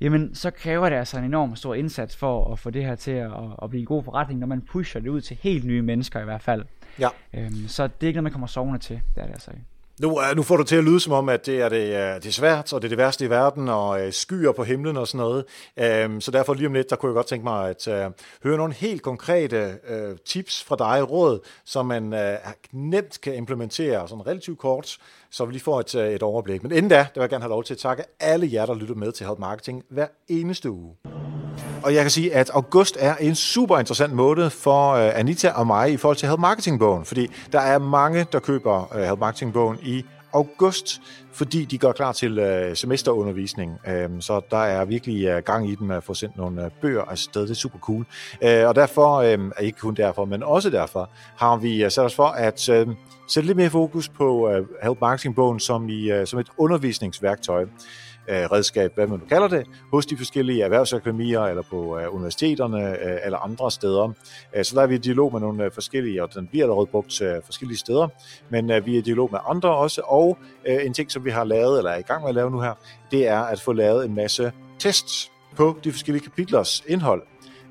jamen 0.00 0.34
så 0.34 0.50
kræver 0.50 0.88
det 0.88 0.96
altså 0.96 1.18
en 1.18 1.24
enorm 1.24 1.56
stor 1.56 1.74
indsats 1.74 2.16
for 2.16 2.52
at 2.52 2.58
få 2.58 2.70
det 2.70 2.84
her 2.84 2.94
til 2.94 3.10
at, 3.10 3.32
at 3.62 3.70
blive 3.70 3.80
en 3.80 3.86
god 3.86 4.02
forretning, 4.02 4.40
når 4.40 4.46
man 4.46 4.60
pusher 4.60 5.00
det 5.00 5.08
ud 5.08 5.20
til 5.20 5.38
helt 5.40 5.64
nye 5.64 5.82
mennesker 5.82 6.20
i 6.20 6.24
hvert 6.24 6.42
fald. 6.42 6.64
Ja. 6.98 7.08
Øhm, 7.32 7.68
så 7.68 7.86
det 7.86 8.02
er 8.02 8.06
ikke 8.06 8.16
noget, 8.16 8.24
man 8.24 8.32
kommer 8.32 8.46
sovende 8.46 8.78
til, 8.78 9.00
det 9.14 9.22
er 9.22 9.26
det 9.26 9.32
altså 9.32 9.50
ikke. 9.50 9.64
Nu, 10.00 10.20
øh, 10.20 10.36
nu 10.36 10.42
får 10.42 10.56
du 10.56 10.62
til 10.62 10.76
at 10.76 10.84
lyde 10.84 11.00
som 11.00 11.12
om, 11.12 11.28
at 11.28 11.46
det 11.46 11.60
er, 11.60 11.68
det, 11.68 11.86
øh, 11.86 12.14
det 12.14 12.26
er 12.26 12.32
svært, 12.32 12.72
og 12.72 12.82
det 12.82 12.86
er 12.86 12.88
det 12.88 12.98
værste 12.98 13.24
i 13.24 13.30
verden, 13.30 13.68
og 13.68 14.06
øh, 14.06 14.12
skyer 14.12 14.52
på 14.52 14.64
himlen 14.64 14.96
og 14.96 15.08
sådan 15.08 15.18
noget. 15.18 15.44
Øhm, 15.76 16.20
så 16.20 16.30
derfor 16.30 16.54
lige 16.54 16.66
om 16.66 16.72
lidt, 16.72 16.90
der 16.90 16.96
kunne 16.96 17.10
jeg 17.10 17.14
godt 17.14 17.26
tænke 17.26 17.44
mig 17.44 17.68
at 17.68 17.88
øh, 17.88 18.10
høre 18.42 18.56
nogle 18.56 18.74
helt 18.74 19.02
konkrete 19.02 19.78
tips 20.26 20.64
fra 20.64 20.76
dig, 20.76 21.10
råd, 21.10 21.40
som 21.64 21.86
man 21.86 22.14
nemt 22.72 23.20
kan 23.20 23.34
implementere, 23.34 24.08
sådan 24.08 24.26
relativt 24.26 24.58
kort, 24.58 24.98
så 25.34 25.44
vi 25.44 25.52
lige 25.52 25.62
får 25.62 25.80
et, 25.80 25.94
øh, 25.94 26.12
et 26.12 26.22
overblik. 26.22 26.62
Men 26.62 26.72
inden 26.72 26.88
da, 26.88 26.96
der 26.96 27.04
vil 27.14 27.20
jeg 27.20 27.28
gerne 27.28 27.42
have 27.42 27.50
lov 27.50 27.64
til 27.64 27.74
at 27.74 27.78
takke 27.78 28.02
alle 28.20 28.48
jer, 28.52 28.66
der 28.66 28.74
lytter 28.74 28.94
med 28.94 29.12
til 29.12 29.26
Help 29.26 29.38
Marketing 29.38 29.82
hver 29.90 30.06
eneste 30.28 30.70
uge. 30.70 30.94
Og 31.82 31.94
jeg 31.94 32.02
kan 32.02 32.10
sige, 32.10 32.34
at 32.34 32.50
august 32.50 32.96
er 33.00 33.16
en 33.16 33.34
super 33.34 33.78
interessant 33.78 34.12
måned 34.12 34.50
for 34.50 34.92
øh, 34.92 35.18
Anita 35.18 35.50
og 35.50 35.66
mig 35.66 35.92
i 35.92 35.96
forhold 35.96 36.16
til 36.16 36.28
Help 36.28 36.40
Marketing-bogen, 36.40 37.04
fordi 37.04 37.30
der 37.52 37.60
er 37.60 37.78
mange, 37.78 38.26
der 38.32 38.38
køber 38.38 38.96
øh, 38.96 39.02
Help 39.02 39.18
Marketing-bogen 39.18 39.78
i 39.82 40.04
august, 40.34 41.00
fordi 41.32 41.64
de 41.64 41.78
går 41.78 41.92
klar 41.92 42.12
til 42.12 42.38
uh, 42.38 42.74
semesterundervisning. 42.76 43.78
Øhm, 43.88 44.20
så 44.20 44.40
der 44.50 44.56
er 44.56 44.84
virkelig 44.84 45.24
øh, 45.24 45.42
gang 45.42 45.70
i 45.70 45.74
dem 45.74 45.90
at 45.90 46.04
få 46.04 46.14
sendt 46.14 46.36
nogle 46.36 46.64
uh, 46.64 46.70
bøger 46.80 47.02
afsted. 47.02 47.42
Det 47.42 47.50
er 47.50 47.54
super 47.54 47.78
cool. 47.78 48.06
Uh, 48.42 48.68
og 48.68 48.74
derfor, 48.74 49.34
uh, 49.34 49.50
ikke 49.60 49.78
kun 49.78 49.94
derfor, 49.94 50.24
men 50.24 50.42
også 50.42 50.70
derfor, 50.70 51.10
har 51.36 51.56
vi 51.56 51.90
sat 51.90 52.04
os 52.04 52.14
for 52.14 52.26
at 52.26 52.68
øhm, 52.68 52.94
sætte 53.28 53.46
lidt 53.46 53.56
mere 53.56 53.70
fokus 53.70 54.08
på 54.08 54.48
uh, 54.48 54.66
Help 54.82 55.00
Marketing-bogen 55.00 55.60
som, 55.60 55.88
i, 55.88 56.26
som 56.26 56.38
et 56.38 56.48
undervisningsværktøj 56.58 57.66
øh, 58.28 58.36
redskab, 58.36 58.94
hvad 58.94 59.06
man 59.06 59.18
nu 59.18 59.24
kalder 59.26 59.48
det, 59.48 59.66
hos 59.92 60.06
de 60.06 60.16
forskellige 60.16 60.62
erhvervsakademier 60.62 61.40
eller 61.40 61.62
på 61.70 61.98
øh, 61.98 62.14
universiteterne 62.14 62.88
øh, 62.88 63.18
eller 63.24 63.38
andre 63.38 63.70
steder. 63.70 64.12
Øh, 64.56 64.64
så 64.64 64.76
der 64.76 64.82
er 64.82 64.86
vi 64.86 64.94
i 64.94 64.98
dialog 64.98 65.32
med 65.32 65.40
nogle 65.40 65.64
øh, 65.64 65.70
forskellige, 65.72 66.22
og 66.22 66.34
den 66.34 66.46
bliver 66.46 66.64
allerede 66.64 66.86
brugt 66.86 67.22
øh, 67.22 67.34
forskellige 67.44 67.78
steder, 67.78 68.08
men 68.48 68.70
øh, 68.70 68.86
vi 68.86 68.94
er 68.94 68.98
i 68.98 69.00
dialog 69.00 69.28
med 69.32 69.38
andre 69.46 69.76
også, 69.76 70.02
og 70.04 70.38
øh, 70.66 70.86
en 70.86 70.94
ting, 70.94 71.10
som 71.10 71.24
vi 71.24 71.30
har 71.30 71.44
lavet, 71.44 71.78
eller 71.78 71.90
er 71.90 71.98
i 71.98 72.02
gang 72.02 72.20
med 72.20 72.28
at 72.28 72.34
lave 72.34 72.50
nu 72.50 72.60
her, 72.60 72.74
det 73.10 73.28
er 73.28 73.40
at 73.40 73.60
få 73.60 73.72
lavet 73.72 74.04
en 74.04 74.14
masse 74.14 74.52
tests 74.78 75.30
på 75.56 75.78
de 75.84 75.92
forskellige 75.92 76.24
kapitlers 76.24 76.84
indhold. 76.86 77.22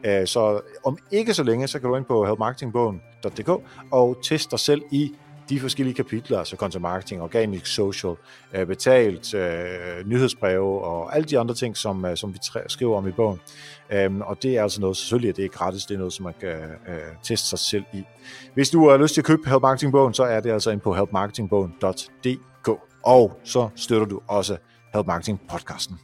Øh, 0.03 0.27
så 0.27 0.61
om 0.85 0.97
ikke 1.11 1.33
så 1.33 1.43
længe, 1.43 1.67
så 1.67 1.79
kan 1.79 1.89
du 1.89 1.95
ind 1.95 2.05
på 2.05 2.25
helpmarketingbogen.dk 2.25 3.49
og 3.91 4.17
teste 4.23 4.51
dig 4.51 4.59
selv 4.59 4.81
i 4.91 5.11
de 5.49 5.59
forskellige 5.59 5.95
kapitler, 5.95 6.39
altså 6.39 6.55
content 6.55 6.81
marketing, 6.81 7.21
organic 7.21 7.67
social, 7.67 8.15
øh, 8.53 8.67
betalt, 8.67 9.33
øh, 9.33 10.05
nyhedsbreve 10.05 10.81
og 10.81 11.15
alle 11.15 11.25
de 11.25 11.39
andre 11.39 11.55
ting, 11.55 11.77
som, 11.77 12.05
øh, 12.05 12.17
som 12.17 12.33
vi 12.33 12.39
skriver 12.67 12.97
om 12.97 13.07
i 13.07 13.11
bogen. 13.11 13.39
Um, 14.05 14.21
og 14.21 14.43
det 14.43 14.57
er 14.57 14.63
altså 14.63 14.81
noget, 14.81 14.97
selvfølgelig 14.97 15.29
er 15.29 15.33
det 15.33 15.43
ikke 15.43 15.55
gratis, 15.55 15.85
det 15.85 15.93
er 15.93 15.97
noget, 15.97 16.13
som 16.13 16.23
man 16.23 16.33
kan 16.39 16.59
uh, 16.87 16.93
teste 17.23 17.47
sig 17.47 17.59
selv 17.59 17.83
i. 17.93 18.03
Hvis 18.53 18.69
du 18.69 18.89
har 18.89 18.97
lyst 18.97 19.13
til 19.13 19.21
at 19.21 19.25
købe 19.25 19.49
Help 19.49 19.61
Marketing-bogen, 19.61 20.13
så 20.13 20.23
er 20.23 20.39
det 20.39 20.51
altså 20.51 20.71
ind 20.71 20.81
på 20.81 20.93
helpmarketingbogen.dk. 20.93 22.69
Og 23.03 23.39
så 23.43 23.69
støtter 23.75 24.07
du 24.07 24.21
også 24.27 24.57
Help 24.93 25.07
Marketing 25.07 25.41
podcasten. 25.49 25.99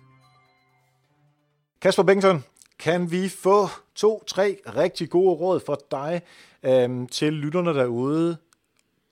Kasper 1.82 2.04
Bengtsson, 2.04 2.44
kan 2.80 3.12
vi 3.12 3.30
få 3.30 3.68
to-tre 3.96 4.58
rigtig 4.78 5.10
gode 5.10 5.36
råd 5.36 5.60
for 5.66 5.80
dig 5.92 6.22
øhm, 6.64 7.08
til 7.08 7.34
lytterne 7.34 7.74
derude, 7.74 8.38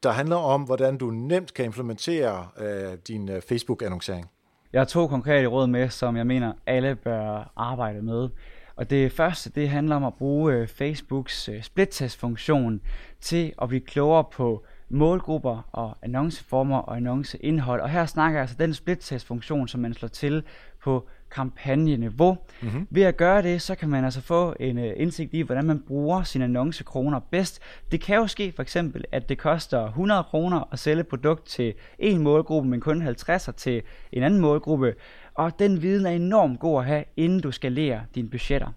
der 0.04 0.12
handler 0.12 0.36
om, 0.36 0.64
hvordan 0.64 0.98
du 0.98 1.12
nemt 1.12 1.54
kan 1.54 1.66
implementere 1.66 2.48
øh, 2.60 2.98
din 3.08 3.30
øh, 3.30 3.42
Facebook-annoncering? 3.42 4.30
Jeg 4.74 4.82
har 4.82 4.86
to 4.86 5.08
konkrete 5.08 5.48
råd 5.48 5.68
med, 5.68 5.90
som 5.90 6.18
jeg 6.18 6.28
mener, 6.28 6.54
alle 6.66 6.96
bør 6.96 7.52
arbejde 7.56 8.02
med. 8.02 8.30
Og 8.76 8.90
det 8.90 9.12
første, 9.12 9.50
det 9.50 9.70
handler 9.70 9.96
om 9.96 10.04
at 10.04 10.14
bruge 10.14 10.54
øh, 10.54 10.68
Facebooks 10.68 11.50
øh, 11.50 11.64
split-test-funktion 11.64 12.82
til 13.22 13.54
at 13.62 13.68
blive 13.68 13.82
klogere 13.82 14.24
på 14.24 14.66
målgrupper 14.90 15.70
og 15.72 15.98
annonceformer 16.02 16.78
og 16.78 16.96
annonceindhold. 16.96 17.82
Og 17.82 17.90
her 17.90 18.06
snakker 18.06 18.40
jeg 18.40 18.42
altså 18.42 18.56
den 18.60 18.74
split-test-funktion, 18.74 19.68
som 19.68 19.82
man 19.82 19.94
slår 19.94 20.08
til 20.08 20.44
på 20.84 21.08
kampagneniveau. 21.30 22.38
Mm-hmm. 22.62 22.88
Ved 22.90 23.04
at 23.04 23.18
gøre 23.18 23.42
det, 23.42 23.62
så 23.62 23.76
kan 23.76 23.90
man 23.90 24.04
altså 24.04 24.22
få 24.22 24.56
en 24.60 24.78
uh, 24.78 24.84
indsigt 24.96 25.34
i, 25.34 25.42
hvordan 25.42 25.66
man 25.66 25.80
bruger 25.88 26.24
sine 26.24 26.44
annoncekroner 26.44 27.20
bedst. 27.20 27.62
Det 27.92 28.02
kan 28.02 28.16
jo 28.16 28.28
ske 28.28 28.52
for 28.56 28.62
eksempel, 28.62 29.06
at 29.12 29.30
det 29.30 29.38
koster 29.38 29.86
100 29.86 30.24
kroner 30.24 30.70
at 30.72 30.80
sælge 30.80 31.00
et 31.00 31.08
produkt 31.08 31.46
til 31.46 31.74
en 32.00 32.22
målgruppe, 32.22 32.70
men 32.70 32.80
kun 32.80 33.02
50 33.02 33.50
til 33.58 33.82
en 34.12 34.24
anden 34.24 34.40
målgruppe. 34.40 34.96
Og 35.34 35.60
den 35.60 35.82
viden 35.82 36.06
er 36.06 36.12
enormt 36.12 36.60
god 36.60 36.80
at 36.80 36.86
have, 36.86 37.04
inden 37.18 37.40
du 37.40 37.52
skalerer 37.52 38.02
dine 38.16 38.30
budgetter. 38.30 38.68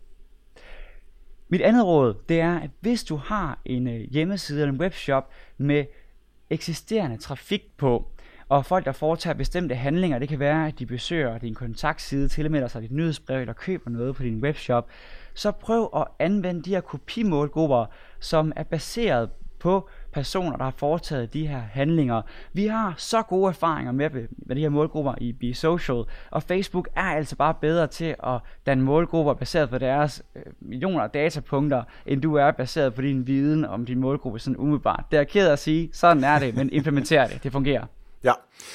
Mit 1.48 1.60
andet 1.60 1.86
råd, 1.86 2.14
det 2.28 2.40
er, 2.40 2.58
at 2.58 2.70
hvis 2.80 3.04
du 3.04 3.16
har 3.16 3.60
en 3.64 3.86
uh, 3.86 3.94
hjemmeside 3.94 4.60
eller 4.60 4.72
en 4.72 4.80
webshop 4.80 5.30
med 5.58 5.84
eksisterende 6.50 7.16
trafik 7.16 7.62
på, 7.76 8.10
og 8.50 8.66
folk, 8.66 8.84
der 8.84 8.92
foretager 8.92 9.34
bestemte 9.34 9.74
handlinger, 9.74 10.18
det 10.18 10.28
kan 10.28 10.38
være, 10.38 10.66
at 10.66 10.78
de 10.78 10.86
besøger 10.86 11.38
din 11.38 11.54
kontaktside, 11.54 12.28
tilmelder 12.28 12.68
sig 12.68 12.82
dit 12.82 12.92
nyhedsbrev 12.92 13.40
eller 13.40 13.52
køber 13.52 13.90
noget 13.90 14.16
på 14.16 14.22
din 14.22 14.42
webshop, 14.42 14.88
så 15.34 15.50
prøv 15.50 15.90
at 15.96 16.04
anvende 16.18 16.62
de 16.62 16.70
her 16.70 16.80
kopimålgrupper, 16.80 17.86
som 18.20 18.52
er 18.56 18.62
baseret 18.62 19.30
på 19.58 19.88
personer, 20.12 20.56
der 20.56 20.64
har 20.64 20.74
foretaget 20.76 21.32
de 21.32 21.46
her 21.46 21.58
handlinger. 21.58 22.22
Vi 22.52 22.66
har 22.66 22.94
så 22.96 23.22
gode 23.22 23.48
erfaringer 23.48 23.92
med, 23.92 24.10
med 24.36 24.56
de 24.56 24.60
her 24.60 24.68
målgrupper 24.68 25.14
i 25.20 25.32
Be 25.32 25.54
Social, 25.54 26.04
og 26.30 26.42
Facebook 26.42 26.88
er 26.96 27.02
altså 27.02 27.36
bare 27.36 27.54
bedre 27.54 27.86
til 27.86 28.14
at 28.24 28.40
danne 28.66 28.84
målgrupper 28.84 29.34
baseret 29.34 29.70
på 29.70 29.78
deres 29.78 30.22
øh, 30.34 30.42
millioner 30.60 31.00
af 31.00 31.10
datapunkter, 31.10 31.82
end 32.06 32.22
du 32.22 32.34
er 32.34 32.50
baseret 32.50 32.94
på 32.94 33.02
din 33.02 33.26
viden 33.26 33.64
om 33.64 33.86
din 33.86 34.00
målgruppe 34.00 34.38
sådan 34.38 34.56
umiddelbart. 34.56 35.04
Det 35.10 35.18
er 35.18 35.24
ked 35.24 35.48
at 35.48 35.58
sige, 35.58 35.90
sådan 35.92 36.24
er 36.24 36.38
det, 36.38 36.56
men 36.56 36.70
implementer 36.72 37.26
det, 37.26 37.42
det 37.42 37.52
fungerer. 37.52 37.86
Ja, 38.24 38.32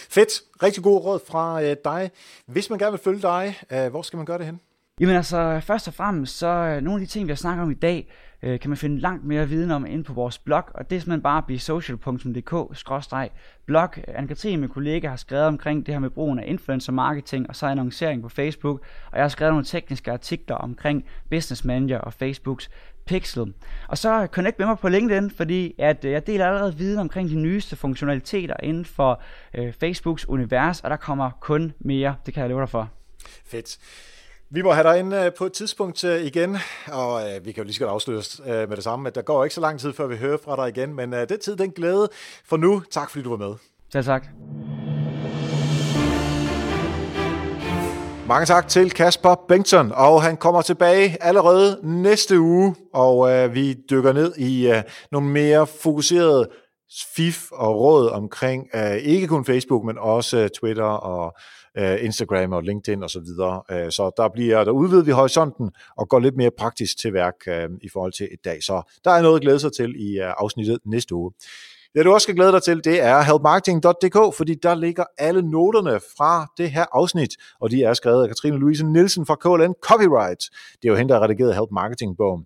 fedt. 0.09 0.31
Rigtig 0.63 0.83
god 0.83 1.05
råd 1.05 1.19
fra 1.27 1.63
øh, 1.63 1.75
dig. 1.85 2.11
Hvis 2.47 2.69
man 2.69 2.79
gerne 2.79 2.91
vil 2.91 2.99
følge 2.99 3.21
dig, 3.21 3.55
øh, 3.71 3.89
hvor 3.89 4.01
skal 4.01 4.17
man 4.17 4.25
gøre 4.25 4.37
det 4.37 4.45
hen? 4.45 4.59
Jamen 4.99 5.15
altså, 5.15 5.61
først 5.63 5.87
og 5.87 5.93
fremmest, 5.93 6.37
så 6.37 6.47
øh, 6.47 6.81
nogle 6.81 7.01
af 7.01 7.07
de 7.07 7.11
ting, 7.11 7.27
vi 7.27 7.31
har 7.31 7.35
snakket 7.35 7.63
om 7.63 7.71
i 7.71 7.73
dag, 7.73 8.11
øh, 8.43 8.59
kan 8.59 8.69
man 8.69 8.77
finde 8.77 8.99
langt 8.99 9.25
mere 9.25 9.49
viden 9.49 9.71
om 9.71 9.85
inde 9.85 10.03
på 10.03 10.13
vores 10.13 10.37
blog, 10.37 10.63
og 10.73 10.89
det 10.89 10.95
er 10.95 10.99
simpelthen 10.99 11.21
bare 11.21 11.43
besocial.dk-blog. 11.47 13.89
Anne-Katrine, 13.97 14.57
min 14.57 14.69
kollega, 14.69 15.09
har 15.09 15.15
skrevet 15.15 15.45
omkring 15.45 15.85
det 15.85 15.93
her 15.93 15.99
med 15.99 16.09
brugen 16.09 16.39
af 16.39 16.43
influencer 16.47 16.91
marketing 16.91 17.49
og 17.49 17.55
så 17.55 17.67
annoncering 17.67 18.21
på 18.21 18.29
Facebook, 18.29 18.81
og 19.11 19.17
jeg 19.17 19.23
har 19.23 19.29
skrevet 19.29 19.53
nogle 19.53 19.65
tekniske 19.65 20.11
artikler 20.11 20.55
omkring 20.55 21.05
Business 21.29 21.65
Manager 21.65 21.99
og 21.99 22.13
Facebooks 22.13 22.69
Pixel. 23.05 23.53
Og 23.87 23.97
så 23.97 24.27
connect 24.31 24.59
med 24.59 24.67
mig 24.67 24.79
på 24.79 24.89
LinkedIn, 24.89 25.31
fordi 25.31 25.75
at 25.79 26.05
øh, 26.05 26.11
jeg 26.11 26.27
deler 26.27 26.47
allerede 26.47 26.75
viden 26.75 26.99
omkring 26.99 27.29
de 27.29 27.35
nyeste 27.35 27.75
funktionaliteter 27.75 28.55
inden 28.63 28.85
for 28.85 29.21
øh, 29.53 29.73
Facebooks 29.79 30.29
univers, 30.29 30.81
og 30.81 30.89
der 30.89 30.95
kommer 30.95 31.31
kun 31.41 31.73
mere, 31.79 32.15
det 32.25 32.33
kan 32.33 32.41
jeg 32.41 32.49
love 32.49 32.61
dig 32.61 32.69
for. 32.69 32.89
Fedt. 33.45 33.77
Vi 34.49 34.61
må 34.61 34.71
have 34.71 34.87
dig 34.87 34.99
ind 34.99 35.15
øh, 35.15 35.33
på 35.37 35.45
et 35.45 35.53
tidspunkt 35.53 36.03
øh, 36.03 36.21
igen, 36.21 36.57
og 36.91 37.21
vi 37.43 37.51
kan 37.51 37.61
jo 37.61 37.65
lige 37.65 37.73
så 37.73 37.79
godt 37.79 37.91
afsløre 37.91 38.67
med 38.67 38.75
det 38.75 38.83
samme, 38.83 39.07
at 39.07 39.15
der 39.15 39.21
går 39.21 39.43
ikke 39.43 39.55
så 39.55 39.61
lang 39.61 39.79
tid, 39.79 39.93
før 39.93 40.07
vi 40.07 40.15
hører 40.15 40.37
fra 40.45 40.55
dig 40.55 40.77
igen, 40.77 40.95
men 40.95 41.11
den 41.11 41.39
tid, 41.39 41.55
den 41.55 41.71
glæde 41.71 42.09
for 42.45 42.57
nu. 42.57 42.83
Tak 42.91 43.09
fordi 43.09 43.23
du 43.23 43.29
var 43.35 43.47
med. 43.47 43.55
Selv 43.89 44.05
tak. 44.05 44.27
Mange 48.28 48.45
tak 48.45 48.67
til 48.67 48.91
Kasper 48.91 49.36
Bengtsson, 49.47 49.91
og 49.91 50.23
han 50.23 50.38
kommer 50.38 50.61
tilbage 50.61 51.23
allerede 51.23 51.80
næste 51.84 52.39
uge, 52.39 52.76
og 52.93 53.32
øh, 53.32 53.53
vi 53.53 53.73
dykker 53.73 54.13
ned 54.13 54.36
i 54.38 54.67
øh, 54.67 54.84
nogle 55.11 55.28
mere 55.28 55.67
fokuserede 55.67 56.49
fif 57.15 57.51
og 57.51 57.80
råd 57.80 58.09
omkring 58.09 58.67
øh, 58.76 58.95
ikke 58.95 59.28
kun 59.28 59.45
Facebook, 59.45 59.86
men 59.86 59.97
også 59.97 60.38
øh, 60.38 60.49
Twitter 60.49 60.84
og 60.84 61.34
øh, 61.78 62.05
Instagram 62.05 62.53
og 62.53 62.63
LinkedIn 62.63 63.03
osv. 63.03 63.09
Så, 63.09 63.19
videre. 63.19 63.61
Øh, 63.71 63.91
så 63.91 64.11
der 64.17 64.30
bliver 64.30 64.63
der 64.63 64.71
udvider 64.71 65.03
vi 65.03 65.11
horisonten 65.11 65.71
og 65.97 66.09
går 66.09 66.19
lidt 66.19 66.38
mere 66.38 66.51
praktisk 66.57 66.99
til 66.99 67.13
værk 67.13 67.36
øh, 67.47 67.69
i 67.82 67.89
forhold 67.93 68.13
til 68.13 68.28
i 68.32 68.38
dag. 68.45 68.63
Så 68.63 68.99
der 69.03 69.11
er 69.11 69.21
noget 69.21 69.36
at 69.36 69.41
glæde 69.41 69.59
sig 69.59 69.71
til 69.73 69.95
i 69.97 70.19
øh, 70.19 70.34
afsnittet 70.38 70.80
næste 70.86 71.15
uge. 71.15 71.32
Det 71.95 72.05
du 72.05 72.13
også 72.13 72.25
skal 72.25 72.35
glæde 72.35 72.51
dig 72.51 72.63
til, 72.63 72.83
det 72.83 73.01
er 73.01 73.21
helpmarketing.dk, 73.21 74.37
fordi 74.37 74.55
der 74.63 74.75
ligger 74.75 75.03
alle 75.17 75.41
noterne 75.41 75.99
fra 76.17 76.47
det 76.57 76.71
her 76.71 76.85
afsnit, 76.91 77.29
og 77.59 77.71
de 77.71 77.83
er 77.83 77.93
skrevet 77.93 78.23
af 78.23 78.29
Katrine 78.29 78.57
Louise 78.57 78.85
Nielsen 78.85 79.25
fra 79.25 79.35
KLN 79.35 79.73
Copyright. 79.81 80.41
Det 80.81 80.87
er 80.87 80.91
jo 80.91 80.95
hende, 80.95 81.13
der 81.13 81.19
har 81.19 81.23
redigeret 81.23 81.55
Help 81.55 81.71
Marketing-bogen. 81.71 82.45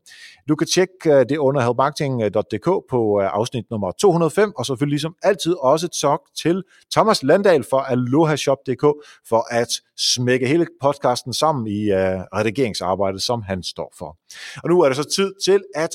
Du 0.50 0.56
kan 0.56 0.68
tjekke 0.68 0.93
øh, 1.06 1.26
det 1.30 1.38
under 1.38 1.62
helpmarketing.dk 1.62 2.89
på 2.89 3.22
øh, 3.22 3.30
afsnit 3.34 3.66
nummer 3.72 3.91
205, 3.91 4.54
og 4.58 4.66
selvfølgelig 4.66 4.93
ligesom 4.93 5.16
altid 5.24 5.56
også 5.60 5.88
tak 5.88 6.20
til 6.38 6.64
Thomas 6.91 7.24
Landal 7.24 7.64
for 7.70 7.80
alohashop.dk 7.80 8.84
for 9.30 9.54
at 9.54 9.70
smække 9.97 10.47
hele 10.47 10.68
podcasten 10.82 11.34
sammen 11.34 11.68
i 11.68 11.82
øh, 11.91 12.20
redigeringsarbejdet, 12.36 13.22
som 13.22 13.41
han 13.41 13.64
står 13.64 13.93
for. 13.97 14.18
Og 14.64 14.70
nu 14.70 14.82
er 14.82 14.88
det 14.88 14.97
så 14.97 15.10
tid 15.16 15.34
til 15.45 15.64
at 15.76 15.89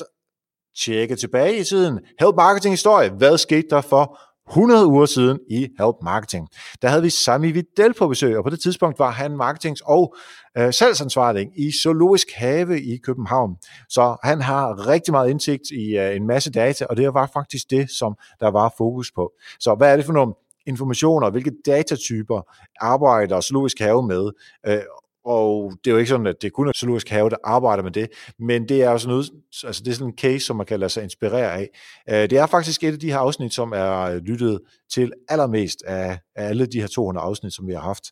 tjekke 0.79 1.15
tilbage 1.15 1.57
i 1.57 1.63
tiden. 1.63 1.99
Help 2.19 2.35
Marketing 2.35 2.73
Historie. 2.73 3.09
Hvad 3.09 3.37
skete 3.37 3.67
der 3.69 3.81
for 3.81 4.19
100 4.49 4.87
uger 4.87 5.05
siden 5.05 5.39
i 5.49 5.67
Help 5.79 5.95
Marketing. 6.03 6.47
Der 6.81 6.87
havde 6.87 7.03
vi 7.03 7.09
Sami 7.09 7.51
Videl 7.51 7.93
på 7.93 8.07
besøg, 8.07 8.37
og 8.37 8.43
på 8.43 8.49
det 8.49 8.59
tidspunkt 8.59 8.99
var 8.99 9.11
han 9.11 9.35
marketings- 9.41 9.81
og 9.85 10.15
øh, 10.57 10.73
salgsansvarlig 10.73 11.49
i 11.57 11.71
Zoologisk 11.83 12.27
Have 12.35 12.81
i 12.81 12.97
København. 12.97 13.55
Så 13.89 14.17
han 14.23 14.41
har 14.41 14.87
rigtig 14.87 15.11
meget 15.11 15.29
indsigt 15.29 15.63
i 15.71 15.97
øh, 15.97 16.15
en 16.15 16.27
masse 16.27 16.51
data, 16.51 16.85
og 16.85 16.97
det 16.97 17.13
var 17.13 17.29
faktisk 17.33 17.69
det, 17.69 17.91
som 17.91 18.15
der 18.39 18.51
var 18.51 18.73
fokus 18.77 19.11
på. 19.11 19.31
Så 19.59 19.75
hvad 19.75 19.91
er 19.91 19.95
det 19.95 20.05
for 20.05 20.13
nogle 20.13 20.33
informationer, 20.67 21.29
hvilke 21.29 21.51
datatyper 21.65 22.41
arbejder 22.81 23.41
Zoologisk 23.41 23.79
Have 23.79 24.07
med, 24.07 24.31
øh, 24.67 24.79
og 25.25 25.71
det 25.83 25.89
er 25.89 25.91
jo 25.91 25.97
ikke 25.97 26.09
sådan, 26.09 26.27
at 26.27 26.35
det 26.41 26.53
kun 26.53 26.67
er 26.67 26.71
zoologisk 26.75 27.09
have, 27.09 27.29
der 27.29 27.35
arbejder 27.43 27.83
med 27.83 27.91
det, 27.91 28.09
men 28.39 28.69
det 28.69 28.83
er 28.83 28.91
jo 28.91 28.97
sådan 28.97 29.11
noget, 29.11 29.29
altså 29.63 29.83
det 29.85 29.91
er 29.91 29.95
sådan 29.95 30.07
en 30.07 30.17
case, 30.17 30.45
som 30.45 30.55
man 30.55 30.65
kan 30.65 30.79
lade 30.79 30.89
sig 30.89 31.03
inspirere 31.03 31.53
af. 31.53 31.69
Øh, 32.09 32.29
det 32.29 32.33
er 32.33 32.45
faktisk 32.45 32.83
et 32.83 32.93
af 32.93 32.99
de 32.99 33.11
her 33.11 33.17
afsnit, 33.17 33.53
som 33.53 33.71
er 33.71 34.19
lyttet 34.19 34.59
til 34.93 35.11
allermest 35.29 35.83
af, 35.87 36.19
alle 36.35 36.65
de 36.65 36.81
her 36.81 36.87
200 36.87 37.25
afsnit, 37.25 37.53
som 37.53 37.67
vi 37.67 37.73
har 37.73 37.81
haft. 37.81 38.03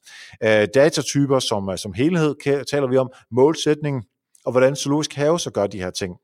Øh, 0.43 0.67
datatyper 0.73 1.39
som, 1.39 1.77
som 1.77 1.93
helhed 1.93 2.35
taler 2.65 2.87
vi 2.87 2.97
om, 2.97 3.09
målsætning, 3.31 4.03
og 4.45 4.51
hvordan 4.51 4.75
zoologisk 4.75 5.13
have 5.13 5.39
så 5.39 5.51
gør 5.51 5.67
de 5.67 5.79
her 5.79 5.89
ting. 5.89 6.15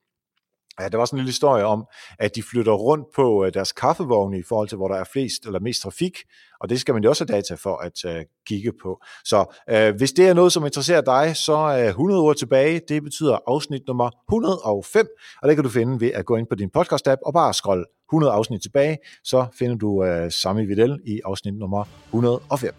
Ja, 0.80 0.88
der 0.90 0.98
var 0.98 1.06
sådan 1.06 1.18
en 1.18 1.20
lille 1.20 1.30
historie 1.30 1.66
om, 1.66 1.86
at 2.20 2.36
de 2.36 2.44
flytter 2.44 2.72
rundt 2.72 3.06
på 3.16 3.46
øh, 3.46 3.54
deres 3.54 3.72
kaffevogne 3.72 4.40
i 4.40 4.44
forhold 4.50 4.68
til, 4.68 4.76
hvor 4.76 4.88
der 4.88 4.96
er 4.96 5.04
flest 5.14 5.46
eller 5.46 5.60
mest 5.60 5.82
trafik, 5.82 6.18
og 6.62 6.70
det 6.70 6.80
skal 6.80 6.94
man 6.94 7.04
jo 7.04 7.10
også 7.10 7.26
have 7.30 7.36
data 7.38 7.54
for 7.54 7.76
at 7.78 8.16
uh, 8.18 8.22
kigge 8.48 8.72
på. 8.84 9.02
Så 9.26 9.46
uh, 9.72 9.98
hvis 9.98 10.12
det 10.12 10.28
er 10.28 10.34
noget, 10.34 10.52
som 10.54 10.66
interesserer 10.66 11.02
dig, 11.02 11.36
så 11.36 11.54
er 11.56 11.88
100 11.88 12.22
ord 12.22 12.36
tilbage. 12.36 12.82
Det 12.88 13.04
betyder 13.04 13.38
afsnit 13.48 13.82
nummer 13.88 14.10
105, 14.30 15.08
og 15.42 15.48
det 15.48 15.56
kan 15.56 15.64
du 15.64 15.70
finde 15.70 16.00
ved 16.00 16.12
at 16.12 16.26
gå 16.26 16.36
ind 16.36 16.48
på 16.48 16.56
din 16.56 16.70
podcast-app 16.78 17.22
og 17.26 17.34
bare 17.34 17.54
scrolle 17.54 17.86
100 18.10 18.34
afsnit 18.34 18.62
tilbage, 18.62 18.98
så 19.24 19.46
finder 19.60 19.76
du 19.76 19.90
uh, 20.04 20.30
Sami 20.30 20.66
Videl 20.66 21.00
i 21.06 21.22
afsnit 21.26 21.54
nummer 21.54 21.84
105. 22.08 22.74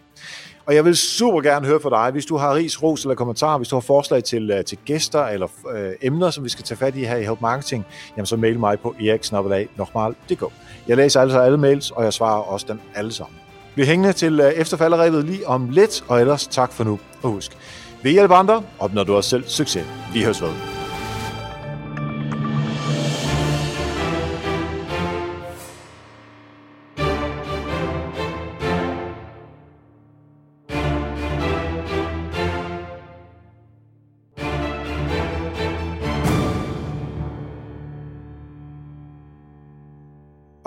Og 0.70 0.76
jeg 0.76 0.84
vil 0.84 0.96
super 0.96 1.40
gerne 1.40 1.66
høre 1.66 1.80
fra 1.80 2.04
dig, 2.04 2.12
hvis 2.12 2.26
du 2.26 2.36
har 2.36 2.54
ris, 2.54 2.82
ros 2.82 3.02
eller 3.02 3.14
kommentarer, 3.14 3.58
hvis 3.58 3.68
du 3.68 3.76
har 3.76 3.80
forslag 3.80 4.24
til, 4.24 4.50
øh, 4.50 4.64
til 4.64 4.78
gæster 4.84 5.26
eller 5.26 5.46
øh, 5.74 5.92
emner, 6.02 6.30
som 6.30 6.44
vi 6.44 6.48
skal 6.48 6.64
tage 6.64 6.78
fat 6.78 6.96
i 6.96 7.04
her 7.04 7.16
i 7.16 7.24
Help 7.24 7.40
Marketing, 7.40 7.86
jamen 8.16 8.26
så 8.26 8.36
mail 8.36 8.58
mig 8.58 8.80
på 8.80 8.94
eriksnabelag.dk. 9.00 10.44
Jeg 10.88 10.96
læser 10.96 11.20
altså 11.20 11.40
alle 11.40 11.58
mails, 11.58 11.90
og 11.90 12.04
jeg 12.04 12.12
svarer 12.12 12.42
også 12.42 12.66
dem 12.68 12.80
alle 12.94 13.12
sammen. 13.12 13.36
Bliv 13.74 13.86
hængende 13.86 14.12
til 14.12 14.40
øh, 14.40 14.52
efterfalderevet 14.52 15.24
lige 15.24 15.48
om 15.48 15.70
lidt, 15.70 16.04
og 16.08 16.20
ellers 16.20 16.46
tak 16.46 16.72
for 16.72 16.84
nu. 16.84 16.98
Og 17.22 17.30
husk, 17.30 17.56
ved 18.02 18.12
hjælp 18.12 18.30
andre 18.30 18.62
opnår 18.78 19.04
du 19.04 19.14
også 19.14 19.30
selv 19.30 19.44
succes. 19.46 19.86
Vi 20.14 20.22
høres 20.22 20.42
ved. 20.42 20.69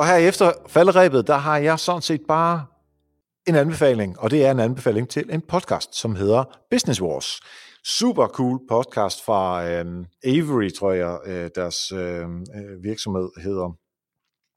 Og 0.03 0.09
her 0.09 0.15
efter 0.15 0.51
falderæbet, 0.67 1.27
der 1.27 1.37
har 1.37 1.57
jeg 1.57 1.79
sådan 1.79 2.01
set 2.01 2.21
bare 2.27 2.65
en 3.47 3.55
anbefaling, 3.55 4.19
og 4.19 4.31
det 4.31 4.45
er 4.45 4.51
en 4.51 4.59
anbefaling 4.59 5.09
til 5.09 5.29
en 5.29 5.41
podcast, 5.41 5.95
som 5.95 6.15
hedder 6.15 6.43
Business 6.71 7.01
Wars. 7.01 7.39
Super 7.85 8.27
cool 8.27 8.59
podcast 8.69 9.25
fra 9.25 9.65
øh, 9.69 9.85
Avery, 10.25 10.69
tror 10.79 10.91
jeg, 10.91 11.19
øh, 11.25 11.49
deres 11.55 11.91
øhm, 11.91 12.45
øh, 12.55 12.83
virksomhed 12.83 13.29
hedder. 13.43 13.77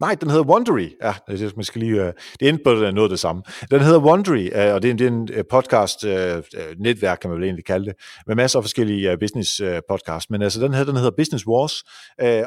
Nej, 0.00 0.14
den 0.14 0.30
hedder 0.30 0.44
Wondery. 0.44 0.88
Ja, 1.02 1.14
det, 1.28 1.56
man 1.56 1.64
skal 1.64 1.80
lige, 1.80 2.06
øh, 2.06 2.12
det 2.40 2.48
endte 2.48 2.64
på 2.64 2.70
noget 2.70 3.02
af 3.02 3.08
det 3.08 3.18
samme. 3.18 3.42
Den 3.70 3.80
hedder 3.80 4.00
Wondery, 4.00 4.48
øh, 4.54 4.74
og 4.74 4.82
det 4.82 4.90
er, 4.90 4.94
det 4.94 5.00
er 5.00 5.10
en 5.10 5.28
øh, 5.32 5.44
podcast-netværk, 5.50 7.18
kan 7.20 7.30
man 7.30 7.38
vel 7.38 7.44
egentlig 7.44 7.64
kalde 7.64 7.86
det, 7.86 7.94
med 8.26 8.34
masser 8.34 8.58
af 8.58 8.64
forskellige 8.64 9.16
business-podcasts. 9.16 10.26
Men 10.30 10.42
altså, 10.42 10.60
den 10.60 10.74
her, 10.74 10.84
den 10.84 10.96
hedder 10.96 11.10
Business 11.16 11.46
Wars, 11.46 11.82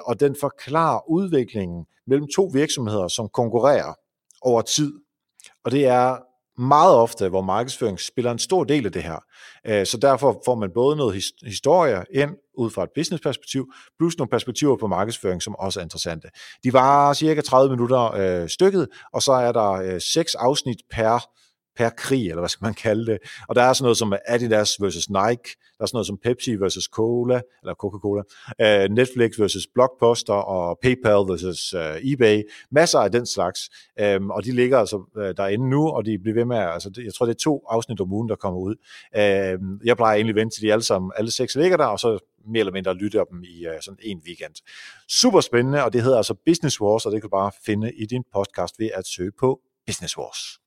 og 0.06 0.20
den 0.20 0.36
forklarer 0.39 1.10
udviklingen 1.10 1.86
mellem 2.08 2.28
to 2.36 2.52
virksomheder, 2.54 3.08
som 3.08 3.30
konkurrerer 3.34 3.93
over 4.41 4.62
tid. 4.62 4.93
Og 5.66 5.72
det 5.72 5.86
er 5.86 6.18
meget 6.62 6.95
ofte, 6.95 7.30
hvor 7.30 7.41
markedsføring 7.41 8.00
spiller 8.00 8.32
en 8.32 8.39
stor 8.39 8.64
del 8.64 8.86
af 8.86 8.91
det 8.91 9.04
her. 9.04 9.24
Så 9.86 9.97
derfor 10.02 10.41
får 10.45 10.56
man 10.56 10.70
både 10.74 10.95
noget 10.95 11.24
historie 11.45 12.04
ind 12.14 12.32
ud 12.60 12.70
fra 12.70 12.84
et 12.84 12.89
businessperspektiv, 12.95 13.74
plus 13.99 14.18
nogle 14.18 14.30
perspektiver 14.30 14.78
på 14.78 14.88
markedsføring, 14.88 15.41
som 15.41 15.55
også 15.55 15.80
er 15.80 15.84
interessante. 15.84 16.28
De 16.64 16.74
var 16.74 17.14
cirka 17.14 17.41
30 17.41 17.72
minutter 17.72 18.14
øh, 18.14 18.49
stykket, 18.49 18.88
og 19.14 19.22
så 19.22 19.32
er 19.32 19.51
der 19.51 19.72
øh, 19.72 20.01
seks 20.01 20.36
afsnit 20.36 20.78
per 20.91 21.20
per 21.80 21.89
krig, 21.89 22.30
eller 22.30 22.39
hvad 22.41 22.49
skal 22.49 22.65
man 22.65 22.73
kalde 22.73 23.05
det. 23.05 23.17
Og 23.47 23.55
der 23.55 23.61
er 23.61 23.73
sådan 23.73 23.84
noget 23.84 23.97
som 23.97 24.13
Adidas 24.27 24.82
versus 24.82 25.09
Nike, 25.09 25.49
der 25.77 25.84
er 25.84 25.86
sådan 25.86 25.95
noget 25.95 26.07
som 26.07 26.17
Pepsi 26.23 26.55
versus 26.55 26.84
Cola, 26.84 27.41
eller 27.61 27.73
Coca-Cola, 27.73 28.21
øh, 28.61 28.89
Netflix 28.89 29.39
versus 29.39 29.67
Blockbuster, 29.73 30.34
og 30.34 30.80
PayPal 30.82 31.21
versus 31.32 31.73
øh, 31.73 32.11
eBay, 32.11 32.43
masser 32.71 32.99
af 32.99 33.11
den 33.11 33.25
slags. 33.25 33.59
Um, 34.17 34.32
og 34.32 34.45
de 34.45 34.51
ligger 34.51 34.77
altså 34.80 35.03
øh, 35.17 35.38
derinde 35.38 35.69
nu, 35.69 35.89
og 35.89 36.05
de 36.05 36.19
bliver 36.19 36.36
ved 36.36 36.45
med, 36.45 36.57
altså 36.57 37.01
jeg 37.05 37.13
tror 37.13 37.25
det 37.25 37.34
er 37.34 37.43
to 37.43 37.65
afsnit 37.69 38.01
om 38.01 38.13
ugen, 38.13 38.30
der 38.30 38.36
kommer 38.36 38.59
ud. 38.59 38.75
Uh, 39.15 39.86
jeg 39.88 39.97
plejer 39.97 40.15
egentlig 40.15 40.34
at 40.34 40.41
vente 40.41 40.55
til 40.55 40.63
de 40.63 40.71
alle 40.71 40.84
sammen, 40.84 41.11
alle 41.15 41.32
seks 41.32 41.55
ligger 41.55 41.77
der, 41.77 41.86
og 41.86 41.99
så 41.99 42.19
mere 42.47 42.59
eller 42.59 42.73
mindre 42.73 42.93
lytte 42.93 43.17
dem 43.32 43.43
i 43.43 43.67
uh, 43.67 43.73
sådan 43.82 43.99
en 44.01 44.21
weekend. 44.27 44.55
Super 45.09 45.41
spændende, 45.41 45.84
og 45.84 45.93
det 45.93 46.03
hedder 46.03 46.17
altså 46.17 46.36
Business 46.45 46.82
Wars, 46.82 47.05
og 47.05 47.11
det 47.11 47.21
kan 47.21 47.30
du 47.30 47.36
bare 47.38 47.51
finde 47.65 47.93
i 47.93 48.05
din 48.05 48.23
podcast 48.34 48.80
ved 48.80 48.89
at 48.93 49.07
søge 49.07 49.32
på 49.39 49.59
Business 49.88 50.17
Wars. 50.17 50.59